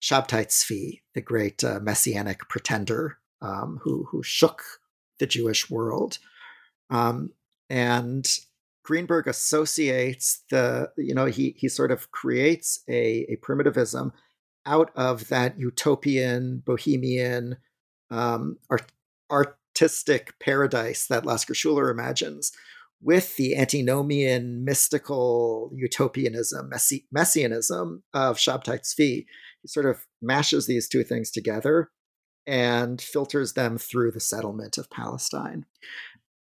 Shabtai 0.00 0.46
Tzvi, 0.46 1.00
the 1.14 1.20
great 1.20 1.64
uh, 1.64 1.80
messianic 1.80 2.48
pretender 2.48 3.18
um, 3.42 3.80
who, 3.82 4.06
who 4.10 4.22
shook 4.22 4.62
the 5.18 5.26
Jewish 5.26 5.68
world. 5.68 6.18
Um, 6.90 7.32
and 7.68 8.24
Greenberg 8.86 9.26
associates 9.26 10.44
the, 10.48 10.90
you 10.96 11.12
know, 11.12 11.26
he 11.26 11.54
he 11.58 11.68
sort 11.68 11.90
of 11.90 12.12
creates 12.12 12.84
a, 12.88 13.26
a 13.28 13.36
primitivism 13.42 14.12
out 14.64 14.92
of 14.94 15.28
that 15.28 15.58
utopian, 15.58 16.62
bohemian, 16.64 17.56
um, 18.10 18.58
art, 18.70 18.90
artistic 19.28 20.38
paradise 20.38 21.08
that 21.08 21.26
Lasker 21.26 21.52
Schuler 21.52 21.90
imagines, 21.90 22.52
with 23.02 23.36
the 23.36 23.56
antinomian, 23.56 24.64
mystical 24.64 25.72
utopianism, 25.74 26.70
messi- 26.72 27.06
messianism 27.12 28.04
of 28.14 28.36
Shabtai 28.36 28.80
Tzvi. 28.80 29.26
He 29.62 29.68
sort 29.68 29.86
of 29.86 30.06
mashes 30.22 30.66
these 30.68 30.88
two 30.88 31.02
things 31.02 31.32
together 31.32 31.90
and 32.46 33.00
filters 33.00 33.54
them 33.54 33.78
through 33.78 34.12
the 34.12 34.20
settlement 34.20 34.78
of 34.78 34.88
Palestine 34.90 35.66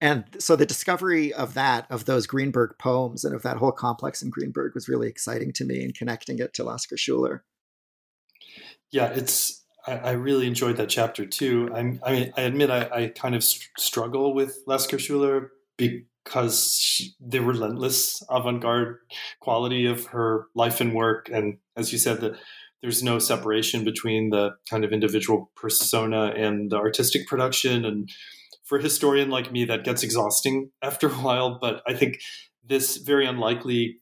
and 0.05 0.23
so 0.37 0.55
the 0.55 0.65
discovery 0.65 1.33
of 1.33 1.55
that 1.55 1.87
of 1.89 2.05
those 2.05 2.27
greenberg 2.27 2.77
poems 2.77 3.25
and 3.25 3.33
of 3.33 3.41
that 3.41 3.57
whole 3.57 3.71
complex 3.71 4.21
in 4.21 4.29
greenberg 4.29 4.75
was 4.75 4.87
really 4.87 5.07
exciting 5.07 5.51
to 5.53 5.65
me 5.65 5.83
and 5.83 5.95
connecting 5.95 6.37
it 6.39 6.53
to 6.53 6.63
lasker 6.63 6.95
schuler. 6.95 7.43
Yeah 8.91 9.07
it's 9.07 9.63
i, 9.87 9.93
I 9.97 10.11
really 10.11 10.47
enjoyed 10.47 10.77
that 10.77 10.89
chapter 10.89 11.25
too. 11.25 11.69
I'm, 11.73 11.99
i 12.03 12.11
mean 12.11 12.33
i 12.37 12.41
admit 12.41 12.69
i, 12.69 12.89
I 12.93 13.07
kind 13.07 13.35
of 13.35 13.43
st- 13.43 13.69
struggle 13.79 14.33
with 14.33 14.59
lasker 14.67 14.99
schuler 14.99 15.51
because 15.77 16.79
she, 16.79 17.15
the 17.19 17.39
relentless 17.39 18.21
avant-garde 18.29 18.99
quality 19.39 19.87
of 19.87 20.05
her 20.07 20.47
life 20.53 20.81
and 20.81 20.93
work 20.93 21.29
and 21.33 21.57
as 21.75 21.91
you 21.91 21.97
said 21.97 22.21
that 22.21 22.35
there's 22.81 23.01
no 23.01 23.17
separation 23.17 23.83
between 23.83 24.29
the 24.29 24.51
kind 24.69 24.85
of 24.85 24.91
individual 24.91 25.49
persona 25.55 26.27
and 26.35 26.69
the 26.69 26.75
artistic 26.75 27.25
production 27.25 27.83
and 27.83 28.11
for 28.65 28.77
a 28.77 28.81
historian 28.81 29.29
like 29.29 29.51
me, 29.51 29.65
that 29.65 29.83
gets 29.83 30.03
exhausting 30.03 30.71
after 30.81 31.07
a 31.07 31.11
while. 31.11 31.57
But 31.59 31.81
I 31.87 31.93
think 31.93 32.19
this 32.63 32.97
very 32.97 33.25
unlikely. 33.25 33.99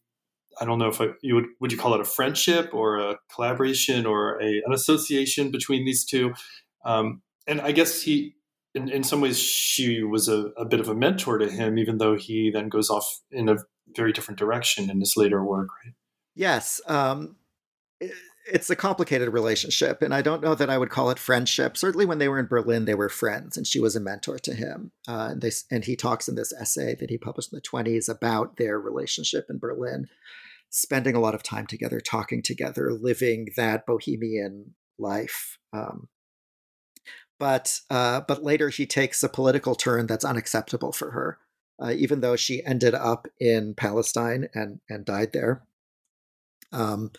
I 0.62 0.66
don't 0.66 0.78
know 0.78 0.88
if 0.88 1.02
I, 1.02 1.08
you 1.22 1.36
would 1.36 1.46
would 1.60 1.72
you 1.72 1.78
call 1.78 1.96
it 1.96 2.02
a 2.02 2.06
friendship 2.06 2.74
or 2.74 2.98
a 2.98 3.18
collaboration 3.34 4.06
or 4.06 4.42
a, 4.42 4.62
an 4.66 4.72
association 4.74 5.52
between 5.52 5.84
these 5.84 6.06
two. 6.06 6.34
Um, 6.86 7.24
and 7.48 7.60
I 7.60 7.72
guess 7.72 8.02
he, 8.04 8.36
in, 8.76 8.88
in 8.90 9.04
some 9.04 9.20
ways, 9.20 9.40
she 9.40 10.04
was 10.04 10.28
a, 10.28 10.52
a 10.56 10.66
bit 10.66 10.80
of 10.80 10.90
a 10.90 10.96
mentor 10.96 11.40
to 11.40 11.50
him, 11.50 11.78
even 11.78 11.98
though 11.98 12.16
he 12.16 12.52
then 12.52 12.70
goes 12.70 12.90
off 12.90 13.22
in 13.32 13.50
a 13.50 13.58
very 13.96 14.14
different 14.14 14.40
direction 14.40 14.90
in 14.90 15.00
his 15.00 15.18
later 15.18 15.44
work. 15.44 15.70
Right? 15.84 15.96
Yes. 16.36 16.82
Um, 16.88 17.36
it's 18.46 18.70
a 18.70 18.76
complicated 18.76 19.30
relationship, 19.30 20.02
and 20.02 20.14
I 20.14 20.22
don't 20.22 20.42
know 20.42 20.56
that 20.56 20.70
I 20.70 20.78
would 20.78 20.90
call 20.90 21.10
it 21.10 21.20
friendship. 21.20 21.78
Certainly, 21.78 22.06
when 22.06 22.18
they 22.20 22.28
were 22.28 22.40
in 22.40 22.48
Berlin, 22.48 22.86
they 22.86 22.96
were 22.96 23.10
friends, 23.10 23.58
and 23.58 23.66
she 23.66 23.80
was 23.80 23.96
a 23.96 24.02
mentor 24.02 24.38
to 24.40 24.54
him. 24.54 24.92
Uh, 25.08 25.30
and 25.32 25.42
they 25.42 25.52
and 25.72 25.86
he 25.86 25.96
talks 25.96 26.28
in 26.28 26.36
this 26.36 26.54
essay 26.54 26.96
that 26.96 27.10
he 27.10 27.18
published 27.18 27.54
in 27.54 27.58
the 27.58 27.62
twenties 27.62 28.10
about 28.10 28.58
their 28.58 28.80
relationship 28.80 29.48
in 29.50 29.60
Berlin, 29.60 30.08
spending 30.70 31.16
a 31.16 31.20
lot 31.20 31.36
of 31.36 31.44
time 31.44 31.68
together, 31.68 32.00
talking 32.00 32.42
together, 32.42 32.92
living 32.92 33.50
that 33.56 33.86
bohemian 33.86 34.74
life. 35.00 35.58
Um, 35.72 36.10
but 37.40 37.80
uh, 37.90 38.22
but 38.28 38.44
later 38.44 38.70
he 38.70 38.86
takes 38.86 39.24
a 39.24 39.30
political 39.30 39.76
turn 39.76 40.08
that's 40.08 40.26
unacceptable 40.26 40.92
for 40.92 41.12
her, 41.12 41.40
uh, 41.82 41.92
even 41.92 42.22
though 42.22 42.36
she 42.36 42.64
ended 42.66 42.94
up 42.94 43.28
in 43.40 43.74
Palestine 43.74 44.50
and 44.54 44.80
and 44.90 45.06
died 45.06 45.32
there. 45.34 45.64
Um, 46.72 47.12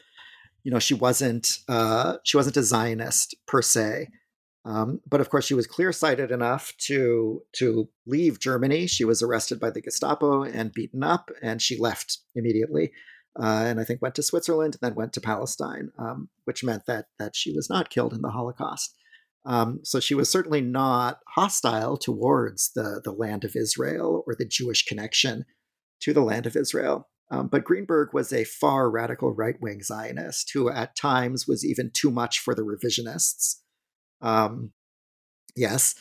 you 0.65 0.71
know 0.73 0.79
she 0.79 0.95
wasn't 0.95 1.59
uh, 1.69 2.17
she 2.25 2.37
wasn't 2.37 2.57
a 2.57 2.63
Zionist 2.63 3.37
per 3.47 3.63
se, 3.63 4.09
um, 4.65 5.01
but 5.07 5.21
of 5.21 5.31
course 5.31 5.45
she 5.45 5.55
was 5.55 5.67
clear 5.67 5.93
sighted 5.93 6.31
enough 6.31 6.73
to 6.79 7.43
to 7.53 7.89
leave 8.07 8.41
Germany. 8.41 8.87
She 8.87 9.05
was 9.05 9.23
arrested 9.23 9.61
by 9.61 9.71
the 9.71 9.83
Gestapo 9.83 10.43
and 10.43 10.73
beaten 10.73 11.05
up, 11.05 11.31
and 11.43 11.63
she 11.63 11.79
left 11.79 12.19
immediately. 12.35 12.91
Uh, 13.39 13.65
and 13.67 13.81
I 13.81 13.85
think 13.85 14.01
went 14.01 14.15
to 14.15 14.23
Switzerland 14.23 14.75
and 14.75 14.81
then 14.81 14.95
went 14.97 15.13
to 15.15 15.21
Palestine, 15.21 15.91
um, 15.99 16.29
which 16.45 16.65
meant 16.65 16.87
that 16.87 17.07
that 17.19 17.37
she 17.37 17.53
was 17.53 17.69
not 17.69 17.91
killed 17.91 18.15
in 18.15 18.23
the 18.23 18.31
Holocaust. 18.31 18.97
Um, 19.47 19.81
so 19.83 20.01
she 20.01 20.15
was 20.15 20.31
certainly 20.31 20.63
not 20.63 21.19
hostile 21.29 21.99
towards 21.99 22.73
the 22.73 23.03
the 23.05 23.13
land 23.13 23.45
of 23.45 23.55
Israel 23.55 24.25
or 24.27 24.35
the 24.35 24.47
Jewish 24.47 24.85
connection 24.85 25.45
to 26.01 26.15
the 26.15 26.23
land 26.23 26.47
of 26.47 26.57
Israel. 26.57 27.09
Um, 27.31 27.49
but 27.49 27.65
Greenberg 27.65 28.13
was 28.13 28.33
a 28.33 28.45
far 28.45 28.91
radical 28.91 29.33
right 29.33 29.61
wing 29.61 29.83
Zionist 29.83 30.51
who, 30.53 30.71
at 30.71 30.97
times, 30.97 31.49
was 31.49 31.65
even 31.65 31.91
too 31.91 32.11
much 32.11 32.39
for 32.39 32.55
the 32.55 32.63
revisionists. 32.63 33.57
Um, 34.21 34.73
yes. 35.57 35.95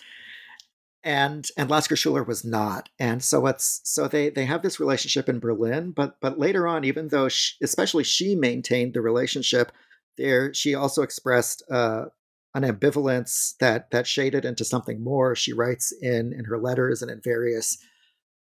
And 1.03 1.47
and 1.57 1.69
Lasker 1.69 1.97
Schuler 1.97 2.23
was 2.23 2.45
not, 2.45 2.87
and 2.97 3.21
so 3.21 3.45
it's 3.47 3.81
so 3.83 4.07
they 4.07 4.29
they 4.29 4.45
have 4.45 4.61
this 4.61 4.79
relationship 4.79 5.27
in 5.27 5.39
Berlin, 5.39 5.91
but 5.91 6.15
but 6.21 6.39
later 6.39 6.65
on, 6.65 6.85
even 6.85 7.09
though 7.09 7.27
she, 7.27 7.55
especially 7.61 8.05
she 8.05 8.35
maintained 8.35 8.93
the 8.93 9.01
relationship, 9.01 9.73
there 10.17 10.53
she 10.53 10.73
also 10.75 11.01
expressed 11.01 11.61
uh, 11.69 12.05
an 12.55 12.63
ambivalence 12.63 13.57
that 13.57 13.91
that 13.91 14.07
shaded 14.07 14.45
into 14.45 14.63
something 14.63 15.03
more. 15.03 15.35
She 15.35 15.51
writes 15.51 15.91
in 16.01 16.31
in 16.31 16.45
her 16.45 16.57
letters 16.57 17.01
and 17.01 17.11
in 17.11 17.19
various 17.21 17.77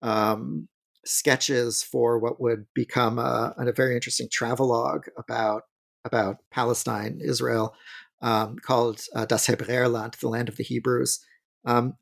um, 0.02 0.68
sketches 1.04 1.82
for 1.82 2.18
what 2.18 2.40
would 2.40 2.66
become 2.74 3.18
a, 3.18 3.54
a 3.56 3.72
very 3.72 3.94
interesting 3.94 4.28
travelogue 4.30 5.06
about 5.16 5.62
about 6.04 6.38
Palestine, 6.50 7.20
Israel, 7.22 7.74
um, 8.22 8.56
called 8.56 9.02
uh, 9.14 9.26
Das 9.26 9.46
Hebräerland, 9.46 10.18
the 10.18 10.28
land 10.28 10.48
of 10.48 10.56
the 10.56 10.64
Hebrews. 10.64 11.20
Um, 11.66 11.94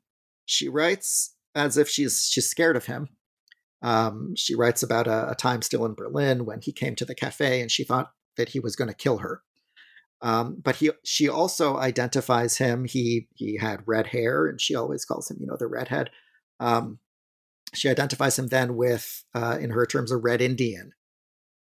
she 0.45 0.69
writes 0.69 1.35
as 1.55 1.77
if 1.77 1.89
she's 1.89 2.27
she's 2.29 2.49
scared 2.49 2.77
of 2.77 2.85
him. 2.85 3.09
Um, 3.81 4.33
she 4.35 4.55
writes 4.55 4.83
about 4.83 5.07
a, 5.07 5.31
a, 5.31 5.35
time 5.35 5.61
still 5.61 5.85
in 5.85 5.93
Berlin 5.93 6.45
when 6.45 6.59
he 6.61 6.73
came 6.73 6.95
to 6.95 7.05
the 7.05 7.15
cafe 7.15 7.61
and 7.61 7.71
she 7.71 7.85
thought 7.85 8.11
that 8.35 8.49
he 8.49 8.59
was 8.59 8.75
going 8.75 8.89
to 8.89 8.93
kill 8.93 9.19
her. 9.19 9.41
Um, 10.21 10.57
but 10.61 10.77
he 10.77 10.91
she 11.05 11.29
also 11.29 11.77
identifies 11.77 12.57
him. 12.57 12.85
He 12.85 13.27
he 13.35 13.57
had 13.57 13.83
red 13.85 14.07
hair, 14.07 14.47
and 14.47 14.59
she 14.59 14.75
always 14.75 15.05
calls 15.05 15.31
him, 15.31 15.37
you 15.39 15.47
know, 15.47 15.55
the 15.57 15.67
redhead. 15.67 16.09
Um, 16.59 16.99
she 17.73 17.89
identifies 17.89 18.37
him 18.37 18.47
then 18.47 18.75
with, 18.75 19.23
uh, 19.33 19.57
in 19.59 19.71
her 19.71 19.85
terms, 19.85 20.11
a 20.11 20.17
red 20.17 20.41
Indian. 20.41 20.91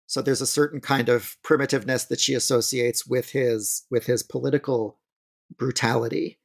So 0.07 0.21
there's 0.21 0.41
a 0.41 0.47
certain 0.47 0.81
kind 0.81 1.07
of 1.07 1.37
primitiveness 1.43 2.07
that 2.07 2.19
she 2.19 2.33
associates 2.33 3.05
with 3.05 3.29
his 3.29 3.83
with 3.91 4.07
his 4.07 4.23
political 4.23 4.99
brutality 5.55 6.39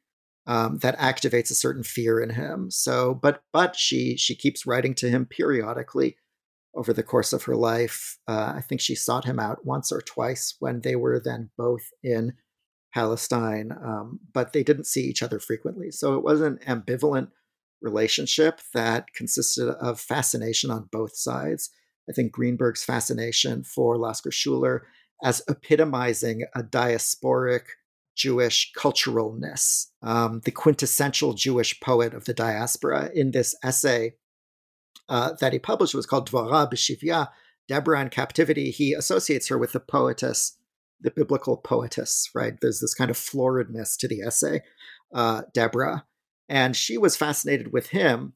um, 0.46 0.78
that 0.78 0.98
activates 0.98 1.50
a 1.50 1.54
certain 1.54 1.82
fear 1.82 2.20
in 2.20 2.30
him. 2.30 2.70
So, 2.70 3.14
but 3.14 3.42
but 3.52 3.74
she 3.74 4.16
she 4.18 4.34
keeps 4.34 4.66
writing 4.66 4.94
to 4.96 5.08
him 5.08 5.24
periodically 5.24 6.16
over 6.74 6.92
the 6.92 7.02
course 7.02 7.32
of 7.32 7.44
her 7.44 7.56
life. 7.56 8.18
Uh, 8.28 8.52
I 8.56 8.60
think 8.60 8.80
she 8.80 8.94
sought 8.94 9.24
him 9.24 9.38
out 9.38 9.64
once 9.64 9.90
or 9.90 10.02
twice 10.02 10.56
when 10.58 10.80
they 10.80 10.96
were 10.96 11.18
then 11.18 11.50
both 11.56 11.88
in 12.02 12.34
Palestine, 12.92 13.72
um, 13.72 14.20
but 14.32 14.52
they 14.52 14.62
didn't 14.62 14.86
see 14.86 15.04
each 15.04 15.22
other 15.22 15.38
frequently. 15.38 15.90
So 15.90 16.14
it 16.16 16.22
was 16.22 16.40
an 16.40 16.58
ambivalent 16.66 17.28
relationship 17.84 18.60
that 18.72 19.12
consisted 19.14 19.68
of 19.68 20.00
fascination 20.00 20.70
on 20.70 20.88
both 20.90 21.14
sides. 21.14 21.70
I 22.08 22.12
think 22.12 22.32
Greenberg's 22.32 22.82
fascination 22.82 23.62
for 23.62 23.96
Lasker 23.96 24.32
Schuler 24.32 24.86
as 25.22 25.42
epitomizing 25.48 26.44
a 26.56 26.62
diasporic 26.62 27.62
Jewish 28.16 28.72
culturalness, 28.76 29.86
um, 30.02 30.40
the 30.44 30.50
quintessential 30.50 31.34
Jewish 31.34 31.78
poet 31.80 32.14
of 32.14 32.24
the 32.24 32.34
diaspora. 32.34 33.10
In 33.14 33.30
this 33.32 33.54
essay 33.62 34.14
uh, 35.08 35.32
that 35.40 35.52
he 35.52 35.58
published 35.58 35.94
was 35.94 36.06
called 36.06 36.30
Dvora 36.30 36.70
B'Shivya, 36.72 37.28
Deborah 37.68 38.00
in 38.00 38.08
Captivity. 38.10 38.70
He 38.70 38.92
associates 38.92 39.48
her 39.48 39.58
with 39.58 39.72
the 39.72 39.80
poetess, 39.80 40.56
the 41.00 41.10
biblical 41.10 41.56
poetess, 41.56 42.30
right? 42.34 42.54
There's 42.60 42.80
this 42.80 42.94
kind 42.94 43.10
of 43.10 43.16
floridness 43.16 43.96
to 43.98 44.08
the 44.08 44.22
essay, 44.22 44.62
uh, 45.12 45.42
Deborah. 45.52 46.04
And 46.48 46.76
she 46.76 46.98
was 46.98 47.16
fascinated 47.16 47.72
with 47.72 47.88
him 47.88 48.34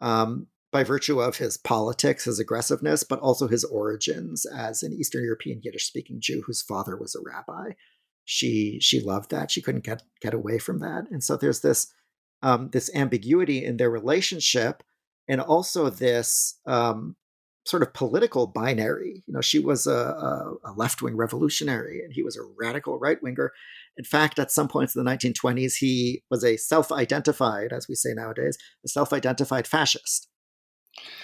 um, 0.00 0.48
by 0.70 0.84
virtue 0.84 1.20
of 1.20 1.38
his 1.38 1.56
politics, 1.56 2.24
his 2.24 2.38
aggressiveness, 2.38 3.02
but 3.02 3.20
also 3.20 3.48
his 3.48 3.64
origins 3.64 4.44
as 4.44 4.82
an 4.82 4.92
Eastern 4.92 5.24
European 5.24 5.60
Yiddish 5.62 5.86
speaking 5.86 6.18
Jew 6.20 6.42
whose 6.46 6.62
father 6.62 6.96
was 6.96 7.14
a 7.14 7.20
rabbi. 7.24 7.72
She 8.24 8.78
she 8.80 9.00
loved 9.00 9.30
that. 9.30 9.50
She 9.50 9.62
couldn't 9.62 9.84
get 9.84 10.02
get 10.20 10.34
away 10.34 10.58
from 10.58 10.80
that. 10.80 11.04
And 11.10 11.24
so 11.24 11.36
there's 11.36 11.60
this 11.60 11.92
um, 12.42 12.68
this 12.70 12.90
ambiguity 12.94 13.64
in 13.64 13.78
their 13.78 13.90
relationship 13.90 14.82
and 15.26 15.40
also 15.40 15.88
this 15.88 16.58
um, 16.66 17.16
sort 17.64 17.82
of 17.82 17.94
political 17.94 18.46
binary. 18.46 19.22
You 19.26 19.32
know 19.32 19.40
she 19.40 19.58
was 19.58 19.86
a, 19.86 19.92
a, 19.92 20.54
a 20.64 20.72
left-wing 20.76 21.16
revolutionary 21.16 22.02
and 22.04 22.12
he 22.12 22.22
was 22.22 22.36
a 22.36 22.46
radical 22.58 22.98
right-winger 22.98 23.52
in 23.98 24.04
fact 24.04 24.38
at 24.38 24.50
some 24.50 24.68
points 24.68 24.96
in 24.96 25.04
the 25.04 25.10
1920s 25.10 25.74
he 25.78 26.22
was 26.30 26.42
a 26.44 26.56
self-identified 26.56 27.72
as 27.72 27.86
we 27.88 27.94
say 27.94 28.10
nowadays 28.14 28.56
a 28.84 28.88
self-identified 28.88 29.66
fascist 29.66 30.28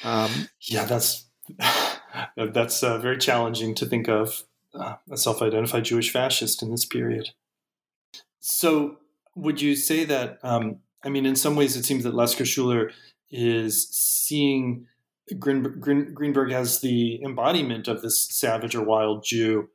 um, 0.02 0.48
yeah 0.60 0.84
that's 0.84 1.30
that's 2.36 2.82
uh, 2.82 2.98
very 2.98 3.18
challenging 3.18 3.74
to 3.74 3.86
think 3.86 4.08
of 4.08 4.44
uh, 4.74 4.96
a 5.10 5.16
self 5.16 5.42
identified 5.42 5.84
Jewish 5.84 6.12
fascist 6.12 6.62
in 6.62 6.70
this 6.70 6.84
period. 6.84 7.30
So, 8.40 8.98
would 9.34 9.60
you 9.60 9.74
say 9.76 10.04
that, 10.04 10.38
um, 10.42 10.78
I 11.02 11.08
mean, 11.08 11.26
in 11.26 11.36
some 11.36 11.56
ways, 11.56 11.76
it 11.76 11.84
seems 11.84 12.04
that 12.04 12.14
Lasker 12.14 12.44
Schuler 12.44 12.90
is 13.30 13.88
seeing 13.90 14.86
Green, 15.38 15.62
Green, 15.80 16.12
Greenberg 16.12 16.52
as 16.52 16.80
the 16.80 17.22
embodiment 17.22 17.88
of 17.88 18.02
this 18.02 18.20
savage 18.20 18.74
or 18.74 18.84
wild 18.84 19.24
Jew, 19.24 19.70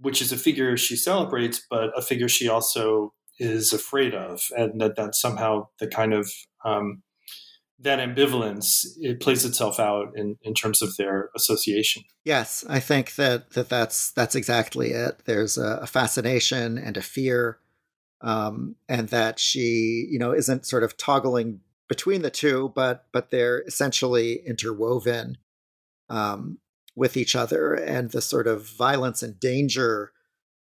which 0.00 0.22
is 0.22 0.32
a 0.32 0.36
figure 0.36 0.76
she 0.76 0.96
celebrates, 0.96 1.60
but 1.70 1.90
a 1.96 2.02
figure 2.02 2.28
she 2.28 2.48
also 2.48 3.12
is 3.38 3.72
afraid 3.72 4.14
of, 4.14 4.42
and 4.56 4.80
that 4.80 4.96
that's 4.96 5.20
somehow 5.20 5.68
the 5.78 5.86
kind 5.86 6.12
of 6.12 6.30
um, 6.64 7.02
that 7.80 8.00
ambivalence 8.00 8.86
it 9.00 9.20
plays 9.20 9.44
itself 9.44 9.78
out 9.78 10.08
in, 10.16 10.36
in 10.42 10.52
terms 10.54 10.82
of 10.82 10.96
their 10.96 11.30
association. 11.36 12.02
Yes, 12.24 12.64
I 12.68 12.80
think 12.80 13.14
that, 13.14 13.50
that 13.50 13.68
that's 13.68 14.10
that's 14.12 14.34
exactly 14.34 14.90
it. 14.90 15.20
There's 15.24 15.56
a, 15.56 15.80
a 15.82 15.86
fascination 15.86 16.78
and 16.78 16.96
a 16.96 17.02
fear, 17.02 17.58
um, 18.20 18.76
and 18.88 19.08
that 19.08 19.38
she 19.38 20.08
you 20.10 20.18
know 20.18 20.32
isn't 20.32 20.66
sort 20.66 20.82
of 20.82 20.96
toggling 20.96 21.60
between 21.88 22.22
the 22.22 22.30
two, 22.30 22.72
but 22.74 23.06
but 23.12 23.30
they're 23.30 23.62
essentially 23.62 24.42
interwoven 24.46 25.38
um, 26.10 26.58
with 26.98 27.16
each 27.16 27.36
other, 27.36 27.74
and 27.74 28.10
the 28.10 28.20
sort 28.20 28.46
of 28.46 28.68
violence 28.68 29.22
and 29.22 29.38
danger 29.40 30.12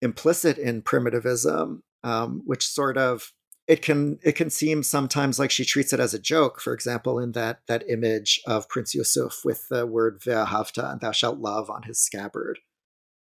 implicit 0.03 0.59
in 0.59 0.83
primitivism, 0.83 1.83
um, 2.05 2.43
which 2.45 2.67
sort 2.67 2.99
of 2.99 3.33
it 3.67 3.83
can 3.83 4.19
it 4.23 4.33
can 4.33 4.51
seem 4.51 4.83
sometimes 4.83 5.39
like 5.39 5.51
she 5.51 5.65
treats 5.65 5.93
it 5.93 6.01
as 6.01 6.15
a 6.15 6.19
joke. 6.19 6.61
For 6.61 6.73
example, 6.73 7.19
in 7.19 7.33
that 7.33 7.61
that 7.69 7.89
image 7.89 8.41
of 8.47 8.69
Prince 8.69 8.95
Yusuf 8.95 9.45
with 9.45 9.69
the 9.69 9.87
word 9.87 10.21
"ve'ahavta" 10.21 10.93
and 10.93 11.01
"thou 11.01 11.13
shalt 11.13 11.39
love" 11.39 11.71
on 11.71 11.83
his 11.85 12.01
scabbard, 12.01 12.59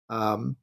um, 0.09 0.57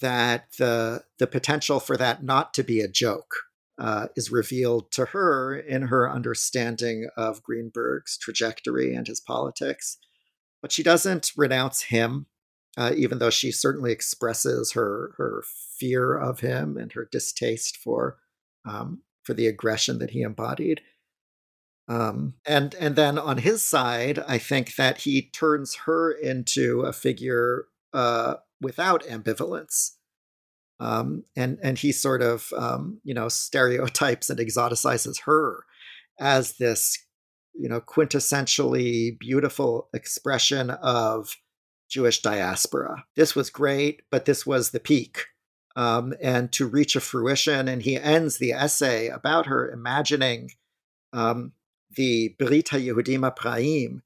that 0.00 0.46
the 0.58 1.04
the 1.18 1.26
potential 1.26 1.80
for 1.80 1.96
that 1.96 2.22
not 2.22 2.54
to 2.54 2.62
be 2.62 2.80
a 2.80 2.88
joke 2.88 3.34
uh, 3.78 4.06
is 4.16 4.32
revealed 4.32 4.90
to 4.92 5.06
her 5.06 5.56
in 5.56 5.82
her 5.82 6.10
understanding 6.10 7.08
of 7.16 7.42
Greenberg's 7.42 8.16
trajectory 8.16 8.94
and 8.94 9.06
his 9.06 9.20
politics. 9.20 9.98
But 10.66 10.72
she 10.72 10.82
doesn't 10.82 11.30
renounce 11.36 11.82
him, 11.82 12.26
uh, 12.76 12.90
even 12.96 13.20
though 13.20 13.30
she 13.30 13.52
certainly 13.52 13.92
expresses 13.92 14.72
her 14.72 15.12
her 15.16 15.44
fear 15.78 16.18
of 16.18 16.40
him 16.40 16.76
and 16.76 16.90
her 16.90 17.04
distaste 17.04 17.76
for 17.76 18.16
um, 18.64 19.02
for 19.22 19.32
the 19.32 19.46
aggression 19.46 20.00
that 20.00 20.10
he 20.10 20.22
embodied. 20.22 20.80
Um, 21.86 22.34
and 22.44 22.74
and 22.80 22.96
then 22.96 23.16
on 23.16 23.38
his 23.38 23.62
side, 23.62 24.18
I 24.26 24.38
think 24.38 24.74
that 24.74 25.02
he 25.02 25.22
turns 25.22 25.76
her 25.84 26.10
into 26.10 26.80
a 26.80 26.92
figure 26.92 27.66
uh, 27.92 28.38
without 28.60 29.04
ambivalence, 29.04 29.92
um, 30.80 31.22
and 31.36 31.60
and 31.62 31.78
he 31.78 31.92
sort 31.92 32.22
of 32.22 32.52
um, 32.56 33.00
you 33.04 33.14
know 33.14 33.28
stereotypes 33.28 34.30
and 34.30 34.40
exoticizes 34.40 35.20
her 35.26 35.62
as 36.18 36.54
this 36.54 37.05
you 37.58 37.68
know 37.68 37.80
quintessentially 37.80 39.18
beautiful 39.18 39.88
expression 39.94 40.70
of 40.70 41.36
Jewish 41.88 42.22
diaspora. 42.22 43.04
This 43.14 43.34
was 43.34 43.50
great, 43.50 44.02
but 44.10 44.24
this 44.24 44.46
was 44.46 44.70
the 44.70 44.80
peak 44.80 45.26
um, 45.76 46.14
and 46.20 46.50
to 46.52 46.66
reach 46.66 46.96
a 46.96 47.00
fruition. 47.00 47.68
And 47.68 47.82
he 47.82 47.96
ends 47.96 48.38
the 48.38 48.52
essay 48.52 49.08
about 49.08 49.46
her 49.46 49.70
imagining 49.70 50.50
um, 51.12 51.52
the 51.94 52.34
Brit 52.38 52.66
HaYehudim 52.66 53.30
HaPraim, 53.30 54.02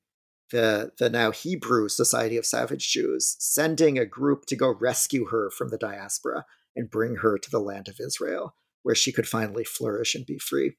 the, 0.51 0.93
the 0.99 1.09
now 1.09 1.31
Hebrew 1.31 1.89
Society 1.89 2.37
of 2.37 2.45
Savage 2.45 2.91
Jews, 2.91 3.37
sending 3.39 3.99
a 3.99 4.05
group 4.05 4.47
to 4.47 4.57
go 4.57 4.75
rescue 4.75 5.27
her 5.27 5.51
from 5.51 5.71
the 5.71 5.79
diaspora 5.79 6.45
and 6.77 6.91
bring 6.91 7.17
her 7.17 7.39
to 7.39 7.51
the 7.51 7.61
land 7.61 7.89
of 7.89 8.01
Israel, 8.01 8.55
where 8.83 8.95
she 8.95 9.13
could 9.13 9.29
finally 9.29 9.65
flourish 9.65 10.15
and 10.15 10.27
be 10.27 10.39
free. 10.39 10.77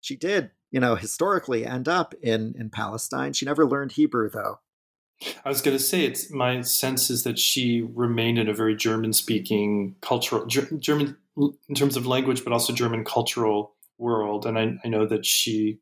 She 0.00 0.16
did, 0.16 0.50
you 0.70 0.80
know, 0.80 0.94
historically 0.94 1.66
end 1.66 1.88
up 1.88 2.14
in, 2.22 2.54
in 2.58 2.70
Palestine. 2.70 3.32
She 3.32 3.44
never 3.44 3.66
learned 3.66 3.92
Hebrew, 3.92 4.30
though. 4.30 4.60
I 5.44 5.48
was 5.48 5.60
going 5.60 5.76
to 5.76 5.82
say, 5.82 6.04
it's 6.04 6.30
my 6.30 6.62
sense 6.62 7.10
is 7.10 7.24
that 7.24 7.38
she 7.38 7.82
remained 7.82 8.38
in 8.38 8.48
a 8.48 8.54
very 8.54 8.74
German-speaking 8.74 9.96
cultural 10.00 10.46
German 10.46 11.16
in 11.36 11.74
terms 11.74 11.96
of 11.96 12.06
language, 12.06 12.42
but 12.42 12.52
also 12.52 12.72
German 12.72 13.04
cultural 13.04 13.74
world, 13.98 14.46
and 14.46 14.58
I, 14.58 14.78
I 14.84 14.88
know 14.88 15.06
that 15.06 15.24
she 15.24 15.78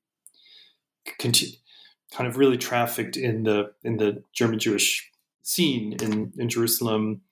continue, 1.19 1.57
kind 2.13 2.29
of 2.29 2.37
really 2.37 2.59
trafficked 2.59 3.17
in 3.17 3.45
the 3.45 3.73
in 3.83 3.97
the 3.97 4.23
German 4.33 4.59
Jewish 4.59 5.11
scene 5.43 5.97
in 6.03 6.33
in 6.37 6.49
Jerusalem, 6.49 7.23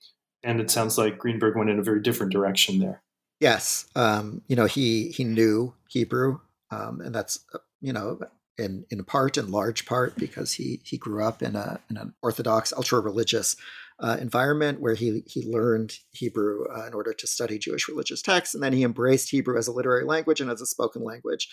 and 0.43 0.61
it 0.61 0.71
sounds 0.71 0.97
like 0.97 1.19
Greenberg 1.19 1.57
went 1.57 1.71
in 1.71 1.79
a 1.79 1.83
very 1.83 2.01
different 2.01 2.33
direction 2.33 2.79
there. 2.79 3.03
Yes, 3.41 3.87
um, 3.95 4.43
you 4.47 4.57
know 4.57 4.67
he 4.67 5.11
he 5.11 5.25
knew 5.25 5.75
Hebrew, 5.89 6.41
um, 6.71 7.01
and 7.01 7.15
that's 7.15 7.45
you 7.81 7.93
know 7.93 8.19
in 8.59 8.85
in 8.91 9.05
part, 9.05 9.37
in 9.37 9.51
large 9.51 9.87
part, 9.87 10.17
because 10.17 10.55
he 10.55 10.81
he 10.85 10.97
grew 10.97 11.25
up 11.25 11.43
in 11.43 11.57
a 11.57 11.81
in 11.91 11.97
an 11.97 12.15
Orthodox, 12.23 12.73
ultra 12.73 13.01
religious 13.01 13.57
uh, 14.01 14.17
environment 14.21 14.81
where 14.81 14.95
he 14.95 15.23
he 15.27 15.47
learned 15.47 15.95
Hebrew 16.13 16.65
uh, 16.75 16.87
in 16.87 16.95
order 16.95 17.13
to 17.13 17.27
study 17.27 17.59
Jewish 17.59 17.89
religious 17.89 18.23
texts, 18.23 18.55
and 18.55 18.63
then 18.63 18.73
he 18.73 18.83
embraced 18.83 19.31
Hebrew 19.31 19.59
as 19.59 19.69
a 19.69 19.73
literary 19.73 20.05
language 20.05 20.41
and 20.41 20.51
as 20.51 20.61
a 20.61 20.67
spoken 20.67 21.03
language. 21.03 21.49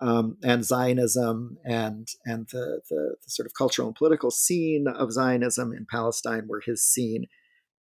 Um, 0.00 0.36
and 0.44 0.64
Zionism 0.64 1.58
and 1.64 2.06
and 2.24 2.46
the, 2.52 2.82
the, 2.88 3.16
the 3.22 3.30
sort 3.30 3.46
of 3.46 3.52
cultural 3.58 3.88
and 3.88 3.96
political 3.96 4.30
scene 4.30 4.86
of 4.86 5.12
Zionism 5.12 5.72
in 5.72 5.86
Palestine 5.90 6.46
were 6.48 6.62
his 6.64 6.84
scene. 6.84 7.26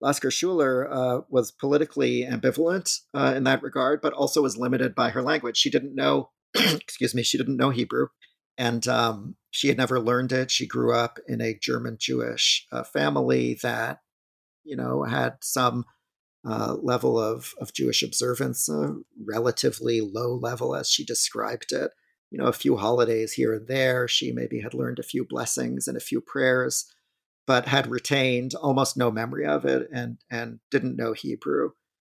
Lasker 0.01 0.31
Schuler 0.31 0.89
uh, 0.93 1.21
was 1.29 1.51
politically 1.51 2.25
ambivalent 2.25 3.01
uh, 3.15 3.33
in 3.37 3.45
that 3.45 3.63
regard, 3.63 4.01
but 4.01 4.13
also 4.13 4.43
was 4.43 4.57
limited 4.57 4.95
by 4.95 5.11
her 5.11 5.23
language. 5.23 5.57
She 5.57 5.71
didn't 5.71 5.95
know, 5.95 6.31
excuse 6.81 7.15
me, 7.15 7.23
she 7.23 7.39
didn't 7.39 7.57
know 7.57 7.71
Hebrew 7.71 8.09
and 8.57 8.87
um, 8.87 9.37
she 9.51 9.69
had 9.69 9.77
never 9.77 10.01
learned 10.01 10.33
it. 10.33 10.51
She 10.51 10.67
grew 10.67 10.95
up 10.95 11.19
in 11.27 11.41
a 11.41 11.59
German 11.59 11.97
Jewish 11.99 12.67
uh, 12.71 12.85
family 12.85 13.59
that, 13.63 14.01
you 14.65 14.77
know, 14.77 15.03
had 15.05 15.37
some 15.43 15.85
uh, 16.49 16.75
level 16.81 17.19
of, 17.19 17.55
of 17.61 17.73
Jewish 17.73 18.03
observance, 18.03 18.69
a 18.69 18.97
relatively 19.25 20.01
low 20.01 20.35
level 20.35 20.75
as 20.75 20.91
she 20.91 21.05
described 21.05 21.73
it. 21.73 21.91
You 22.31 22.39
know, 22.39 22.47
a 22.47 22.53
few 22.53 22.77
holidays 22.77 23.33
here 23.33 23.55
and 23.55 23.69
there. 23.69 24.09
She 24.09 24.33
maybe 24.33 24.61
had 24.61 24.75
learned 24.75 24.99
a 24.99 25.05
few 25.05 25.25
blessings 25.25 25.87
and 25.87 25.97
a 25.97 26.01
few 26.01 26.21
prayers, 26.21 26.93
but 27.47 27.67
had 27.67 27.87
retained 27.87 28.55
almost 28.55 28.97
no 28.97 29.11
memory 29.11 29.47
of 29.47 29.65
it 29.65 29.89
and, 29.93 30.19
and 30.31 30.59
didn't 30.71 30.97
know 30.97 31.13
Hebrew. 31.13 31.71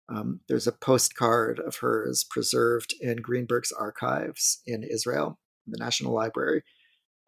Um, 0.07 0.41
there's 0.47 0.67
a 0.67 0.71
postcard 0.71 1.59
of 1.59 1.77
hers 1.77 2.23
preserved 2.23 2.93
in 3.01 3.17
Greenberg's 3.17 3.71
archives 3.71 4.61
in 4.65 4.83
Israel, 4.83 5.39
the 5.65 5.77
National 5.79 6.13
Library, 6.13 6.63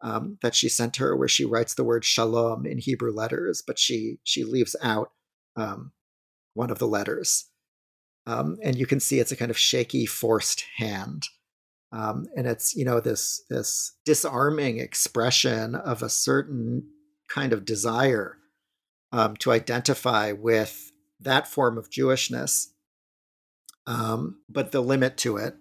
um, 0.00 0.38
that 0.42 0.54
she 0.54 0.68
sent 0.68 0.96
her, 0.96 1.16
where 1.16 1.28
she 1.28 1.44
writes 1.44 1.74
the 1.74 1.84
word 1.84 2.04
shalom 2.04 2.66
in 2.66 2.78
Hebrew 2.78 3.12
letters, 3.12 3.62
but 3.66 3.78
she 3.78 4.18
she 4.22 4.44
leaves 4.44 4.76
out 4.80 5.10
um, 5.56 5.92
one 6.54 6.70
of 6.70 6.78
the 6.78 6.86
letters, 6.86 7.46
um, 8.26 8.58
and 8.62 8.76
you 8.76 8.86
can 8.86 9.00
see 9.00 9.18
it's 9.18 9.32
a 9.32 9.36
kind 9.36 9.50
of 9.50 9.58
shaky, 9.58 10.06
forced 10.06 10.64
hand, 10.76 11.24
um, 11.90 12.26
and 12.36 12.46
it's 12.46 12.76
you 12.76 12.84
know 12.84 13.00
this 13.00 13.42
this 13.50 13.96
disarming 14.04 14.78
expression 14.78 15.74
of 15.74 16.00
a 16.00 16.08
certain 16.08 16.84
kind 17.28 17.52
of 17.52 17.64
desire 17.64 18.38
um, 19.10 19.36
to 19.36 19.50
identify 19.50 20.30
with 20.30 20.92
that 21.20 21.48
form 21.48 21.78
of 21.78 21.90
Jewishness, 21.90 22.68
um, 23.86 24.40
but 24.48 24.72
the 24.72 24.80
limit 24.80 25.16
to 25.18 25.36
it, 25.36 25.54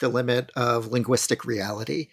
the 0.00 0.08
limit 0.08 0.50
of 0.56 0.88
linguistic 0.88 1.44
reality. 1.44 2.08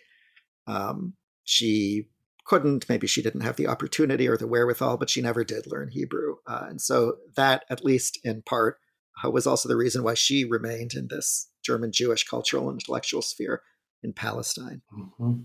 Um, 0.68 1.14
she 1.44 2.10
couldn't, 2.46 2.88
maybe 2.90 3.08
she 3.08 3.22
didn't 3.22 3.42
have 3.42 3.56
the 3.56 3.68
opportunity 3.68 4.28
or 4.28 4.38
the 4.38 4.48
wherewithal, 4.48 4.98
but 4.98 5.10
she 5.10 5.22
never 5.22 5.44
did 5.44 5.66
learn 5.68 5.90
Hebrew. 5.90 6.36
Uh, 6.48 6.66
and 6.70 6.82
so 6.82 7.18
that, 7.36 7.64
at 7.70 7.84
least 7.84 8.20
in 8.24 8.42
part, 8.42 8.78
uh, 9.24 9.30
was 9.30 9.48
also 9.48 9.70
the 9.70 9.78
reason 9.78 10.04
why 10.04 10.14
she 10.14 10.46
remained 10.46 10.94
in 10.94 11.08
this 11.10 11.50
German 11.64 11.92
Jewish 11.92 12.24
cultural 12.24 12.70
and 12.70 12.80
intellectual 12.80 13.22
sphere 13.22 13.62
in 14.04 14.14
Palestine. 14.14 14.82
Mm-hmm. 14.94 15.42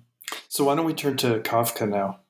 So 0.49 0.65
why 0.65 0.75
don't 0.75 0.87
we 0.87 0.95
turn 0.95 1.17
to 1.19 1.41
Kafka 1.41 1.89
now? 1.89 2.21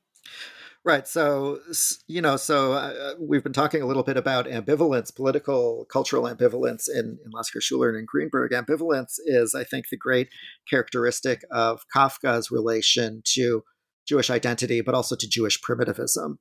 Right. 0.87 1.09
So, 1.09 1.59
you 2.07 2.23
know, 2.23 2.37
so 2.37 2.75
uh, 2.75 3.15
we've 3.19 3.43
been 3.43 3.53
talking 3.53 3.83
a 3.83 3.87
little 3.87 4.05
bit 4.05 4.17
about 4.17 4.47
ambivalence, 4.47 5.13
political, 5.13 5.85
cultural 5.91 6.27
ambivalence 6.33 6.89
in, 6.89 7.19
in 7.25 7.33
Lasker 7.33 7.61
Schuler 7.61 7.89
and 7.89 7.99
in 7.99 8.05
Greenberg. 8.07 8.53
Ambivalence 8.53 9.15
is, 9.27 9.53
I 9.53 9.65
think, 9.65 9.87
the 9.91 9.97
great 9.97 10.29
characteristic 10.71 11.43
of 11.51 11.83
Kafka's 11.93 12.53
relation 12.53 13.23
to 13.35 13.65
Jewish 14.07 14.31
identity, 14.31 14.81
but 14.81 14.95
also 14.95 15.17
to 15.17 15.29
Jewish 15.29 15.61
primitivism. 15.61 16.39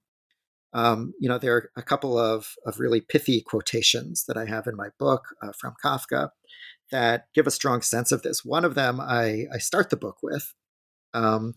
Um, 0.74 1.14
you 1.20 1.28
know, 1.28 1.40
there 1.40 1.56
are 1.56 1.72
a 1.76 1.82
couple 1.82 2.16
of, 2.20 2.54
of 2.68 2.80
really 2.80 3.02
pithy 3.02 3.42
quotations 3.42 4.26
that 4.28 4.38
I 4.38 4.46
have 4.46 4.68
in 4.68 4.76
my 4.76 4.90
book 5.00 5.24
uh, 5.42 5.54
from 5.60 5.74
Kafka 5.84 6.30
that 6.92 7.30
give 7.34 7.48
a 7.48 7.52
strong 7.52 7.82
sense 7.82 8.12
of 8.12 8.22
this. 8.22 8.46
One 8.46 8.64
of 8.64 8.76
them 8.76 9.02
I, 9.02 9.46
I 9.52 9.58
start 9.58 9.90
the 9.90 9.98
book 9.98 10.18
with, 10.22 10.54
um, 11.16 11.56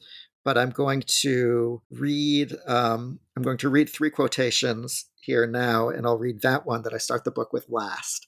but 0.48 0.56
I'm 0.56 0.70
going 0.70 1.02
to 1.20 1.82
read. 1.90 2.56
Um, 2.66 3.20
I'm 3.36 3.42
going 3.42 3.58
to 3.58 3.68
read 3.68 3.90
three 3.90 4.08
quotations 4.08 5.04
here 5.20 5.46
now, 5.46 5.90
and 5.90 6.06
I'll 6.06 6.16
read 6.16 6.40
that 6.40 6.64
one 6.64 6.84
that 6.84 6.94
I 6.94 6.96
start 6.96 7.24
the 7.24 7.30
book 7.30 7.52
with 7.52 7.66
last. 7.68 8.26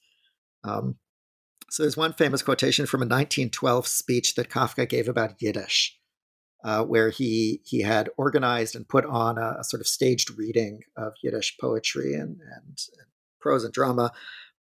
Um, 0.63 0.97
so 1.71 1.81
there's 1.81 1.97
one 1.97 2.13
famous 2.13 2.43
quotation 2.43 2.85
from 2.85 2.99
a 2.99 3.09
1912 3.09 3.87
speech 3.87 4.35
that 4.35 4.51
Kafka 4.51 4.87
gave 4.87 5.09
about 5.09 5.41
Yiddish, 5.41 5.97
uh, 6.63 6.83
where 6.83 7.09
he 7.09 7.61
he 7.65 7.81
had 7.81 8.11
organized 8.17 8.75
and 8.75 8.87
put 8.87 9.07
on 9.07 9.39
a, 9.39 9.57
a, 9.61 9.63
sort 9.63 9.81
of 9.81 9.87
staged 9.87 10.37
reading 10.37 10.81
of 10.95 11.13
Yiddish 11.23 11.57
poetry 11.59 12.13
and, 12.13 12.37
and, 12.39 12.77
and 12.99 13.07
prose 13.39 13.63
and 13.63 13.73
drama 13.73 14.11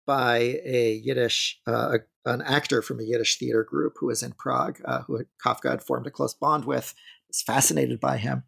by 0.08 0.62
a 0.64 0.94
Yiddish 1.04 1.60
uh, 1.68 1.98
an 2.26 2.42
actor 2.42 2.82
from 2.82 3.02
a 3.02 3.04
Yiddish 3.04 3.38
theater 3.38 3.66
group 3.66 3.96
who 4.00 4.08
was 4.08 4.24
in 4.24 4.32
Prague, 4.32 4.80
uh, 4.86 5.02
who 5.02 5.26
Kafka 5.46 5.72
had 5.72 5.84
formed 5.84 6.08
a 6.08 6.12
close 6.12 6.34
bond 6.34 6.64
with, 6.64 6.94
was 7.30 7.42
fascinated 7.42 8.00
by 8.00 8.18
him. 8.18 8.44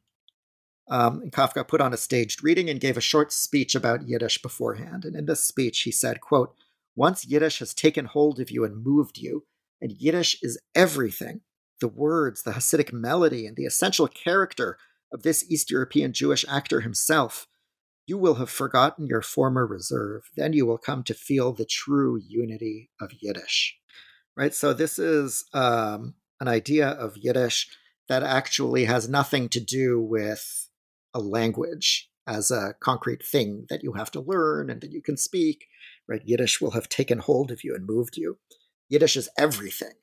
Um, 0.90 1.22
and 1.22 1.32
Kafka 1.32 1.66
put 1.68 1.80
on 1.80 1.94
a 1.94 1.98
staged 1.98 2.44
reading 2.44 2.70
and 2.70 2.80
gave 2.80 2.98
a 2.98 3.02
short 3.02 3.32
speech 3.32 3.76
about 3.76 4.08
Yiddish 4.08 4.42
beforehand. 4.42 5.06
And 5.06 5.16
in 5.16 5.26
this 5.26 5.44
speech, 5.44 5.82
he 5.82 5.92
said, 5.92 6.20
quote, 6.20 6.54
Once 6.96 7.26
Yiddish 7.26 7.60
has 7.60 7.74
taken 7.74 8.06
hold 8.06 8.40
of 8.40 8.52
you 8.52 8.66
and 8.66 8.84
moved 8.84 9.18
you, 9.18 9.46
and 9.80 9.94
Yiddish 9.94 10.38
is 10.42 10.60
everything 10.76 11.42
the 11.80 11.88
words, 11.88 12.44
the 12.44 12.52
Hasidic 12.52 12.94
melody, 12.94 13.46
and 13.46 13.58
the 13.58 13.66
essential 13.66 14.08
character 14.08 14.78
of 15.12 15.24
this 15.24 15.50
East 15.52 15.70
European 15.70 16.14
Jewish 16.14 16.46
actor 16.48 16.82
himself, 16.82 17.48
you 18.06 18.18
will 18.18 18.36
have 18.36 18.50
forgotten 18.50 19.08
your 19.08 19.22
former 19.22 19.66
reserve. 19.66 20.30
Then 20.38 20.54
you 20.54 20.66
will 20.66 20.78
come 20.78 21.04
to 21.04 21.14
feel 21.14 21.52
the 21.52 21.66
true 21.66 22.22
unity 22.26 22.90
of 23.02 23.12
Yiddish. 23.20 23.78
Right? 24.38 24.54
So, 24.54 24.74
this 24.74 24.98
is 24.98 25.44
um, 25.54 26.14
an 26.40 26.48
idea 26.48 26.88
of 26.88 27.18
Yiddish 27.18 27.68
that 28.12 28.24
actually 28.24 28.84
has 28.84 29.08
nothing 29.08 29.48
to 29.48 29.62
do 29.62 29.98
with 29.98 30.68
a 31.14 31.20
language 31.22 32.10
as 32.28 32.52
a 32.52 32.76
concrete 32.82 33.26
thing 33.26 33.66
that 33.70 33.84
you 33.84 33.94
have 33.94 34.12
to 34.12 34.20
learn 34.20 34.70
and 34.70 34.82
that 34.82 34.92
you 34.92 35.02
can 35.02 35.16
speak. 35.16 35.64
Right? 36.10 36.22
Yiddish 36.26 36.60
will 36.60 36.72
have 36.72 36.90
taken 36.90 37.20
hold 37.20 37.52
of 37.52 37.64
you 37.64 37.74
and 37.74 37.86
moved 37.86 38.18
you. 38.18 38.38
Yiddish 38.90 39.16
is 39.16 39.30
everything. 39.38 39.94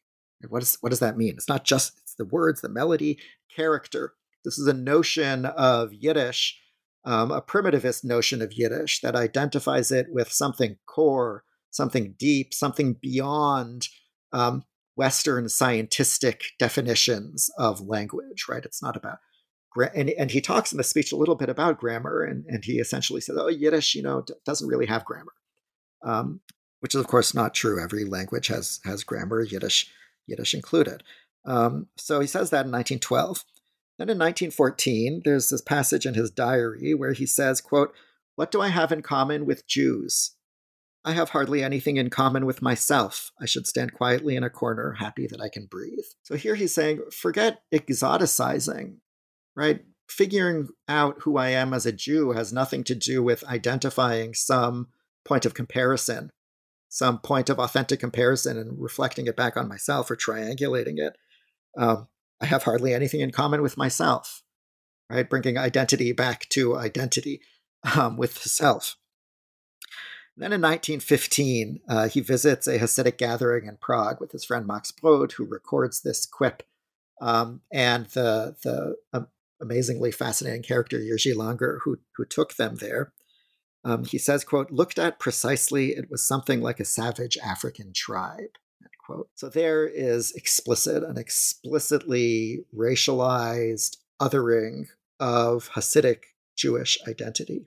What, 0.49 0.63
is, 0.63 0.79
what 0.81 0.89
does 0.89 1.01
that 1.01 1.19
mean? 1.19 1.35
It's 1.37 1.51
not 1.51 1.65
just 1.65 1.99
it's 1.99 2.15
the 2.15 2.25
words, 2.25 2.63
the 2.63 2.71
melody, 2.71 3.19
character. 3.55 4.15
This 4.43 4.59
is 4.59 4.67
a 4.67 4.73
notion 4.73 5.45
of 5.45 5.93
Yiddish, 5.93 6.59
um, 7.05 7.31
a 7.31 7.43
primitivist 7.43 8.05
notion 8.05 8.41
of 8.41 8.55
Yiddish 8.55 9.03
that 9.03 9.17
identifies 9.17 9.93
it 9.93 10.07
with 10.09 10.33
something 10.33 10.79
core, 10.87 11.45
something 11.71 12.15
deep, 12.19 12.55
something 12.55 12.95
beyond 13.03 13.89
um, 14.33 14.65
Western 14.99 15.45
scientistic 15.45 16.41
definitions 16.59 17.49
of 17.57 17.81
language, 17.81 18.47
right? 18.49 18.65
It's 18.65 18.83
not 18.83 18.97
about 18.97 19.19
and, 19.95 20.11
and 20.11 20.33
he 20.33 20.41
talks 20.41 20.73
in 20.73 20.79
the 20.79 20.83
speech 20.83 21.13
a 21.13 21.17
little 21.17 21.37
bit 21.37 21.49
about 21.49 21.79
grammar, 21.79 22.25
and, 22.25 22.45
and 22.47 22.65
he 22.65 22.81
essentially 22.81 23.21
says, 23.21 23.37
"Oh, 23.39 23.47
Yiddish, 23.47 23.95
you 23.95 24.03
know, 24.03 24.25
doesn't 24.45 24.67
really 24.67 24.87
have 24.87 25.05
grammar," 25.05 25.33
um, 26.03 26.41
which 26.81 26.97
is 26.97 27.01
of 27.01 27.07
course 27.07 27.33
not 27.33 27.55
true. 27.55 27.81
Every 27.81 28.05
language 28.05 28.49
has 28.49 28.81
has 28.85 29.05
grammar, 29.05 29.43
Yiddish 29.43 29.89
Yiddish 30.27 30.53
included. 30.53 31.05
Um, 31.45 31.87
so 31.97 32.19
he 32.19 32.27
says 32.27 32.51
that 32.51 32.67
in 32.67 32.73
1912. 32.73 33.45
Then 33.99 34.09
in 34.09 34.19
1914, 34.19 35.23
there's 35.25 35.51
this 35.51 35.63
passage 35.63 36.07
in 36.07 36.15
his 36.15 36.31
diary 36.31 36.93
where 36.95 37.13
he 37.13 37.27
says, 37.27 37.61
"quote 37.61 37.95
What 38.35 38.51
do 38.51 38.61
I 38.61 38.69
have 38.69 38.91
in 38.91 39.03
common 39.03 39.47
with 39.47 39.69
Jews? 39.69 40.33
I 41.09 41.13
have 41.13 41.31
hardly 41.31 41.65
anything 41.65 41.97
in 41.97 42.11
common 42.11 42.45
with 42.45 42.61
myself. 42.61 43.33
I 43.41 43.47
should 43.47 43.67
stand 43.67 43.95
quietly 43.95 44.37
in 44.37 44.45
a 44.45 44.51
corner, 44.51 44.97
happy 44.99 45.27
that 45.29 45.41
I 45.41 45.49
can 45.49 45.65
breathe. 45.65 46.05
So 46.23 46.37
here 46.37 46.55
he's 46.55 46.75
saying, 46.75 47.01
forget 47.11 47.63
exoticizing, 47.73 48.97
right? 49.57 49.81
Figuring 50.07 50.69
out 50.87 51.23
who 51.23 51.39
I 51.39 51.49
am 51.49 51.73
as 51.73 51.87
a 51.87 51.93
Jew 51.93 52.33
has 52.33 52.53
nothing 52.53 52.85
to 52.85 52.95
do 52.95 53.23
with 53.23 53.43
identifying 53.45 54.35
some 54.35 54.89
point 55.25 55.47
of 55.47 55.55
comparison, 55.55 56.29
some 56.91 57.21
point 57.21 57.49
of 57.49 57.59
authentic 57.59 58.01
comparison 58.01 58.59
and 58.59 58.79
reflecting 58.79 59.27
it 59.27 59.37
back 59.37 59.57
on 59.57 59.67
myself 59.67 60.11
or 60.11 60.17
triangulating 60.17 60.99
it. 60.99 61.17
Um, 61.79 62.09
I 62.39 62.45
have 62.45 62.65
hardly 62.65 62.93
anything 62.93 63.21
in 63.21 63.31
common 63.31 63.63
with 63.63 63.79
myself, 63.79 64.43
right? 65.09 65.29
Bringing 65.29 65.57
identity 65.57 66.13
back 66.13 66.47
to 66.51 66.77
identity 66.77 67.41
um, 67.97 68.19
with 68.19 68.37
self. 68.37 68.99
Then 70.39 70.53
in 70.53 70.61
1915, 70.61 71.81
uh, 71.89 72.09
he 72.09 72.21
visits 72.21 72.69
a 72.69 72.79
Hasidic 72.79 73.19
gathering 73.19 73.67
in 73.67 73.77
Prague 73.77 74.21
with 74.21 74.31
his 74.31 74.45
friend 74.45 74.69
Max 74.69 74.93
Brod, 74.93 75.33
who 75.33 75.45
records 75.45 76.01
this 76.01 76.27
quip. 76.27 76.63
Um, 77.21 77.63
and 77.73 78.07
the, 78.07 78.55
the 78.63 78.95
um, 79.13 79.27
amazingly 79.61 80.13
fascinating 80.13 80.63
character, 80.63 81.01
Jiří 81.01 81.35
Langer, 81.35 81.79
who, 81.83 81.99
who 82.17 82.25
took 82.25 82.55
them 82.55 82.77
there, 82.77 83.13
um, 83.85 84.05
he 84.05 84.17
says, 84.17 84.45
quote, 84.45 84.71
looked 84.71 84.99
at 84.99 85.19
precisely, 85.19 85.89
it 85.89 86.09
was 86.09 86.25
something 86.25 86.61
like 86.61 86.79
a 86.79 86.85
savage 86.85 87.37
African 87.39 87.93
tribe, 87.93 88.39
end 88.81 88.93
quote. 89.05 89.29
So 89.35 89.49
there 89.49 89.89
is 89.89 90.33
explicit, 90.33 91.03
an 91.03 91.19
explicitly 91.19 92.65
racialized 92.73 93.97
othering 94.23 94.87
of 95.19 95.71
Hasidic 95.71 96.21
Jewish 96.57 96.97
identity 97.09 97.67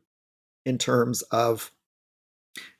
in 0.65 0.77
terms 0.77 1.21
of 1.23 1.71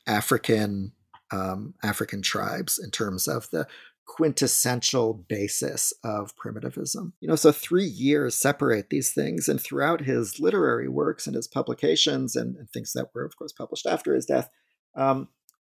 African 0.08 0.94
um, 1.32 1.76
African 1.84 2.22
tribes 2.22 2.78
in 2.78 2.92
terms 2.92 3.28
of 3.28 3.50
the 3.52 3.68
quintessential 4.06 5.14
basis 5.14 5.94
of 6.04 6.36
primitivism. 6.36 7.14
You 7.22 7.30
know, 7.30 7.36
so 7.36 7.52
three 7.52 7.86
years 7.86 8.36
separate 8.36 8.90
these 8.90 9.14
things, 9.14 9.48
and 9.48 9.62
throughout 9.62 10.02
his 10.02 10.40
literary 10.40 10.90
works 10.90 11.28
and 11.28 11.36
his 11.36 11.48
publications 11.48 12.36
and, 12.36 12.58
and 12.58 12.70
things 12.70 12.92
that 12.94 13.08
were, 13.14 13.24
of 13.24 13.38
course, 13.38 13.54
published 13.54 13.86
after 13.86 14.14
his 14.14 14.26
death, 14.26 14.50
um, 14.96 15.30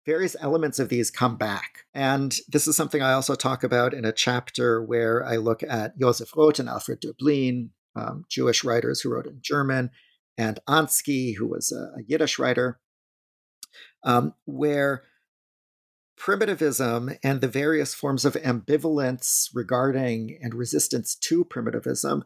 various 0.05 0.35
elements 0.41 0.79
of 0.79 0.89
these 0.89 1.11
come 1.11 1.37
back. 1.37 1.85
And 1.93 2.35
this 2.47 2.67
is 2.67 2.75
something 2.75 3.01
I 3.01 3.13
also 3.13 3.35
talk 3.35 3.63
about 3.63 3.93
in 3.93 4.03
a 4.03 4.11
chapter 4.11 4.83
where 4.83 5.23
I 5.23 5.37
look 5.37 5.61
at 5.61 5.97
Joseph 5.99 6.35
Roth 6.35 6.59
and 6.59 6.69
Alfred 6.69 7.01
Döblin, 7.01 7.69
um, 7.95 8.25
Jewish 8.29 8.63
writers 8.63 9.01
who 9.01 9.11
wrote 9.11 9.27
in 9.27 9.39
German, 9.41 9.91
and 10.37 10.59
Ansky, 10.67 11.35
who 11.35 11.47
was 11.47 11.71
a 11.71 12.01
Yiddish 12.07 12.39
writer 12.39 12.79
um, 14.03 14.33
where 14.45 15.03
primitivism 16.17 17.11
and 17.23 17.41
the 17.41 17.47
various 17.47 17.93
forms 17.93 18.25
of 18.25 18.35
ambivalence 18.35 19.49
regarding 19.53 20.37
and 20.41 20.53
resistance 20.53 21.15
to 21.15 21.43
primitivism 21.43 22.23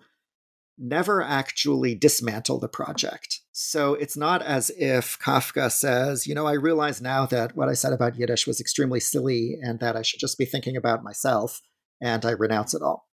never 0.78 1.24
actually 1.24 1.96
dismantle 1.96 2.60
the 2.60 2.68
project. 2.68 3.42
So 3.52 3.96
it's 3.96 4.16
not 4.16 4.44
as 4.44 4.70
if 4.78 5.18
Kafka 5.18 5.72
says, 5.72 6.28
you 6.28 6.36
know, 6.36 6.46
I 6.46 6.54
realize 6.54 7.02
now 7.02 7.26
that 7.28 7.56
what 7.56 7.70
I 7.70 7.74
said 7.74 7.94
about 7.94 8.16
Yiddish 8.16 8.46
was 8.46 8.62
extremely 8.62 9.00
silly 9.00 9.58
and 9.62 9.80
that 9.80 9.96
I 9.96 10.04
should 10.04 10.20
just 10.20 10.38
be 10.38 10.46
thinking 10.46 10.78
about 10.78 11.04
myself 11.04 11.62
and 12.00 12.24
I 12.24 12.32
renounce 12.32 12.76
it 12.76 12.84
all. 12.84 13.08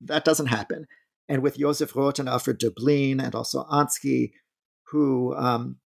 That 0.00 0.24
doesn't 0.24 0.46
happen. 0.46 0.86
And 1.28 1.42
with 1.42 1.58
Joseph 1.58 1.94
Roth 1.94 2.18
and 2.18 2.28
Alfred 2.28 2.58
Döblin 2.58 3.22
and 3.22 3.34
also 3.34 3.64
Ansky, 3.64 4.32
who 4.90 5.34
um, 5.36 5.76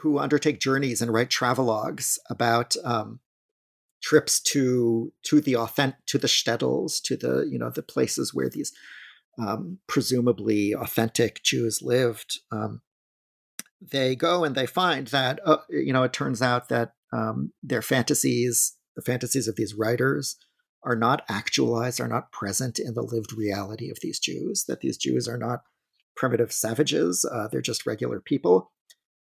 who 0.00 0.18
undertake 0.18 0.60
journeys 0.60 1.00
and 1.02 1.12
write 1.12 1.30
travelogues 1.30 2.18
about 2.28 2.74
um, 2.84 3.20
trips 4.02 4.40
to 4.40 5.12
to 5.24 5.40
the 5.40 5.56
authentic 5.56 6.04
to 6.06 6.18
the 6.18 6.28
shtetls, 6.28 7.00
to 7.02 7.16
the 7.16 7.46
you 7.50 7.58
know 7.58 7.70
the 7.70 7.82
places 7.82 8.34
where 8.34 8.48
these 8.48 8.72
um, 9.38 9.78
presumably 9.86 10.72
authentic 10.72 11.42
Jews 11.42 11.82
lived. 11.82 12.40
Um, 12.50 12.82
they 13.80 14.16
go 14.16 14.44
and 14.44 14.54
they 14.54 14.66
find 14.66 15.08
that 15.08 15.40
uh, 15.44 15.58
you 15.68 15.92
know 15.92 16.02
it 16.02 16.12
turns 16.12 16.42
out 16.42 16.68
that 16.68 16.92
um, 17.12 17.52
their 17.62 17.82
fantasies, 17.82 18.76
the 18.94 19.02
fantasies 19.02 19.48
of 19.48 19.56
these 19.56 19.74
writers, 19.74 20.36
are 20.84 20.96
not 20.96 21.24
actualized, 21.28 22.00
are 22.00 22.08
not 22.08 22.32
present 22.32 22.78
in 22.78 22.94
the 22.94 23.02
lived 23.02 23.32
reality 23.32 23.90
of 23.90 23.98
these 24.00 24.18
Jews. 24.18 24.64
That 24.68 24.80
these 24.80 24.96
Jews 24.96 25.28
are 25.28 25.38
not 25.38 25.60
primitive 26.16 26.52
savages; 26.52 27.24
uh, 27.30 27.48
they're 27.48 27.60
just 27.60 27.86
regular 27.86 28.20
people. 28.20 28.72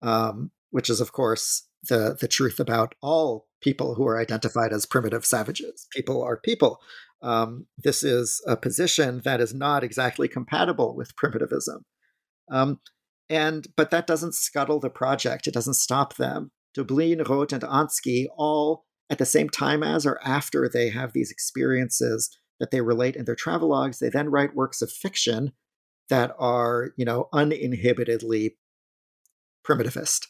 Um, 0.02 0.52
which 0.72 0.90
is, 0.90 1.02
of 1.02 1.12
course, 1.12 1.68
the 1.90 2.18
the 2.20 2.28
truth 2.28 2.60
about 2.60 2.96
all 3.02 3.48
people 3.62 3.96
who 3.96 4.08
are 4.08 4.20
identified 4.20 4.74
as 4.74 4.86
primitive 4.86 5.26
savages. 5.26 5.88
People 5.92 6.24
are 6.24 6.38
people. 6.38 6.80
Um, 7.22 7.68
this 7.78 8.04
is 8.04 8.42
a 8.48 8.58
position 8.58 9.22
that 9.24 9.40
is 9.40 9.54
not 9.54 9.84
exactly 9.84 10.28
compatible 10.28 10.96
with 10.96 11.16
primitivism. 11.16 11.86
Um, 12.50 12.80
and 13.30 13.68
but 13.78 13.92
that 13.92 14.08
doesn't 14.08 14.36
scuttle 14.36 14.80
the 14.80 14.90
project. 14.90 15.48
It 15.48 15.54
doesn't 15.54 15.76
stop 15.76 16.16
them. 16.16 16.52
Döblin, 16.78 17.28
Roth, 17.28 17.54
and 17.54 17.64
Ansky 17.64 18.28
all 18.36 18.86
at 19.10 19.18
the 19.18 19.26
same 19.26 19.50
time 19.50 19.84
as 19.84 20.06
or 20.06 20.20
after 20.24 20.70
they 20.70 20.90
have 20.90 21.14
these 21.14 21.32
experiences 21.32 22.36
that 22.60 22.72
they 22.72 22.82
relate 22.82 23.16
in 23.16 23.26
their 23.26 23.36
travelogues, 23.36 24.00
they 24.00 24.10
then 24.10 24.30
write 24.30 24.56
works 24.56 24.82
of 24.82 24.92
fiction 24.92 25.52
that 26.10 26.34
are, 26.40 26.92
you 26.98 27.06
know, 27.06 27.28
uninhibitedly 27.34 28.58
primitivist. 29.68 30.28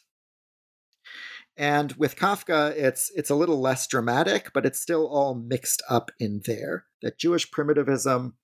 And 1.56 1.92
with 1.92 2.16
Kafka, 2.16 2.74
it's 2.76 3.10
it's 3.14 3.30
a 3.30 3.34
little 3.34 3.60
less 3.60 3.86
dramatic, 3.86 4.52
but 4.54 4.64
it's 4.64 4.80
still 4.80 5.06
all 5.06 5.34
mixed 5.34 5.82
up 5.88 6.10
in 6.18 6.42
there. 6.46 6.86
That 7.02 7.18
Jewish 7.18 7.50
primitivism 7.50 8.34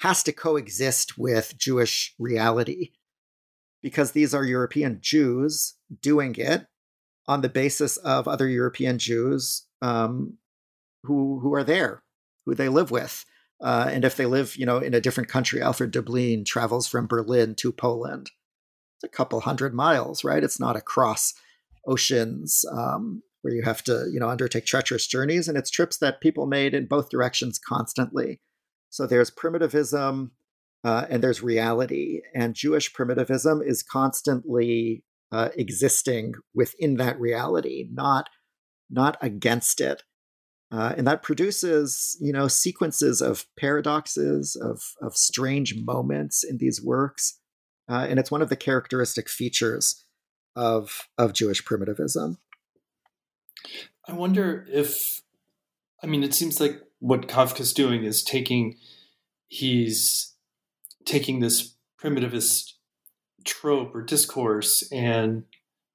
has 0.00 0.22
to 0.24 0.32
coexist 0.32 1.16
with 1.16 1.56
Jewish 1.56 2.14
reality 2.18 2.90
because 3.82 4.12
these 4.12 4.34
are 4.34 4.44
European 4.44 4.98
Jews 5.00 5.74
doing 6.00 6.34
it 6.36 6.66
on 7.26 7.40
the 7.40 7.48
basis 7.48 7.96
of 7.98 8.28
other 8.28 8.48
European 8.48 8.98
Jews 8.98 9.66
um, 9.80 10.38
who 11.04 11.40
who 11.40 11.54
are 11.54 11.64
there, 11.64 12.02
who 12.44 12.54
they 12.54 12.68
live 12.68 12.90
with. 12.90 13.24
Uh, 13.60 13.88
and 13.92 14.04
if 14.04 14.16
they 14.16 14.26
live, 14.26 14.56
you 14.56 14.66
know, 14.66 14.78
in 14.78 14.92
a 14.92 15.00
different 15.00 15.28
country, 15.28 15.62
Alfred 15.62 15.92
Döblin 15.92 16.44
travels 16.44 16.88
from 16.88 17.06
Berlin 17.06 17.54
to 17.54 17.72
Poland. 17.72 18.30
A 19.04 19.08
couple 19.08 19.40
hundred 19.40 19.74
miles, 19.74 20.24
right? 20.24 20.44
It's 20.44 20.60
not 20.60 20.76
across 20.76 21.34
oceans 21.86 22.64
um, 22.70 23.22
where 23.42 23.54
you 23.54 23.62
have 23.62 23.82
to, 23.84 24.06
you 24.12 24.20
know, 24.20 24.28
undertake 24.28 24.66
treacherous 24.66 25.06
journeys, 25.06 25.48
and 25.48 25.58
it's 25.58 25.70
trips 25.70 25.98
that 25.98 26.20
people 26.20 26.46
made 26.46 26.74
in 26.74 26.86
both 26.86 27.10
directions 27.10 27.58
constantly. 27.58 28.40
So 28.90 29.06
there's 29.06 29.30
primitivism 29.30 30.32
uh, 30.84 31.06
and 31.08 31.22
there's 31.22 31.42
reality, 31.42 32.20
and 32.34 32.54
Jewish 32.54 32.92
primitivism 32.92 33.62
is 33.62 33.82
constantly 33.82 35.04
uh, 35.30 35.50
existing 35.56 36.34
within 36.54 36.96
that 36.96 37.18
reality, 37.18 37.88
not 37.92 38.28
not 38.90 39.16
against 39.22 39.80
it. 39.80 40.02
Uh, 40.70 40.94
and 40.96 41.06
that 41.06 41.22
produces, 41.22 42.16
you 42.20 42.32
know, 42.32 42.48
sequences 42.48 43.20
of 43.20 43.46
paradoxes, 43.58 44.56
of 44.56 44.82
of 45.00 45.16
strange 45.16 45.74
moments 45.84 46.44
in 46.44 46.58
these 46.58 46.82
works, 46.82 47.38
uh, 47.88 48.06
and 48.08 48.18
it's 48.18 48.30
one 48.30 48.42
of 48.42 48.48
the 48.48 48.56
characteristic 48.56 49.28
features 49.28 50.04
of 50.54 51.08
of 51.18 51.32
Jewish 51.32 51.64
primitivism. 51.64 52.38
I 54.06 54.12
wonder 54.12 54.66
if, 54.68 55.22
I 56.02 56.06
mean, 56.06 56.22
it 56.22 56.34
seems 56.34 56.60
like 56.60 56.82
what 56.98 57.28
Kafka's 57.28 57.72
doing 57.72 58.04
is 58.04 58.22
taking, 58.22 58.78
he's 59.48 60.34
taking 61.04 61.40
this 61.40 61.74
primitivist 62.00 62.72
trope 63.44 63.94
or 63.94 64.02
discourse 64.02 64.82
and 64.90 65.44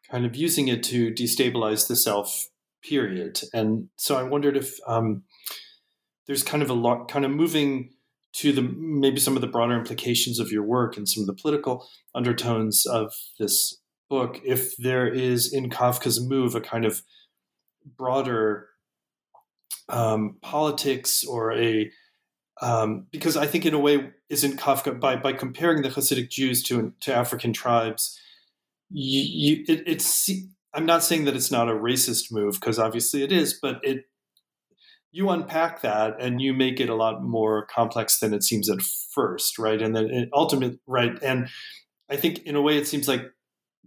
kind 0.09 0.25
of 0.25 0.35
using 0.35 0.67
it 0.69 0.83
to 0.83 1.11
destabilize 1.11 1.87
the 1.87 1.95
self 1.95 2.49
period. 2.81 3.41
And 3.53 3.89
so 3.97 4.15
I 4.15 4.23
wondered 4.23 4.55
if 4.55 4.79
um, 4.87 5.23
there's 6.25 6.43
kind 6.43 6.63
of 6.63 6.69
a 6.69 6.73
lot, 6.73 7.09
kind 7.09 7.25
of 7.25 7.31
moving 7.31 7.93
to 8.37 8.51
the 8.51 8.61
maybe 8.61 9.19
some 9.19 9.35
of 9.35 9.41
the 9.41 9.47
broader 9.47 9.73
implications 9.73 10.39
of 10.39 10.51
your 10.51 10.63
work 10.63 10.95
and 10.95 11.09
some 11.09 11.21
of 11.21 11.27
the 11.27 11.33
political 11.33 11.87
undertones 12.13 12.85
of 12.85 13.13
this 13.39 13.81
book 14.09 14.39
if 14.45 14.77
there 14.77 15.07
is 15.07 15.51
in 15.51 15.69
Kafka's 15.69 16.23
move 16.23 16.53
a 16.53 16.61
kind 16.61 16.85
of 16.85 17.01
broader 17.97 18.69
um, 19.89 20.37
politics 20.41 21.23
or 21.23 21.51
a 21.53 21.89
um, 22.61 23.07
because 23.11 23.37
I 23.37 23.45
think 23.45 23.65
in 23.65 23.73
a 23.73 23.79
way 23.79 24.11
isn't 24.29 24.59
Kafka 24.59 24.99
by 24.99 25.15
by 25.15 25.33
comparing 25.33 25.81
the 25.81 25.89
Hasidic 25.89 26.29
Jews 26.29 26.63
to 26.63 26.93
to 27.01 27.13
African 27.13 27.53
tribes, 27.53 28.19
you, 28.89 29.21
you 29.21 29.65
it, 29.67 29.83
it's 29.87 30.29
I'm 30.73 30.85
not 30.85 31.03
saying 31.03 31.25
that 31.25 31.35
it's 31.35 31.51
not 31.51 31.69
a 31.69 31.73
racist 31.73 32.31
move 32.31 32.55
because 32.55 32.77
obviously 32.77 33.23
it 33.23 33.31
is, 33.31 33.57
but 33.59 33.79
it 33.83 34.05
you 35.11 35.29
unpack 35.29 35.81
that 35.81 36.17
and 36.19 36.41
you 36.41 36.53
make 36.53 36.79
it 36.79 36.89
a 36.89 36.95
lot 36.95 37.23
more 37.23 37.65
complex 37.65 38.19
than 38.19 38.33
it 38.33 38.43
seems 38.43 38.69
at 38.69 38.81
first, 38.81 39.57
right? 39.57 39.81
And 39.81 39.95
then 39.95 40.05
it, 40.05 40.29
ultimate 40.33 40.79
right, 40.85 41.17
and 41.21 41.49
I 42.09 42.15
think 42.15 42.39
in 42.39 42.55
a 42.55 42.61
way 42.61 42.77
it 42.77 42.87
seems 42.87 43.07
like 43.07 43.31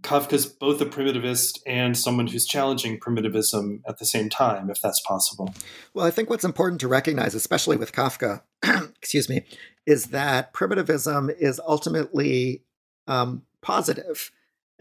Kafka's 0.01 0.45
both 0.45 0.81
a 0.81 0.85
primitivist 0.85 1.59
and 1.65 1.97
someone 1.97 2.27
who's 2.27 2.45
challenging 2.45 2.99
primitivism 2.99 3.83
at 3.87 3.99
the 3.99 4.05
same 4.05 4.29
time, 4.29 4.69
if 4.69 4.81
that's 4.81 5.01
possible. 5.01 5.53
Well, 5.93 6.05
I 6.05 6.11
think 6.11 6.29
what's 6.29 6.43
important 6.43 6.81
to 6.81 6.87
recognize, 6.87 7.35
especially 7.35 7.77
with 7.77 7.91
Kafka, 7.91 8.41
excuse 8.97 9.29
me, 9.29 9.43
is 9.85 10.05
that 10.07 10.53
primitivism 10.53 11.29
is 11.29 11.61
ultimately 11.65 12.63
um, 13.07 13.43
positive. 13.61 14.31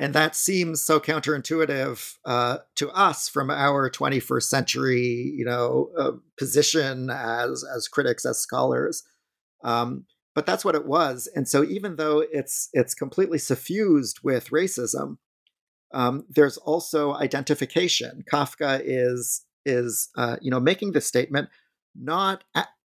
And 0.01 0.15
that 0.15 0.35
seems 0.35 0.83
so 0.83 0.99
counterintuitive 0.99 2.15
uh, 2.25 2.59
to 2.77 2.89
us 2.89 3.29
from 3.29 3.51
our 3.51 3.91
21st 3.91 4.45
century, 4.45 5.35
you 5.37 5.45
know, 5.45 5.91
uh, 5.97 6.13
position 6.39 7.11
as 7.11 7.63
as 7.77 7.87
critics, 7.87 8.25
as 8.25 8.39
scholars. 8.39 9.03
Um, 9.63 10.07
but 10.35 10.47
that's 10.47 10.65
what 10.65 10.75
it 10.75 10.87
was. 10.87 11.29
And 11.35 11.47
so 11.47 11.63
even 11.65 11.97
though 11.97 12.25
it's 12.33 12.71
it's 12.73 12.95
completely 12.95 13.37
suffused 13.37 14.21
with 14.23 14.49
racism, 14.49 15.19
um, 15.93 16.25
there's 16.31 16.57
also 16.57 17.13
identification. 17.13 18.25
Kafka 18.33 18.81
is 18.83 19.45
is 19.67 20.09
uh, 20.17 20.37
you 20.41 20.51
know 20.51 20.61
making 20.61 20.93
this 20.93 21.07
statement 21.07 21.51
not 21.95 22.43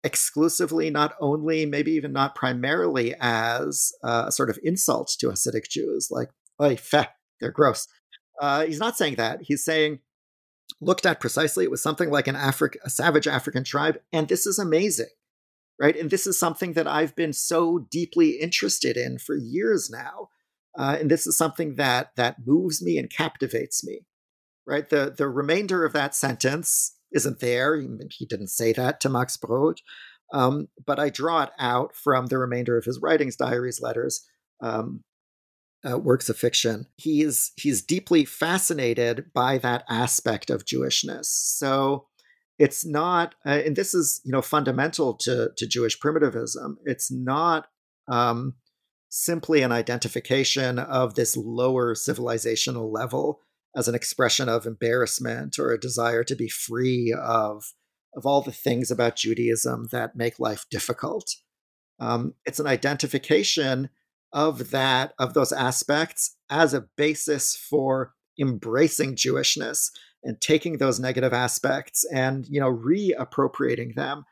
exclusively, 0.05 0.89
not 0.89 1.15
only, 1.21 1.67
maybe 1.67 1.91
even 1.93 2.13
not 2.13 2.37
primarily 2.37 3.17
as 3.21 3.91
uh, 4.05 4.27
a 4.29 4.33
sort 4.33 4.51
of 4.51 4.59
insult 4.63 5.17
to 5.19 5.29
Hasidic 5.29 5.69
Jews, 5.69 6.09
like 6.09 6.29
"oy 6.61 6.77
feh, 6.77 7.07
they're 7.41 7.51
gross." 7.51 7.89
Uh, 8.41 8.65
he's 8.65 8.81
not 8.81 8.97
saying 8.97 9.17
that. 9.17 9.43
He's 9.43 9.65
saying 9.65 10.01
looked 10.81 11.07
at 11.07 11.21
precisely, 11.21 11.65
it 11.65 11.71
was 11.71 11.83
something 11.83 12.11
like 12.11 12.27
an 12.27 12.35
Afri- 12.35 12.77
a 12.85 12.91
savage 12.91 13.29
African 13.29 13.63
tribe, 13.63 14.01
and 14.13 14.29
this 14.29 14.47
is 14.47 14.59
amazing 14.59 15.11
right? 15.83 15.97
And 15.97 16.11
this 16.11 16.29
is 16.29 16.39
something 16.39 16.75
that 16.75 16.87
I've 16.87 17.17
been 17.17 17.33
so 17.33 17.81
deeply 17.91 18.39
interested 18.41 18.97
in 18.97 19.19
for 19.19 19.35
years 19.35 19.91
now. 19.91 20.29
Uh, 20.79 20.97
and 21.01 21.11
this 21.11 21.27
is 21.27 21.37
something 21.37 21.75
that 21.75 22.13
that 22.17 22.47
moves 22.47 22.81
me 22.81 22.97
and 22.97 23.11
captivates 23.11 23.85
me, 23.85 24.07
right? 24.67 24.89
The 24.89 25.13
the 25.17 25.29
remainder 25.29 25.85
of 25.85 25.93
that 25.93 26.15
sentence 26.15 26.97
isn't 27.11 27.41
there. 27.41 27.79
He, 27.79 27.89
he 28.11 28.25
didn't 28.25 28.49
say 28.49 28.73
that 28.73 29.01
to 29.01 29.11
Max 29.11 29.37
Brod, 29.37 29.81
um, 30.33 30.69
but 30.87 30.99
I 30.99 31.11
draw 31.11 31.43
it 31.43 31.51
out 31.59 31.95
from 31.95 32.27
the 32.27 32.39
remainder 32.39 32.79
of 32.79 32.87
his 32.87 33.01
writings, 33.03 33.37
diaries, 33.37 33.83
letters, 33.83 34.25
um, 34.63 35.03
uh, 35.89 35.99
works 35.99 36.29
of 36.29 36.37
fiction. 36.37 36.87
He 36.97 37.23
is 37.23 37.53
he's 37.57 37.83
deeply 37.83 38.25
fascinated 38.25 39.33
by 39.35 39.59
that 39.59 39.85
aspect 39.89 40.51
of 40.51 40.65
Jewishness. 40.65 41.27
So 41.27 42.07
it's 42.59 42.85
not 42.85 43.35
uh, 43.47 43.61
and 43.65 43.77
this 43.77 43.95
is 43.95 44.21
you 44.25 44.33
know 44.33 44.43
fundamental 44.43 45.15
to 45.15 45.51
to 45.57 45.67
jewish 45.67 45.99
primitivism 45.99 46.77
it's 46.85 47.11
not 47.11 47.67
um, 48.09 48.55
simply 49.09 49.63
an 49.63 49.73
identification 49.73 50.79
of 50.79 51.15
this 51.15 51.35
lower 51.37 51.95
civilizational 51.95 52.93
level 52.93 53.41
as 53.77 53.89
an 53.89 53.95
expression 53.95 54.49
of 54.49 54.67
embarrassment 54.67 55.59
or 55.59 55.73
a 55.73 55.81
desire 55.81 56.23
to 56.25 56.37
be 56.37 56.49
free 56.49 57.15
of 57.19 57.65
of 58.15 58.27
all 58.27 58.43
the 58.43 58.53
things 58.53 58.91
about 58.91 59.17
Judaism 59.17 59.89
that 59.91 60.15
make 60.15 60.39
life 60.39 60.67
difficult. 60.71 61.35
Um, 61.99 62.35
it's 62.45 62.61
an 62.61 62.67
identification 62.67 63.89
of 64.33 64.71
that 64.71 65.13
of 65.19 65.35
those 65.35 65.53
aspects 65.53 66.37
as 66.51 66.73
a 66.75 66.87
basis 66.97 67.55
for 67.55 68.13
embracing 68.41 69.15
Jewishness 69.15 69.91
and 70.25 70.41
taking 70.41 70.79
those 70.79 71.01
negative 71.01 71.33
aspects 71.33 72.05
and 72.13 72.47
you 72.49 72.61
know 72.61 72.73
reappropriating 72.73 73.95
them 73.95 74.25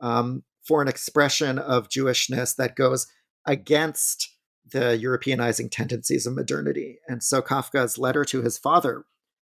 um, 0.00 0.42
for 0.66 0.82
an 0.82 0.88
expression 0.88 1.58
of 1.58 1.88
Jewishness 1.88 2.56
that 2.56 2.76
goes 2.76 3.06
against 3.46 4.30
the 4.72 4.98
Europeanizing 4.98 5.70
tendencies 5.70 6.26
of 6.26 6.34
modernity. 6.34 6.98
And 7.06 7.22
so 7.22 7.42
Kafka's 7.42 7.98
letter 7.98 8.24
to 8.24 8.42
his 8.42 8.58
father, 8.58 9.04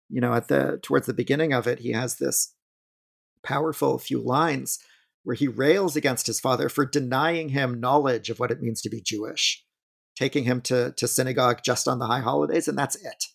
you 0.09 0.20
know, 0.20 0.32
at 0.34 0.48
the 0.48 0.78
towards 0.82 1.07
the 1.07 1.12
beginning 1.14 1.53
of 1.53 1.66
it, 1.66 1.80
he 1.80 1.92
has 1.92 2.16
this 2.16 2.55
powerful 3.42 3.98
few 3.98 4.20
lines 4.20 4.78
where 5.22 5.36
he 5.36 5.48
rails 5.48 5.96
against 5.96 6.26
his 6.26 6.40
father 6.40 6.68
for 6.68 6.86
denying 6.86 7.51
him 7.51 7.80
knowledge 7.80 8.30
of 8.30 8.38
what 8.38 8.51
it 8.51 8.62
means 8.62 8.80
to 8.82 8.90
be 8.90 9.01
Jewish, 9.01 9.64
taking 10.16 10.44
him 10.44 10.61
to, 10.62 10.92
to 10.96 11.08
synagogue 11.08 11.61
just 11.64 11.88
on 11.88 11.98
the 11.98 12.06
high 12.06 12.20
holidays, 12.20 12.68
and 12.68 12.78
that's 12.78 12.96
it. 12.96 13.26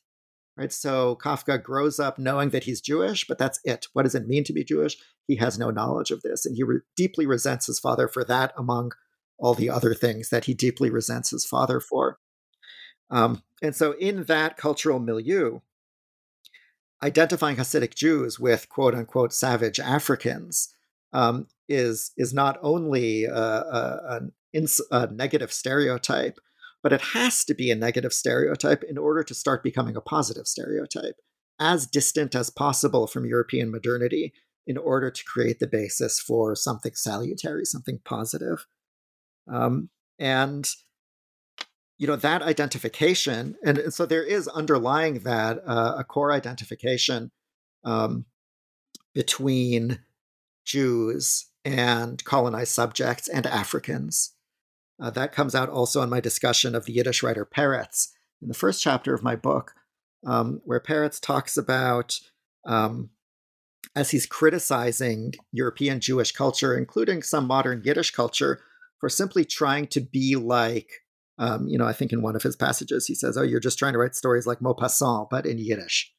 Right. 0.57 0.71
So 0.71 1.17
Kafka 1.21 1.61
grows 1.61 1.99
up 1.99 2.17
knowing 2.17 2.51
that 2.51 2.63
he's 2.63 2.80
Jewish, 2.80 3.28
but 3.28 3.38
that's 3.38 3.59
it. 3.65 3.88
What 3.91 4.03
does 4.03 4.15
it 4.15 4.28
mean 4.28 4.45
to 4.45 4.53
be 4.53 4.63
Jewish? 4.63 4.95
He 5.28 5.36
has 5.36 5.59
no 5.59 5.69
knowledge 5.69 6.11
of 6.11 6.21
this. 6.21 6.45
And 6.45 6.55
he 6.55 6.63
re- 6.63 6.80
deeply 6.95 7.26
resents 7.26 7.67
his 7.67 7.78
father 7.78 8.07
for 8.07 8.23
that, 8.23 8.53
among 8.57 8.93
all 9.38 9.53
the 9.53 9.69
other 9.69 9.93
things 9.93 10.30
that 10.30 10.45
he 10.45 10.53
deeply 10.53 10.89
resents 10.89 11.32
his 11.32 11.45
father 11.45 11.82
for. 11.82 12.19
Um, 13.09 13.43
and 13.61 13.76
so, 13.76 13.93
in 13.99 14.23
that 14.23 14.55
cultural 14.55 14.99
milieu, 14.99 15.59
identifying 17.03 17.57
Hasidic 17.57 17.93
Jews 17.93 18.39
with 18.39 18.69
quote 18.69 18.95
unquote 18.95 19.34
savage 19.34 19.80
Africans 19.80 20.73
um, 21.13 21.47
is 21.67 22.11
is 22.17 22.34
not 22.34 22.57
only 22.61 23.26
a, 23.26 23.34
a, 23.36 24.21
ins- 24.53 24.82
a, 24.91 25.07
negative 25.07 25.51
stereotype, 25.51 26.39
but 26.86 26.94
it 26.94 27.02
has 27.02 27.44
to 27.44 27.56
be 27.56 27.72
a 27.72 27.76
negative 27.76 28.14
stereotype 28.14 28.84
in 28.84 28.96
order 28.96 29.24
to 29.24 29.34
start 29.34 29.64
becoming 29.64 29.96
a 29.96 30.02
positive 30.02 30.46
stereotype, 30.46 31.16
as 31.60 31.88
distant 31.88 32.36
as 32.36 32.52
possible 32.52 33.08
from 33.08 33.26
European 33.26 33.72
modernity, 33.72 34.32
in 34.68 34.78
order 34.78 35.10
to 35.10 35.24
create 35.24 35.58
the 35.58 35.66
basis 35.66 36.20
for 36.20 36.56
something 36.56 36.94
salutary, 36.94 37.66
something 37.66 37.98
positive. 38.06 38.68
Um, 39.52 39.90
and 40.20 40.70
you 41.98 42.06
know 42.06 42.18
that 42.18 42.44
identification, 42.44 43.56
and, 43.66 43.80
and, 43.80 43.92
so 43.92 44.06
there 44.06 44.24
is 44.24 44.48
underlying 44.50 45.22
that 45.22 45.64
uh, 45.66 45.96
a 45.98 46.04
core 46.04 46.32
identification 46.32 47.32
um, 47.84 48.26
between 49.16 50.02
Jews 50.64 51.48
and 51.64 52.24
colonized 52.26 52.74
subjects 52.74 53.28
and 53.28 53.48
Africans. 53.48 54.35
Uh, 55.02 55.10
that 55.10 55.32
comes 55.32 55.54
out 55.54 55.70
also 55.70 56.02
in 56.02 56.10
my 56.10 56.20
discussion 56.20 56.74
of 56.76 56.86
the 56.86 56.93
Yiddish 56.93 57.22
writer 57.22 57.46
Peretz 57.46 58.10
in 58.41 58.48
the 58.48 58.54
first 58.54 58.82
chapter 58.82 59.14
of 59.14 59.24
my 59.24 59.36
book, 59.36 59.74
um, 60.26 60.62
where 60.64 60.80
Peretz 60.80 61.20
talks 61.20 61.58
about, 61.58 62.20
um, 62.66 63.10
as 63.96 64.12
he's 64.12 64.26
criticizing 64.26 65.34
European 65.52 66.00
Jewish 66.00 66.32
culture, 66.32 66.78
including 66.78 67.22
some 67.22 67.46
modern 67.46 67.82
Yiddish 67.84 68.12
culture, 68.12 68.62
for 69.00 69.10
simply 69.10 69.46
trying 69.46 69.88
to 69.88 70.02
be 70.02 70.36
like, 70.36 70.89
um, 71.38 71.68
you 71.68 71.78
know, 71.78 71.86
I 71.86 71.93
think 71.93 72.14
in 72.14 72.22
one 72.22 72.36
of 72.36 72.43
his 72.43 72.56
passages 72.56 73.08
he 73.08 73.16
says, 73.16 73.38
"Oh, 73.38 73.43
you're 73.43 73.60
just 73.60 73.78
trying 73.78 73.93
to 73.93 74.00
write 74.00 74.16
stories 74.16 74.48
like 74.48 74.60
Maupassant, 74.60 75.30
but 75.30 75.46
in 75.46 75.58
Yiddish." 75.58 76.14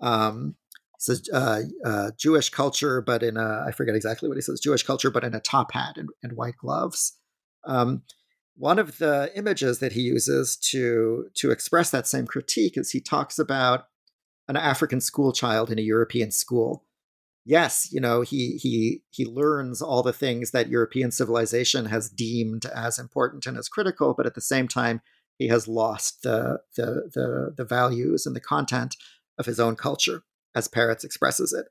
Um, 0.00 0.56
says 0.98 1.22
uh, 1.32 1.62
uh, 1.84 2.10
Jewish 2.18 2.50
culture, 2.50 3.00
but 3.00 3.22
in 3.22 3.36
a 3.36 3.64
I 3.66 3.72
forget 3.72 3.94
exactly 3.94 4.28
what 4.28 4.36
he 4.36 4.42
says. 4.42 4.60
Jewish 4.60 4.82
culture, 4.82 5.10
but 5.10 5.24
in 5.24 5.34
a 5.34 5.40
top 5.40 5.72
hat 5.72 5.96
and, 5.96 6.08
and 6.22 6.32
white 6.32 6.56
gloves. 6.56 7.18
Um, 7.64 8.02
one 8.56 8.78
of 8.78 8.98
the 8.98 9.30
images 9.34 9.78
that 9.78 9.92
he 9.92 10.02
uses 10.02 10.56
to 10.56 11.28
to 11.34 11.50
express 11.50 11.90
that 11.90 12.06
same 12.06 12.26
critique 12.26 12.76
is 12.76 12.90
he 12.90 13.00
talks 13.00 13.38
about 13.38 13.86
an 14.48 14.56
African 14.56 15.00
school 15.00 15.32
child 15.32 15.70
in 15.70 15.78
a 15.78 15.82
European 15.82 16.30
school. 16.30 16.84
Yes, 17.44 17.88
you 17.90 18.00
know, 18.00 18.20
he 18.20 18.58
he 18.58 19.02
he 19.10 19.24
learns 19.24 19.82
all 19.82 20.02
the 20.02 20.12
things 20.12 20.52
that 20.52 20.68
European 20.68 21.10
civilization 21.10 21.86
has 21.86 22.08
deemed 22.08 22.66
as 22.66 22.98
important 22.98 23.46
and 23.46 23.56
as 23.56 23.68
critical, 23.68 24.14
but 24.14 24.26
at 24.26 24.34
the 24.34 24.40
same 24.40 24.68
time, 24.68 25.00
he 25.38 25.48
has 25.48 25.66
lost 25.66 26.22
the 26.22 26.60
the 26.76 27.10
the, 27.14 27.54
the 27.56 27.64
values 27.64 28.26
and 28.26 28.36
the 28.36 28.40
content 28.40 28.96
of 29.38 29.46
his 29.46 29.58
own 29.58 29.74
culture, 29.74 30.22
as 30.54 30.68
Peretz 30.68 31.04
expresses 31.04 31.52
it, 31.52 31.66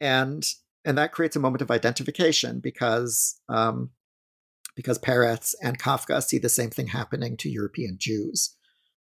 and 0.00 0.44
and 0.84 0.98
that 0.98 1.12
creates 1.12 1.36
a 1.36 1.40
moment 1.40 1.62
of 1.62 1.70
identification 1.70 2.60
because 2.60 3.40
um, 3.48 3.90
because 4.76 4.98
Peretz 4.98 5.54
and 5.60 5.80
Kafka 5.80 6.22
see 6.22 6.38
the 6.38 6.48
same 6.48 6.70
thing 6.70 6.88
happening 6.88 7.36
to 7.38 7.50
European 7.50 7.96
Jews 7.98 8.54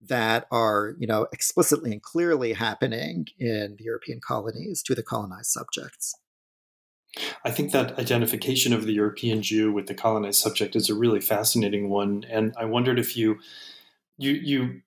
that 0.01 0.47
are, 0.51 0.95
you 0.99 1.07
know, 1.07 1.27
explicitly 1.33 1.93
and 1.93 2.03
clearly 2.03 2.55
happening 2.55 3.27
in 3.39 3.77
the 3.79 3.85
European 3.85 4.21
colonies 4.27 4.83
to 4.85 4.95
the 4.95 5.03
colonized 5.03 5.51
subjects. 5.51 6.14
I 7.45 7.51
think 7.51 7.73
that 7.73 7.99
identification 7.99 8.73
of 8.73 8.85
the 8.85 8.93
European 8.93 9.43
Jew 9.43 9.73
with 9.73 9.87
the 9.87 9.95
colonized 9.95 10.41
subject 10.41 10.77
is 10.77 10.89
a 10.89 10.95
really 10.95 11.21
fascinating 11.21 11.89
one, 11.89 12.25
and 12.31 12.55
I 12.57 12.64
wondered 12.64 12.99
if 12.99 13.16
you 13.16 13.39
you 14.19 14.33
you 14.33 14.83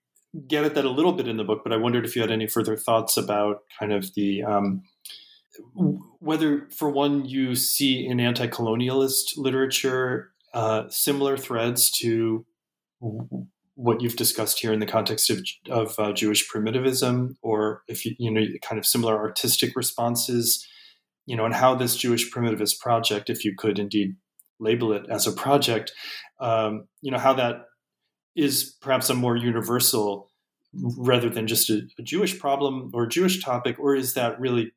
get 0.48 0.64
at 0.64 0.76
that 0.76 0.86
a 0.86 0.90
little 0.90 1.14
bit 1.14 1.28
in 1.28 1.38
the 1.38 1.44
book, 1.44 1.62
but 1.64 1.74
I 1.74 1.78
wondered 1.78 2.06
if 2.06 2.16
you 2.16 2.22
had 2.22 2.32
any 2.32 2.48
further 2.48 2.78
thoughts 2.78 3.18
about 3.18 3.64
kind 3.78 3.92
of 3.92 4.14
the 4.14 4.44
um, 4.44 4.84
whether, 6.20 6.70
for 6.70 6.90
one, 6.90 7.26
you 7.26 7.56
see 7.56 8.06
in 8.06 8.20
anti-colonialist 8.20 9.38
literature 9.38 10.32
uh, 10.54 10.84
similar 10.89 11.38
threads 11.38 11.91
to 11.99 12.45
what 13.76 14.02
you've 14.02 14.16
discussed 14.16 14.60
here 14.60 14.74
in 14.74 14.80
the 14.80 14.86
context 14.86 15.30
of, 15.30 15.41
of 15.70 15.95
uh, 15.97 16.14
Jewish 16.14 16.47
primitivism, 16.47 17.38
or 17.41 17.82
if 17.88 18.06
you, 18.06 18.16
you 18.20 18.32
know, 18.32 18.41
kind 18.62 18.78
of 18.78 18.86
similar 18.86 19.18
artistic 19.18 19.76
responses, 19.76 20.68
you 21.26 21.36
know, 21.36 21.45
and 21.45 21.54
how 21.54 21.74
this 21.74 21.95
Jewish 21.95 22.32
primitivist 22.32 22.80
project, 22.80 23.30
if 23.30 23.43
you 23.43 23.56
could 23.58 23.80
indeed 23.80 24.16
label 24.60 24.93
it 24.93 25.04
as 25.10 25.26
a 25.26 25.32
project, 25.32 25.91
um, 26.39 26.88
you 27.02 27.12
know, 27.12 27.18
how 27.18 27.34
that 27.34 27.66
is 28.36 28.76
perhaps 28.82 29.10
a 29.10 29.14
more 29.14 29.36
universal 29.36 30.30
rather 30.74 31.30
than 31.30 31.47
just 31.47 31.70
a, 31.70 31.82
a 31.97 32.04
Jewish 32.04 32.39
problem 32.39 32.91
or 32.93 33.08
Jewish 33.08 33.43
topic, 33.43 33.80
or 33.80 33.95
is 33.95 34.14
that 34.14 34.39
really 34.39 34.72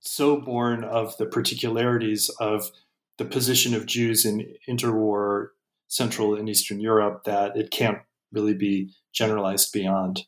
so 0.00 0.40
born 0.40 0.84
of 0.84 1.16
the 1.18 1.26
particularities 1.26 2.30
of 2.40 2.70
the 3.18 3.24
position 3.24 3.74
of 3.74 3.86
Jews 3.86 4.24
in 4.24 4.54
interwar 4.68 5.48
Central 5.88 6.34
and 6.34 6.48
Eastern 6.48 6.80
Europe 6.80 7.24
that 7.24 7.56
it 7.56 7.70
can't 7.70 7.98
really 8.32 8.54
be 8.54 8.92
generalized 9.12 9.72
beyond? 9.72 10.22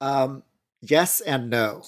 Um, 0.00 0.42
yes 0.80 1.20
and 1.20 1.50
no. 1.50 1.82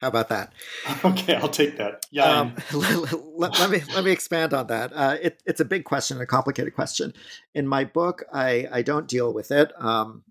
How 0.00 0.08
about 0.08 0.28
that? 0.28 0.52
Okay, 1.04 1.34
I'll 1.34 1.48
take 1.48 1.78
that. 1.78 2.04
Yeah. 2.10 2.24
Um, 2.24 2.54
let, 2.74 3.58
let, 3.58 3.70
me 3.70 3.80
let 3.94 4.04
me 4.04 4.10
expand 4.10 4.52
on 4.52 4.66
that. 4.66 4.92
Uh, 4.94 5.16
it, 5.22 5.42
it's 5.46 5.60
a 5.60 5.64
big 5.64 5.84
question, 5.84 6.20
a 6.20 6.26
complicated 6.26 6.74
question. 6.74 7.14
In 7.54 7.66
my 7.66 7.84
book, 7.84 8.24
I 8.32 8.68
I 8.70 8.82
don't 8.82 9.08
deal 9.08 9.32
with 9.32 9.50
it 9.50 9.72
um, 9.80 10.24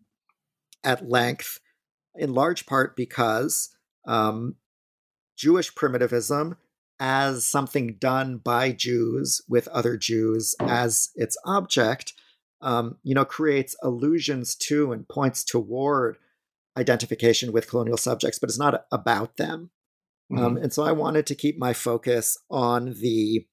at 0.84 1.10
length, 1.10 1.60
in 2.16 2.34
large 2.34 2.66
part 2.68 2.96
because 2.96 3.76
um, 4.06 4.56
Jewish 5.36 5.74
primitivism 5.74 6.58
as 7.00 7.46
something 7.46 7.96
done 8.00 8.38
by 8.38 8.72
Jews 8.72 9.42
with 9.48 9.68
other 9.70 9.98
Jews 9.98 10.56
as 10.60 11.10
its 11.16 11.38
object, 11.46 12.14
um, 12.62 12.98
you 13.04 13.14
know, 13.14 13.26
creates 13.26 13.76
allusions 13.84 14.56
to 14.56 14.92
and 14.92 15.08
points 15.08 15.44
toward 15.44 16.18
identification 16.78 17.52
with 17.52 17.70
colonial 17.70 17.98
subjects, 17.98 18.40
but 18.40 18.50
it's 18.50 18.60
not 18.60 18.86
about 18.92 19.38
them. 19.38 19.70
Um, 20.32 20.38
mm-hmm. 20.38 20.46
Um, 20.46 20.58
and 20.58 20.74
so 20.74 20.84
I 20.84 20.92
wanted 20.92 21.26
to 21.28 21.36
keep 21.36 21.58
my 21.58 21.74
focus 21.74 22.38
on 22.50 22.96
the 23.02 23.46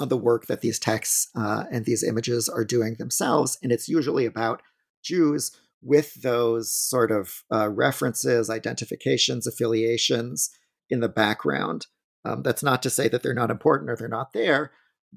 on 0.00 0.08
the 0.08 0.16
work 0.16 0.46
that 0.46 0.60
these 0.60 0.80
texts 0.80 1.28
uh, 1.36 1.64
and 1.70 1.84
these 1.84 2.02
images 2.02 2.48
are 2.48 2.64
doing 2.64 2.96
themselves, 2.98 3.58
and 3.62 3.70
it's 3.70 3.88
usually 3.88 4.26
about 4.26 4.60
Jews 5.04 5.52
with 5.82 6.14
those 6.22 6.72
sort 6.72 7.12
of 7.12 7.44
uh, 7.52 7.68
references, 7.68 8.50
identifications, 8.50 9.46
affiliations 9.46 10.50
in 10.90 11.00
the 11.00 11.08
background. 11.08 11.86
Um, 12.24 12.42
that's 12.42 12.62
not 12.62 12.82
to 12.82 12.90
say 12.90 13.08
that 13.08 13.22
they're 13.22 13.34
not 13.34 13.50
important 13.50 13.90
or 13.90 13.96
they're 13.96 14.08
not 14.08 14.32
there, 14.32 14.72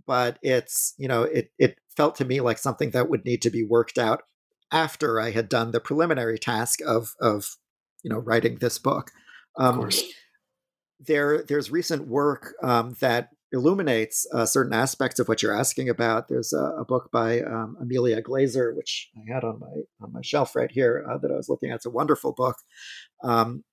but 0.06 0.38
it's 0.42 0.94
you 0.98 1.08
know 1.08 1.24
it 1.24 1.52
it 1.58 1.78
felt 1.96 2.16
to 2.16 2.26
me 2.26 2.42
like 2.42 2.58
something 2.58 2.92
that 2.92 3.10
would 3.10 3.26
need 3.26 3.42
to 3.44 3.50
be 3.50 3.64
worked 3.64 3.98
out 3.98 4.24
after 4.72 5.20
I 5.20 5.32
had 5.32 5.50
done 5.50 5.72
the 5.72 5.80
preliminary 5.80 6.38
task 6.38 6.80
of 6.86 7.16
of 7.20 7.58
you 8.04 8.10
know 8.10 8.20
writing 8.20 8.58
this 8.58 8.78
book. 8.78 9.12
Um, 9.58 9.80
of. 9.80 9.94
There, 11.00 11.44
there's 11.44 11.70
recent 11.70 12.08
work 12.08 12.56
um, 12.64 12.96
that 13.02 13.30
illuminates 13.52 14.26
uh, 14.34 14.46
certain 14.46 14.74
aspects 14.74 15.20
of 15.20 15.28
what 15.28 15.42
you're 15.42 15.58
asking 15.58 15.90
about. 15.90 16.28
There's 16.28 16.54
a, 16.54 16.64
a 16.80 16.86
book 16.86 17.10
by 17.12 17.42
um, 17.42 17.78
Amelia 17.80 18.22
Glaser, 18.22 18.74
which 18.74 19.10
I 19.16 19.34
had 19.34 19.44
on 19.44 19.60
my 19.60 19.84
on 20.02 20.12
my 20.12 20.22
shelf 20.22 20.56
right 20.56 20.72
here 20.72 21.06
uh, 21.10 21.18
that 21.20 21.32
I 21.32 21.36
was 21.36 21.50
looking 21.50 21.70
at. 21.70 21.78
It's 21.78 21.86
a 21.86 21.92
wonderful 21.92 22.34
book. 22.34 22.58
Um, 23.24 23.64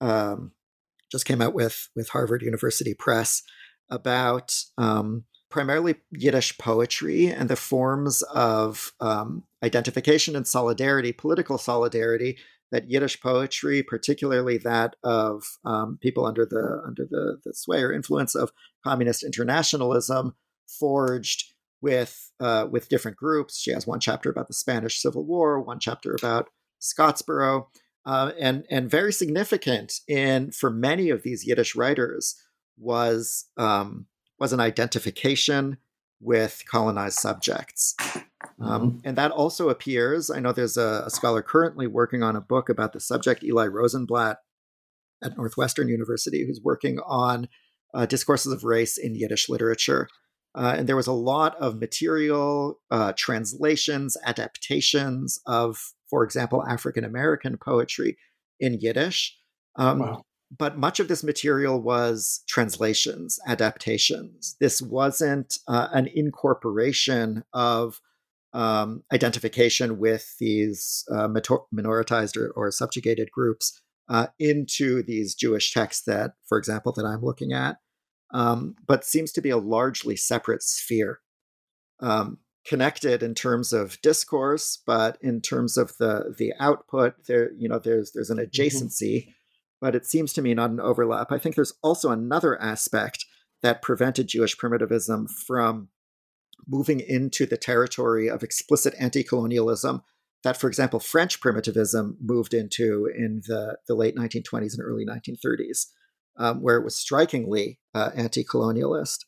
um, 0.00 0.52
just 1.12 1.26
came 1.26 1.42
out 1.42 1.54
with 1.54 1.90
with 1.94 2.08
Harvard 2.08 2.42
University 2.42 2.94
Press 2.94 3.42
about 3.90 4.64
um, 4.78 5.24
primarily 5.50 5.96
Yiddish 6.10 6.56
poetry 6.56 7.26
and 7.26 7.48
the 7.50 7.56
forms 7.56 8.22
of 8.22 8.92
um, 9.00 9.44
identification 9.62 10.34
and 10.34 10.46
solidarity, 10.46 11.12
political 11.12 11.58
solidarity 11.58 12.38
that 12.72 12.90
Yiddish 12.90 13.20
poetry, 13.20 13.82
particularly 13.82 14.56
that 14.56 14.96
of 15.04 15.58
um, 15.66 15.98
people 16.00 16.24
under 16.24 16.46
the 16.46 16.82
under 16.86 17.04
the, 17.04 17.36
the 17.44 17.52
sway 17.52 17.82
or 17.82 17.92
influence 17.92 18.34
of 18.34 18.50
communist 18.82 19.22
internationalism, 19.22 20.34
forged 20.66 21.52
with 21.82 22.32
uh, 22.40 22.66
with 22.70 22.88
different 22.88 23.18
groups. 23.18 23.60
She 23.60 23.72
has 23.72 23.86
one 23.86 24.00
chapter 24.00 24.30
about 24.30 24.48
the 24.48 24.54
Spanish 24.54 25.02
Civil 25.02 25.26
War, 25.26 25.60
one 25.60 25.78
chapter 25.78 26.14
about 26.14 26.48
Scottsboro, 26.80 27.66
uh, 28.04 28.32
and 28.40 28.64
and 28.70 28.90
very 28.90 29.12
significant 29.12 30.00
in 30.08 30.50
for 30.50 30.70
many 30.70 31.10
of 31.10 31.22
these 31.22 31.46
Yiddish 31.46 31.76
writers 31.76 32.36
was 32.78 33.46
um, 33.56 34.06
was 34.38 34.52
an 34.52 34.60
identification 34.60 35.78
with 36.20 36.62
colonized 36.70 37.18
subjects. 37.18 37.94
Um, 38.60 38.90
mm-hmm. 38.90 38.98
and 39.04 39.16
that 39.16 39.32
also 39.32 39.68
appears. 39.68 40.30
I 40.30 40.40
know 40.40 40.52
there's 40.52 40.76
a, 40.76 41.04
a, 41.06 41.10
scholar 41.10 41.42
currently 41.42 41.86
working 41.86 42.22
on 42.22 42.36
a 42.36 42.40
book 42.40 42.68
about 42.68 42.92
the 42.92 43.00
subject, 43.00 43.42
Eli 43.42 43.66
Rosenblatt 43.66 44.38
at 45.22 45.36
Northwestern 45.36 45.88
University, 45.88 46.46
who's 46.46 46.60
working 46.62 46.98
on 47.06 47.48
uh, 47.94 48.06
discourses 48.06 48.52
of 48.52 48.64
race 48.64 48.98
in 48.98 49.14
Yiddish 49.14 49.48
literature. 49.48 50.08
Uh, 50.54 50.74
and 50.76 50.88
there 50.88 50.96
was 50.96 51.06
a 51.06 51.12
lot 51.12 51.56
of 51.56 51.80
material, 51.80 52.80
uh, 52.90 53.12
translations, 53.16 54.16
adaptations 54.24 55.40
of, 55.46 55.92
for 56.12 56.22
example, 56.24 56.62
African 56.68 57.04
American 57.04 57.56
poetry 57.56 58.18
in 58.60 58.78
Yiddish. 58.78 59.34
Um, 59.76 60.00
wow. 60.00 60.22
But 60.56 60.76
much 60.76 61.00
of 61.00 61.08
this 61.08 61.24
material 61.24 61.80
was 61.80 62.44
translations, 62.46 63.40
adaptations. 63.46 64.54
This 64.60 64.82
wasn't 64.82 65.56
uh, 65.66 65.88
an 65.94 66.10
incorporation 66.14 67.44
of 67.54 68.02
um, 68.52 69.04
identification 69.10 69.98
with 69.98 70.36
these 70.38 71.06
uh, 71.10 71.28
minoritized 71.74 72.36
or, 72.36 72.50
or, 72.50 72.70
subjugated 72.70 73.30
groups 73.30 73.80
uh, 74.10 74.26
into 74.38 75.02
these 75.02 75.34
Jewish 75.34 75.72
texts 75.72 76.04
that, 76.04 76.32
for 76.46 76.58
example, 76.58 76.92
that 76.92 77.06
I'm 77.06 77.22
looking 77.22 77.54
at, 77.54 77.78
um, 78.34 78.74
but 78.86 79.06
seems 79.06 79.32
to 79.32 79.40
be 79.40 79.48
a 79.48 79.56
largely 79.56 80.16
separate 80.16 80.62
sphere. 80.62 81.20
Um, 82.00 82.40
connected 82.66 83.22
in 83.22 83.34
terms 83.34 83.72
of 83.72 84.00
discourse, 84.02 84.80
but 84.86 85.18
in 85.20 85.40
terms 85.40 85.76
of 85.76 85.96
the 85.98 86.34
the 86.36 86.52
output, 86.60 87.14
there 87.26 87.52
you 87.56 87.68
know 87.68 87.78
there's 87.78 88.12
there's 88.12 88.30
an 88.30 88.38
mm-hmm. 88.38 88.50
adjacency, 88.50 89.22
mm-hmm. 89.22 89.30
but 89.80 89.94
it 89.94 90.06
seems 90.06 90.32
to 90.32 90.42
me 90.42 90.54
not 90.54 90.70
an 90.70 90.80
overlap. 90.80 91.32
I 91.32 91.38
think 91.38 91.54
there's 91.54 91.74
also 91.82 92.10
another 92.10 92.60
aspect 92.60 93.24
that 93.62 93.82
prevented 93.82 94.28
Jewish 94.28 94.56
primitivism 94.56 95.28
from 95.28 95.88
moving 96.68 97.00
into 97.00 97.46
the 97.46 97.56
territory 97.56 98.28
of 98.28 98.42
explicit 98.42 98.94
anti 98.98 99.22
colonialism 99.22 100.02
that, 100.44 100.56
for 100.56 100.68
example, 100.68 101.00
French 101.00 101.40
primitivism 101.40 102.16
moved 102.20 102.52
into 102.54 103.08
in 103.16 103.42
the, 103.46 103.78
the 103.86 103.94
late 103.94 104.16
1920s 104.16 104.74
and 104.74 104.82
early 104.82 105.06
1930s, 105.06 105.86
um, 106.36 106.60
where 106.60 106.76
it 106.76 106.84
was 106.84 106.96
strikingly 106.96 107.78
uh, 107.94 108.10
anti 108.14 108.44
colonialist. 108.44 109.18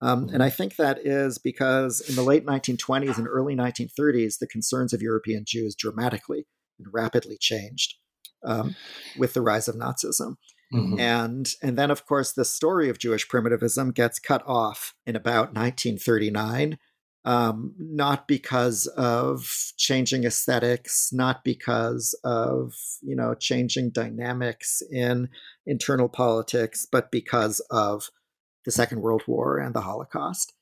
Um, 0.00 0.28
and 0.32 0.42
I 0.42 0.50
think 0.50 0.76
that 0.76 0.98
is 1.04 1.38
because 1.38 2.00
in 2.00 2.14
the 2.14 2.22
late 2.22 2.44
1920s 2.44 3.16
and 3.16 3.26
early 3.26 3.56
1930s, 3.56 4.38
the 4.38 4.46
concerns 4.46 4.92
of 4.92 5.00
European 5.00 5.44
Jews 5.46 5.74
dramatically 5.74 6.46
and 6.78 6.88
rapidly 6.92 7.38
changed 7.40 7.94
um, 8.44 8.76
with 9.16 9.34
the 9.34 9.40
rise 9.40 9.68
of 9.68 9.76
Nazism. 9.76 10.36
Mm-hmm. 10.72 10.98
And 10.98 11.48
and 11.62 11.78
then 11.78 11.90
of 11.90 12.04
course 12.04 12.32
the 12.32 12.44
story 12.44 12.88
of 12.88 12.98
Jewish 12.98 13.28
primitivism 13.28 13.92
gets 13.92 14.18
cut 14.18 14.42
off 14.46 14.94
in 15.06 15.14
about 15.14 15.54
1939 15.54 16.78
um, 17.24 17.74
not 17.78 18.28
because 18.28 18.86
of 18.86 19.50
changing 19.78 20.24
aesthetics, 20.24 21.10
not 21.12 21.42
because 21.42 22.18
of 22.22 22.74
you 23.02 23.16
know 23.16 23.34
changing 23.34 23.90
dynamics 23.90 24.82
in 24.90 25.28
internal 25.66 26.08
politics, 26.08 26.86
but 26.90 27.10
because 27.10 27.60
of 27.70 28.10
the 28.64 28.70
Second 28.70 29.00
World 29.00 29.22
War 29.26 29.58
and 29.58 29.74
the 29.74 29.82
Holocaust. 29.82 30.52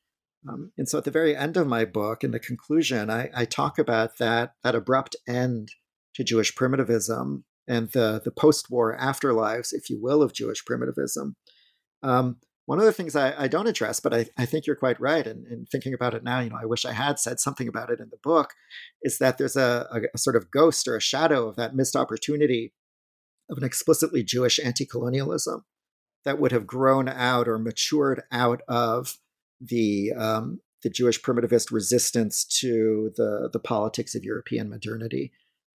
Um, 0.49 0.73
and 0.77 0.89
so, 0.89 0.99
at 0.99 1.05
the 1.05 1.11
very 1.11 1.37
end 1.37 1.57
of 1.57 1.67
my 1.67 1.85
book, 1.85 2.25
in 2.25 2.33
the 2.33 2.41
conclusion, 2.41 3.11
I, 3.11 3.31
I 3.35 3.45
talk 3.45 3.79
about 3.79 4.19
that 4.19 4.55
that 4.65 4.75
abrupt 4.75 5.15
end 5.29 5.69
to 6.15 6.25
Jewish 6.25 6.55
primitivism 6.55 7.45
and 7.69 7.91
the 7.93 8.21
the 8.25 8.33
post-war 8.33 8.97
afterlives, 8.99 9.73
if 9.73 9.89
you 9.89 10.01
will, 10.03 10.23
of 10.23 10.33
Jewish 10.33 10.65
primitivism. 10.65 11.37
Um, 12.03 12.39
one 12.67 12.79
of 12.79 12.85
the 12.85 12.93
things 12.93 13.17
I, 13.17 13.35
I 13.43 13.49
don't 13.49 13.67
address, 13.67 14.01
but 14.01 14.15
I, 14.15 14.27
I, 14.39 14.47
think 14.47 14.67
you're 14.67 14.77
quite 14.77 15.01
right, 15.01 15.27
and, 15.27 15.47
and, 15.47 15.69
thinking 15.69 15.95
about 15.95 16.15
it 16.15 16.23
now, 16.23 16.41
you 16.41 16.51
know, 16.51 16.59
I 16.61 16.65
wish 16.65 16.85
I 16.85 16.93
had 16.93 17.19
said 17.19 17.41
something 17.41 17.67
about 17.67 17.91
it 17.91 17.99
in 17.99 18.09
the 18.11 18.19
book, 18.23 18.55
is 19.03 19.19
that 19.19 19.37
there's 19.37 19.57
a, 19.57 19.87
a, 19.93 20.01
a 20.15 20.19
sort 20.19 20.37
of 20.37 20.51
ghost 20.51 20.87
or 20.87 20.97
a 20.97 21.01
shadow 21.01 21.49
of 21.49 21.57
that 21.57 21.75
missed 21.75 21.97
opportunity 21.97 22.73
of 23.51 23.59
an 23.59 23.65
explicitly 23.65 24.23
Jewish 24.23 24.61
anti-colonialism 24.65 25.65
that 26.25 26.39
would 26.39 26.53
have 26.53 26.67
grown 26.67 27.09
out 27.09 27.49
or 27.49 27.59
matured 27.59 28.23
out 28.31 28.63
of 28.69 29.19
the 29.61 30.13
um, 30.17 30.61
the 30.83 30.91
Jewish 30.91 31.21
primitivist 31.21 31.71
resistance 31.71 32.45
to 32.61 33.13
the 33.17 33.49
the 33.53 33.61
politics 33.61 34.15
of 34.15 34.25
European 34.25 34.69
modernity. 34.69 35.33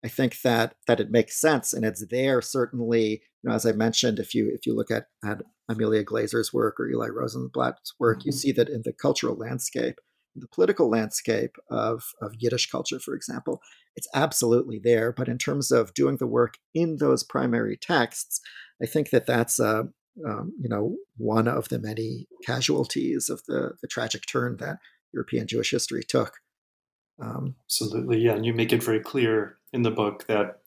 I 0.03 0.09
think 0.09 0.41
that 0.41 0.75
that 0.87 0.99
it 0.99 1.11
makes 1.11 1.39
sense, 1.39 1.73
and 1.73 1.85
it's 1.85 2.05
there 2.07 2.41
certainly. 2.41 3.21
You 3.41 3.49
know, 3.49 3.55
as 3.55 3.65
I 3.65 3.73
mentioned, 3.73 4.19
if 4.19 4.33
you 4.33 4.51
if 4.53 4.65
you 4.65 4.75
look 4.75 4.91
at, 4.91 5.07
at 5.25 5.41
Amelia 5.67 6.03
Glaser's 6.03 6.53
work 6.53 6.79
or 6.79 6.89
Eli 6.89 7.07
Rosenblatt's 7.07 7.93
work, 7.99 8.19
mm-hmm. 8.19 8.29
you 8.29 8.31
see 8.31 8.51
that 8.53 8.69
in 8.69 8.83
the 8.85 8.93
cultural 8.93 9.35
landscape, 9.35 9.99
the 10.35 10.47
political 10.47 10.89
landscape 10.89 11.55
of 11.69 12.03
of 12.21 12.33
Yiddish 12.39 12.69
culture, 12.69 12.99
for 12.99 13.15
example, 13.15 13.61
it's 13.95 14.07
absolutely 14.13 14.79
there. 14.81 15.11
But 15.11 15.27
in 15.27 15.37
terms 15.37 15.71
of 15.71 15.93
doing 15.93 16.17
the 16.17 16.27
work 16.27 16.57
in 16.73 16.97
those 16.97 17.23
primary 17.23 17.77
texts, 17.77 18.39
I 18.81 18.85
think 18.85 19.09
that 19.09 19.25
that's 19.25 19.59
a 19.59 19.89
um, 20.28 20.53
you 20.59 20.70
know 20.70 20.95
one 21.18 21.47
of 21.47 21.70
the 21.70 21.80
many 21.80 22.28
casualties 22.45 23.30
of 23.30 23.43
the 23.47 23.72
the 23.82 23.88
tragic 23.88 24.26
turn 24.26 24.57
that 24.57 24.80
European 25.14 25.47
Jewish 25.47 25.72
history 25.72 26.03
took. 26.03 26.34
Um, 27.22 27.55
Absolutely, 27.66 28.20
yeah, 28.20 28.34
and 28.34 28.45
you 28.45 28.53
make 28.53 28.74
it 28.74 28.84
very 28.84 28.99
clear 28.99 29.57
in 29.72 29.84
the 29.84 29.91
book 29.91 30.26
that 30.28 30.61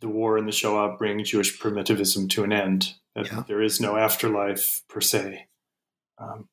the 0.00 0.08
war 0.08 0.36
and 0.36 0.46
the 0.46 0.52
Shoah 0.52 0.96
bring 0.96 1.24
Jewish 1.24 1.58
primitivism 1.58 2.28
to 2.28 2.44
an 2.44 2.52
end. 2.52 2.94
That 3.14 3.26
yeah. 3.26 3.42
there 3.48 3.62
is 3.62 3.80
no 3.80 3.96
afterlife 3.96 4.82
per 4.88 5.00
se. 5.00 5.46
Um, 6.18 6.48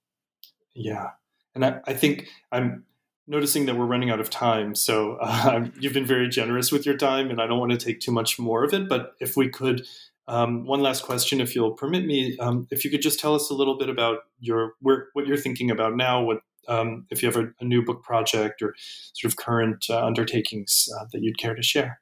yeah, 0.74 1.12
and 1.54 1.66
I, 1.66 1.80
I, 1.86 1.93
think 1.93 2.28
I'm 2.52 2.86
noticing 3.28 3.66
that 3.66 3.76
we're 3.76 3.86
running 3.86 4.10
out 4.10 4.20
of 4.20 4.30
time. 4.30 4.76
So 4.76 5.18
uh, 5.22 5.68
you've 5.80 5.93
been 5.93 6.06
very 6.06 6.30
generous 6.30 6.72
with 6.72 6.86
your 6.86 6.98
time, 6.98 7.30
and 7.30 7.41
I 7.41 7.48
don't 7.48 7.60
want 7.60 7.72
to 7.72 7.78
take 7.78 8.00
too 8.00 8.12
much 8.12 8.39
more 8.39 8.64
of 8.64 8.74
it. 8.74 8.89
But 8.89 9.14
if 9.20 9.38
we 9.38 9.50
could, 9.50 9.88
um, 10.28 10.65
one 10.65 10.82
last 10.82 11.03
question, 11.03 11.39
if 11.39 11.55
you'll 11.55 11.73
permit 11.73 12.05
me, 12.05 12.36
um, 12.39 12.67
if 12.71 12.84
you 12.84 12.89
could 12.89 13.01
just 13.01 13.19
tell 13.19 13.36
us 13.36 13.49
a 13.49 13.53
little 13.53 13.78
bit 13.78 13.89
about 13.89 14.19
your 14.39 14.73
where, 14.80 15.09
what 15.13 15.28
you're 15.28 15.38
thinking 15.38 15.69
about 15.69 15.95
now, 15.95 16.23
what 16.23 16.39
um, 16.68 17.06
if 17.11 17.22
you 17.22 17.30
have 17.30 17.38
a, 17.38 17.52
a, 17.60 17.65
new 17.65 17.84
book 17.84 18.02
project 18.02 18.64
or 18.64 18.73
sort 19.14 19.31
of 19.31 19.38
current 19.38 19.85
uh, 19.88 20.03
undertakings 20.03 20.89
uh, 20.99 21.06
that 21.11 21.22
you'd 21.22 21.38
care 21.38 21.53
to 21.53 21.61
share. 21.61 22.02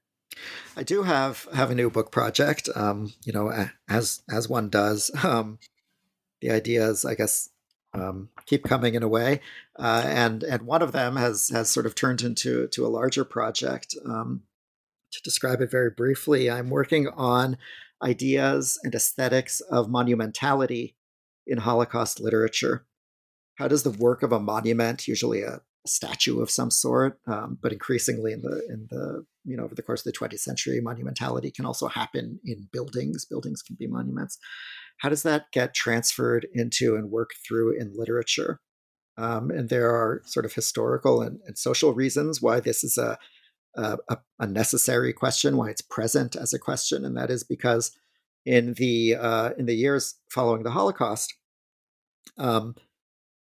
I 0.78 0.84
do 0.84 1.04
have 1.04 1.50
have 1.54 1.70
a 1.70 1.76
new 1.76 1.90
book 1.90 2.14
project. 2.14 2.70
Um, 2.74 3.14
you 3.26 3.34
know, 3.34 3.52
as 3.90 4.22
as 4.30 4.48
one 4.48 4.70
does. 4.70 5.12
Um, 5.24 5.60
the 6.42 6.52
ideas, 6.52 7.06
I 7.06 7.16
guess, 7.16 7.50
um, 7.94 8.28
keep 8.46 8.66
coming 8.66 8.96
in 8.96 9.04
a 9.04 9.08
way, 9.08 9.40
uh, 9.80 10.04
and 10.06 10.44
and 10.44 10.64
one 10.64 10.82
of 10.82 10.92
them 10.92 11.16
has 11.16 11.50
has 11.50 11.70
sort 11.70 11.86
of 11.86 11.96
turned 11.96 12.22
into 12.22 12.68
to 12.68 12.86
a 12.86 12.90
larger 12.90 13.24
project. 13.26 13.96
To 15.14 15.22
describe 15.22 15.62
it 15.62 15.70
very 15.70 15.92
briefly, 15.92 16.50
I'm 16.50 16.72
working 16.72 17.08
on 17.10 17.58
ideas 18.02 18.80
and 18.84 18.96
aesthetics 18.96 19.60
of 19.62 19.88
monumentality 19.88 20.96
in 21.46 21.58
Holocaust 21.58 22.20
literature 22.20 22.86
how 23.56 23.68
does 23.68 23.84
the 23.84 23.92
work 23.92 24.24
of 24.24 24.32
a 24.32 24.40
monument, 24.40 25.08
usually 25.08 25.42
a, 25.42 25.62
statue 25.86 26.40
of 26.40 26.50
some 26.50 26.72
sort, 26.72 27.20
um, 27.28 27.58
but 27.62 27.74
increasingly 27.74 28.32
in 28.32 28.42
the 28.42 28.66
in 28.70 28.88
the 28.90 29.26
you 29.44 29.58
know 29.58 29.66
over 29.66 29.76
the 29.76 29.82
course 29.82 30.06
of 30.06 30.14
the 30.14 30.18
20th 30.18 30.40
century, 30.40 30.80
monumentality 30.82 31.54
can 31.54 31.66
also 31.66 31.90
happen 31.90 32.40
in 32.46 32.70
buildings. 32.72 33.26
Buildings 33.26 33.62
can 33.62 33.76
be 33.78 33.86
monuments. 33.86 34.38
How 35.00 35.10
does 35.10 35.24
that 35.24 35.52
get 35.52 35.74
transferred 35.74 36.48
into 36.54 36.96
and 36.96 37.12
work 37.12 37.32
through 37.46 37.78
in 37.78 37.92
literature? 37.98 38.62
Um, 39.18 39.52
and 39.52 39.68
there 39.68 39.90
are 39.90 40.22
sort 40.24 40.46
of 40.46 40.54
historical 40.54 41.22
and, 41.22 41.42
and 41.46 41.58
social 41.58 41.94
reasons 41.94 42.42
why 42.42 42.62
this 42.62 42.86
is 42.86 42.98
a, 42.98 43.18
a, 43.76 44.18
a 44.40 44.48
necessary 44.48 45.14
question, 45.14 45.58
why 45.58 45.70
it's 45.70 45.82
present 45.82 46.36
as 46.36 46.54
a 46.54 46.60
question, 46.60 47.06
and 47.06 47.18
that 47.18 47.30
is 47.30 47.44
because 47.44 47.98
in 48.46 48.74
the 48.74 49.16
uh, 49.16 49.52
in 49.58 49.66
the 49.66 49.76
years 49.76 50.16
following 50.30 50.64
the 50.64 50.72
Holocaust, 50.72 51.34
um, 52.38 52.76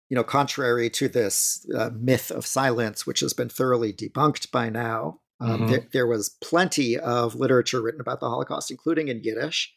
you 0.08 0.14
know, 0.14 0.24
contrary 0.24 0.90
to 0.90 1.08
this 1.08 1.66
uh, 1.76 1.90
myth 1.94 2.30
of 2.30 2.46
silence, 2.46 3.06
which 3.06 3.20
has 3.20 3.34
been 3.34 3.48
thoroughly 3.48 3.92
debunked 3.92 4.50
by 4.50 4.70
now, 4.70 5.20
um, 5.40 5.68
mm-hmm. 5.68 5.86
there 5.92 6.06
was 6.06 6.36
plenty 6.42 6.98
of 6.98 7.34
literature 7.34 7.82
written 7.82 8.00
about 8.00 8.20
the 8.20 8.28
Holocaust, 8.28 8.70
including 8.70 9.08
in 9.08 9.22
Yiddish. 9.22 9.72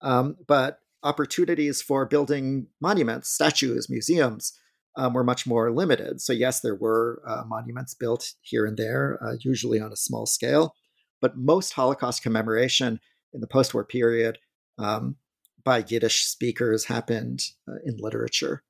Um, 0.00 0.36
but 0.46 0.80
opportunities 1.02 1.80
for 1.80 2.06
building 2.06 2.66
monuments, 2.80 3.28
statues, 3.28 3.88
museums 3.88 4.52
um, 4.96 5.14
were 5.14 5.24
much 5.24 5.46
more 5.46 5.72
limited. 5.72 6.20
So, 6.20 6.32
yes, 6.32 6.60
there 6.60 6.74
were 6.74 7.22
uh, 7.26 7.42
monuments 7.46 7.94
built 7.94 8.32
here 8.42 8.66
and 8.66 8.76
there, 8.76 9.18
uh, 9.22 9.36
usually 9.40 9.80
on 9.80 9.92
a 9.92 9.96
small 9.96 10.26
scale. 10.26 10.74
But 11.20 11.36
most 11.36 11.72
Holocaust 11.72 12.22
commemoration 12.22 13.00
in 13.32 13.40
the 13.40 13.46
post 13.46 13.74
war 13.74 13.84
period 13.84 14.38
um, 14.78 15.16
by 15.64 15.84
Yiddish 15.86 16.24
speakers 16.24 16.86
happened 16.86 17.42
uh, 17.68 17.76
in 17.84 17.96
literature. 17.98 18.62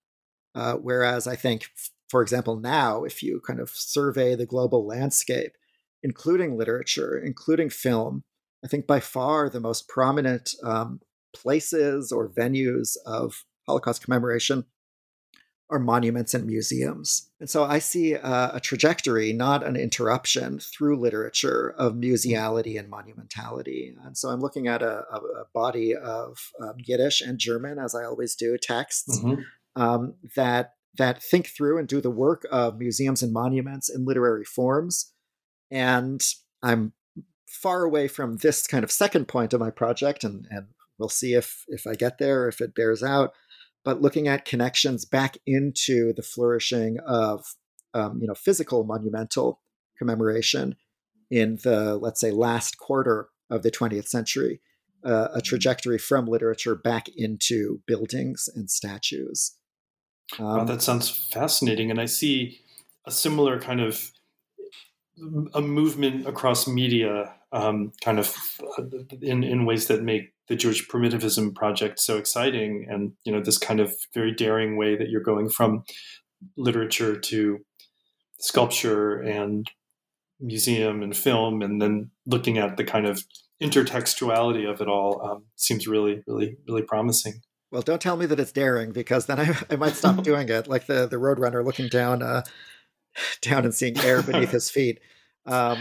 Uh, 0.55 0.74
whereas 0.74 1.27
I 1.27 1.36
think, 1.36 1.66
for 2.09 2.23
example, 2.23 2.57
now, 2.57 3.05
if 3.05 3.23
you 3.23 3.40
kind 3.47 3.59
of 3.59 3.70
survey 3.70 4.35
the 4.35 4.47
global 4.47 4.86
landscape, 4.86 5.53
including 6.03 6.59
literature, 6.59 7.19
including 7.19 7.70
film, 7.70 8.24
I 8.65 8.69
think 8.69 8.86
by 8.86 9.01
far 9.01 9.49
the 9.49 9.61
most 9.61 9.89
prominent 9.89 10.55
um, 10.62 11.01
places 11.35 12.12
or 12.12 12.28
venues 12.28 12.97
of 13.07 13.44
Holocaust 13.66 14.05
commemoration 14.05 14.65
are 15.73 15.78
monuments 15.78 16.35
and 16.35 16.47
museums. 16.47 17.31
And 17.40 17.49
so 17.49 17.65
I 17.65 17.78
see 17.78 18.12
a, 18.12 18.51
a 18.55 18.61
trajectory, 18.61 19.32
not 19.32 19.65
an 19.65 19.74
interruption, 19.74 20.59
through 20.59 21.01
literature 21.01 21.74
of 21.78 21.97
museality 21.97 22.77
and 22.77 22.93
monumentality. 22.93 23.94
And 24.05 24.16
so 24.16 24.28
I'm 24.28 24.40
looking 24.40 24.69
at 24.69 24.82
a, 24.82 25.05
a, 25.11 25.16
a 25.16 25.44
body 25.55 25.97
of 25.97 26.36
um, 26.61 26.74
Yiddish 26.77 27.23
and 27.23 27.39
German, 27.39 27.78
as 27.78 27.94
I 27.94 28.05
always 28.05 28.35
do, 28.35 28.59
texts 28.59 29.19
mm-hmm. 29.19 29.82
um, 29.82 30.15
that 30.36 30.74
that 30.99 31.23
think 31.23 31.47
through 31.47 31.78
and 31.78 31.89
do 31.89 32.03
the 32.03 32.11
work 32.11 32.47
of 32.53 32.78
museums 32.78 33.23
and 33.23 33.32
monuments 33.32 33.89
in 33.89 34.05
literary 34.05 34.44
forms. 34.44 35.11
And 35.70 36.23
I'm 36.62 36.93
far 37.47 37.82
away 37.82 38.09
from 38.09 38.36
this 38.36 38.66
kind 38.66 38.85
of 38.85 38.93
second 38.93 39.27
point 39.27 39.55
of 39.55 39.61
my 39.61 39.70
project, 39.70 40.23
and, 40.23 40.47
and 40.51 40.66
we'll 40.99 41.09
see 41.09 41.32
if 41.32 41.65
if 41.69 41.86
I 41.86 41.94
get 41.94 42.19
there, 42.19 42.47
if 42.47 42.61
it 42.61 42.74
bears 42.74 43.03
out 43.03 43.32
but 43.84 44.00
looking 44.00 44.28
at 44.28 44.44
connections 44.44 45.04
back 45.04 45.38
into 45.46 46.12
the 46.14 46.22
flourishing 46.22 46.98
of 47.06 47.44
um, 47.94 48.18
you 48.20 48.26
know 48.26 48.34
physical 48.34 48.84
monumental 48.84 49.60
commemoration 49.98 50.76
in 51.30 51.59
the 51.62 51.96
let's 51.96 52.20
say 52.20 52.30
last 52.30 52.78
quarter 52.78 53.28
of 53.50 53.62
the 53.62 53.70
20th 53.70 54.09
century 54.09 54.60
uh, 55.04 55.10
a 55.10 55.14
mm-hmm. 55.14 55.38
trajectory 55.40 55.98
from 55.98 56.26
literature 56.26 56.74
back 56.74 57.09
into 57.16 57.80
buildings 57.86 58.48
and 58.54 58.70
statues 58.70 59.56
um, 60.38 60.46
wow, 60.46 60.64
that 60.64 60.82
sounds 60.82 61.10
fascinating 61.32 61.90
and 61.90 62.00
i 62.00 62.06
see 62.06 62.60
a 63.06 63.10
similar 63.10 63.60
kind 63.60 63.80
of 63.80 64.12
a 65.54 65.60
movement 65.60 66.26
across 66.26 66.66
media 66.66 67.34
um, 67.52 67.92
kind 68.02 68.18
of 68.18 68.34
uh, 68.78 68.82
in, 69.20 69.44
in 69.44 69.66
ways 69.66 69.86
that 69.88 70.02
make 70.02 70.32
the 70.53 70.57
Jewish 70.57 70.87
Primitivism 70.87 71.55
project 71.55 71.99
so 71.99 72.19
exciting, 72.19 72.87
and 72.91 73.12
you 73.24 73.33
know 73.33 73.41
this 73.41 73.57
kind 73.57 73.81
of 73.81 73.95
very 74.12 74.35
daring 74.35 74.77
way 74.77 74.97
that 74.97 75.09
you're 75.09 75.23
going 75.23 75.49
from 75.49 75.85
literature 76.59 77.19
to 77.19 77.61
sculpture 78.39 79.19
and 79.19 79.70
museum 80.39 81.03
and 81.03 81.16
film, 81.16 81.62
and 81.62 81.81
then 81.81 82.11
looking 82.27 82.59
at 82.59 82.77
the 82.77 82.85
kind 82.85 83.07
of 83.07 83.24
intertextuality 83.62 84.70
of 84.70 84.83
it 84.83 84.89
all 84.89 85.23
um, 85.24 85.45
seems 85.57 85.89
really, 85.89 86.23
really, 86.27 86.59
really 86.69 86.83
promising. 86.83 87.41
Well, 87.70 87.81
don't 87.81 88.03
tell 88.03 88.19
me 88.19 88.27
that 88.27 88.39
it's 88.39 88.53
daring 88.53 88.93
because 88.93 89.24
then 89.24 89.41
I, 89.41 89.57
I 89.70 89.77
might 89.77 89.95
stop 89.95 90.23
doing 90.23 90.51
it, 90.51 90.69
like 90.69 90.85
the 90.85 91.07
the 91.07 91.16
Roadrunner 91.16 91.65
looking 91.65 91.89
down 91.89 92.23
uh, 92.23 92.43
down 93.41 93.65
and 93.65 93.74
seeing 93.74 93.97
air 94.01 94.20
beneath 94.23 94.51
his 94.59 94.69
feet. 94.69 95.01
Um, 95.47 95.79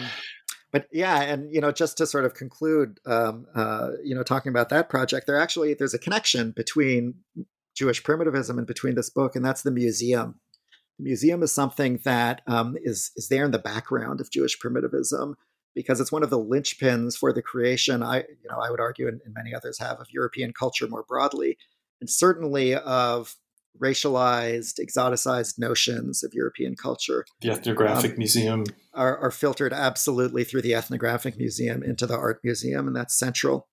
but 0.72 0.88
yeah, 0.91 1.22
and 1.22 1.53
you 1.53 1.60
know, 1.60 1.72
just 1.72 1.98
to 1.98 2.07
sort 2.07 2.26
of 2.26 2.34
conclude, 2.34 2.99
um, 3.06 3.45
uh, 3.53 3.91
you 4.03 4.15
know, 4.15 4.23
talking 4.23 4.49
about 4.49 4.69
that 4.69 4.89
project, 4.89 5.27
there 5.27 5.39
actually 5.39 5.73
there's 5.73 5.93
a 5.93 5.99
connection 5.99 6.52
between 6.52 7.15
Jewish 7.76 8.03
primitivism 8.03 8.57
and 8.57 8.68
between 8.68 8.95
this 8.95 9.10
book, 9.10 9.35
and 9.35 9.43
that's 9.43 9.64
the 9.64 9.72
museum. 9.72 10.39
The 10.98 11.03
museum 11.03 11.43
is 11.43 11.52
something 11.52 11.99
that 12.03 12.41
um, 12.48 12.77
is 12.84 13.11
is 13.15 13.27
there 13.27 13.45
in 13.45 13.52
the 13.52 13.60
background 13.60 14.22
of 14.22 14.31
Jewish 14.31 14.60
primitivism 14.60 15.35
because 15.76 15.99
it's 15.99 16.11
one 16.11 16.23
of 16.23 16.30
the 16.30 16.39
linchpins 16.39 17.18
for 17.18 17.31
the 17.31 17.41
creation. 17.41 18.03
I, 18.03 18.19
you 18.19 18.49
know, 18.49 18.60
I 18.60 18.69
would 18.69 18.81
argue, 18.81 19.07
and, 19.07 19.22
and 19.26 19.34
many 19.34 19.53
others 19.53 19.80
have, 19.80 19.99
of 19.99 20.07
European 20.11 20.53
culture 20.53 20.88
more 20.88 21.03
broadly, 21.03 21.57
and 21.99 22.10
certainly 22.10 22.76
of 22.76 23.35
racialized, 23.80 24.80
exoticized 24.80 25.60
notions 25.60 26.23
of 26.23 26.34
European 26.34 26.76
culture. 26.76 27.26
The 27.41 27.52
Ethnographic 27.52 28.11
um, 28.11 28.18
Museum 28.18 28.65
are, 28.93 29.18
are, 29.18 29.31
filtered 29.31 29.73
absolutely 29.73 30.43
through 30.43 30.61
the 30.61 30.76
Ethnographic 30.76 31.38
Museum 31.38 31.84
into 31.84 32.06
the 32.06 32.15
Art 32.15 32.39
Museum, 32.43 32.88
and 32.88 32.95
that's 32.95 33.18
central. 33.18 33.68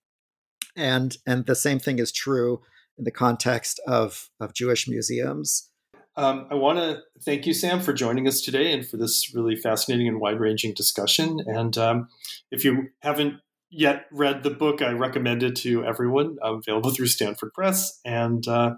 And 0.75 1.17
and 1.25 1.45
the 1.45 1.55
same 1.55 1.79
thing 1.79 1.99
is 1.99 2.11
true 2.11 2.61
in 2.97 3.03
the 3.03 3.11
context 3.11 3.79
of 3.87 4.29
of 4.39 4.53
Jewish 4.53 4.87
museums. 4.87 5.69
Um, 6.15 6.47
I 6.51 6.55
want 6.55 6.79
to 6.79 7.01
thank 7.23 7.45
you, 7.45 7.53
Sam, 7.53 7.79
for 7.79 7.93
joining 7.93 8.27
us 8.27 8.41
today 8.41 8.73
and 8.73 8.85
for 8.85 8.97
this 8.97 9.33
really 9.33 9.55
fascinating 9.55 10.07
and 10.07 10.19
wide 10.19 10.39
ranging 10.39 10.73
discussion. 10.73 11.39
And 11.47 11.77
um, 11.77 12.09
if 12.51 12.65
you 12.65 12.89
haven't 12.99 13.35
yet 13.69 14.05
read 14.11 14.43
the 14.43 14.49
book, 14.49 14.81
I 14.81 14.91
recommend 14.91 15.43
it 15.43 15.55
to 15.57 15.85
everyone. 15.85 16.37
available 16.41 16.91
through 16.91 17.07
Stanford 17.07 17.53
Press. 17.53 17.99
And 18.03 18.45
uh, 18.47 18.75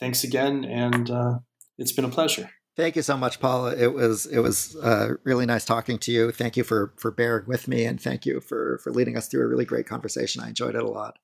thanks 0.00 0.24
again, 0.24 0.64
and 0.64 1.10
uh, 1.10 1.38
it's 1.78 1.92
been 1.92 2.04
a 2.04 2.10
pleasure. 2.10 2.50
Thank 2.76 2.94
you 2.94 3.02
so 3.02 3.16
much, 3.16 3.40
Paula. 3.40 3.74
It 3.74 3.94
was 3.94 4.26
it 4.26 4.40
was 4.40 4.76
uh, 4.76 5.14
really 5.24 5.46
nice 5.46 5.64
talking 5.64 5.98
to 6.00 6.12
you. 6.12 6.30
Thank 6.30 6.56
you 6.56 6.64
for 6.64 6.92
for 6.98 7.10
bearing 7.10 7.46
with 7.46 7.68
me, 7.68 7.86
and 7.86 8.00
thank 8.00 8.26
you 8.26 8.40
for 8.40 8.78
for 8.84 8.92
leading 8.92 9.16
us 9.16 9.28
through 9.28 9.44
a 9.44 9.48
really 9.48 9.64
great 9.64 9.86
conversation. 9.86 10.42
I 10.42 10.48
enjoyed 10.48 10.74
it 10.74 10.82
a 10.82 10.88
lot. 10.88 11.18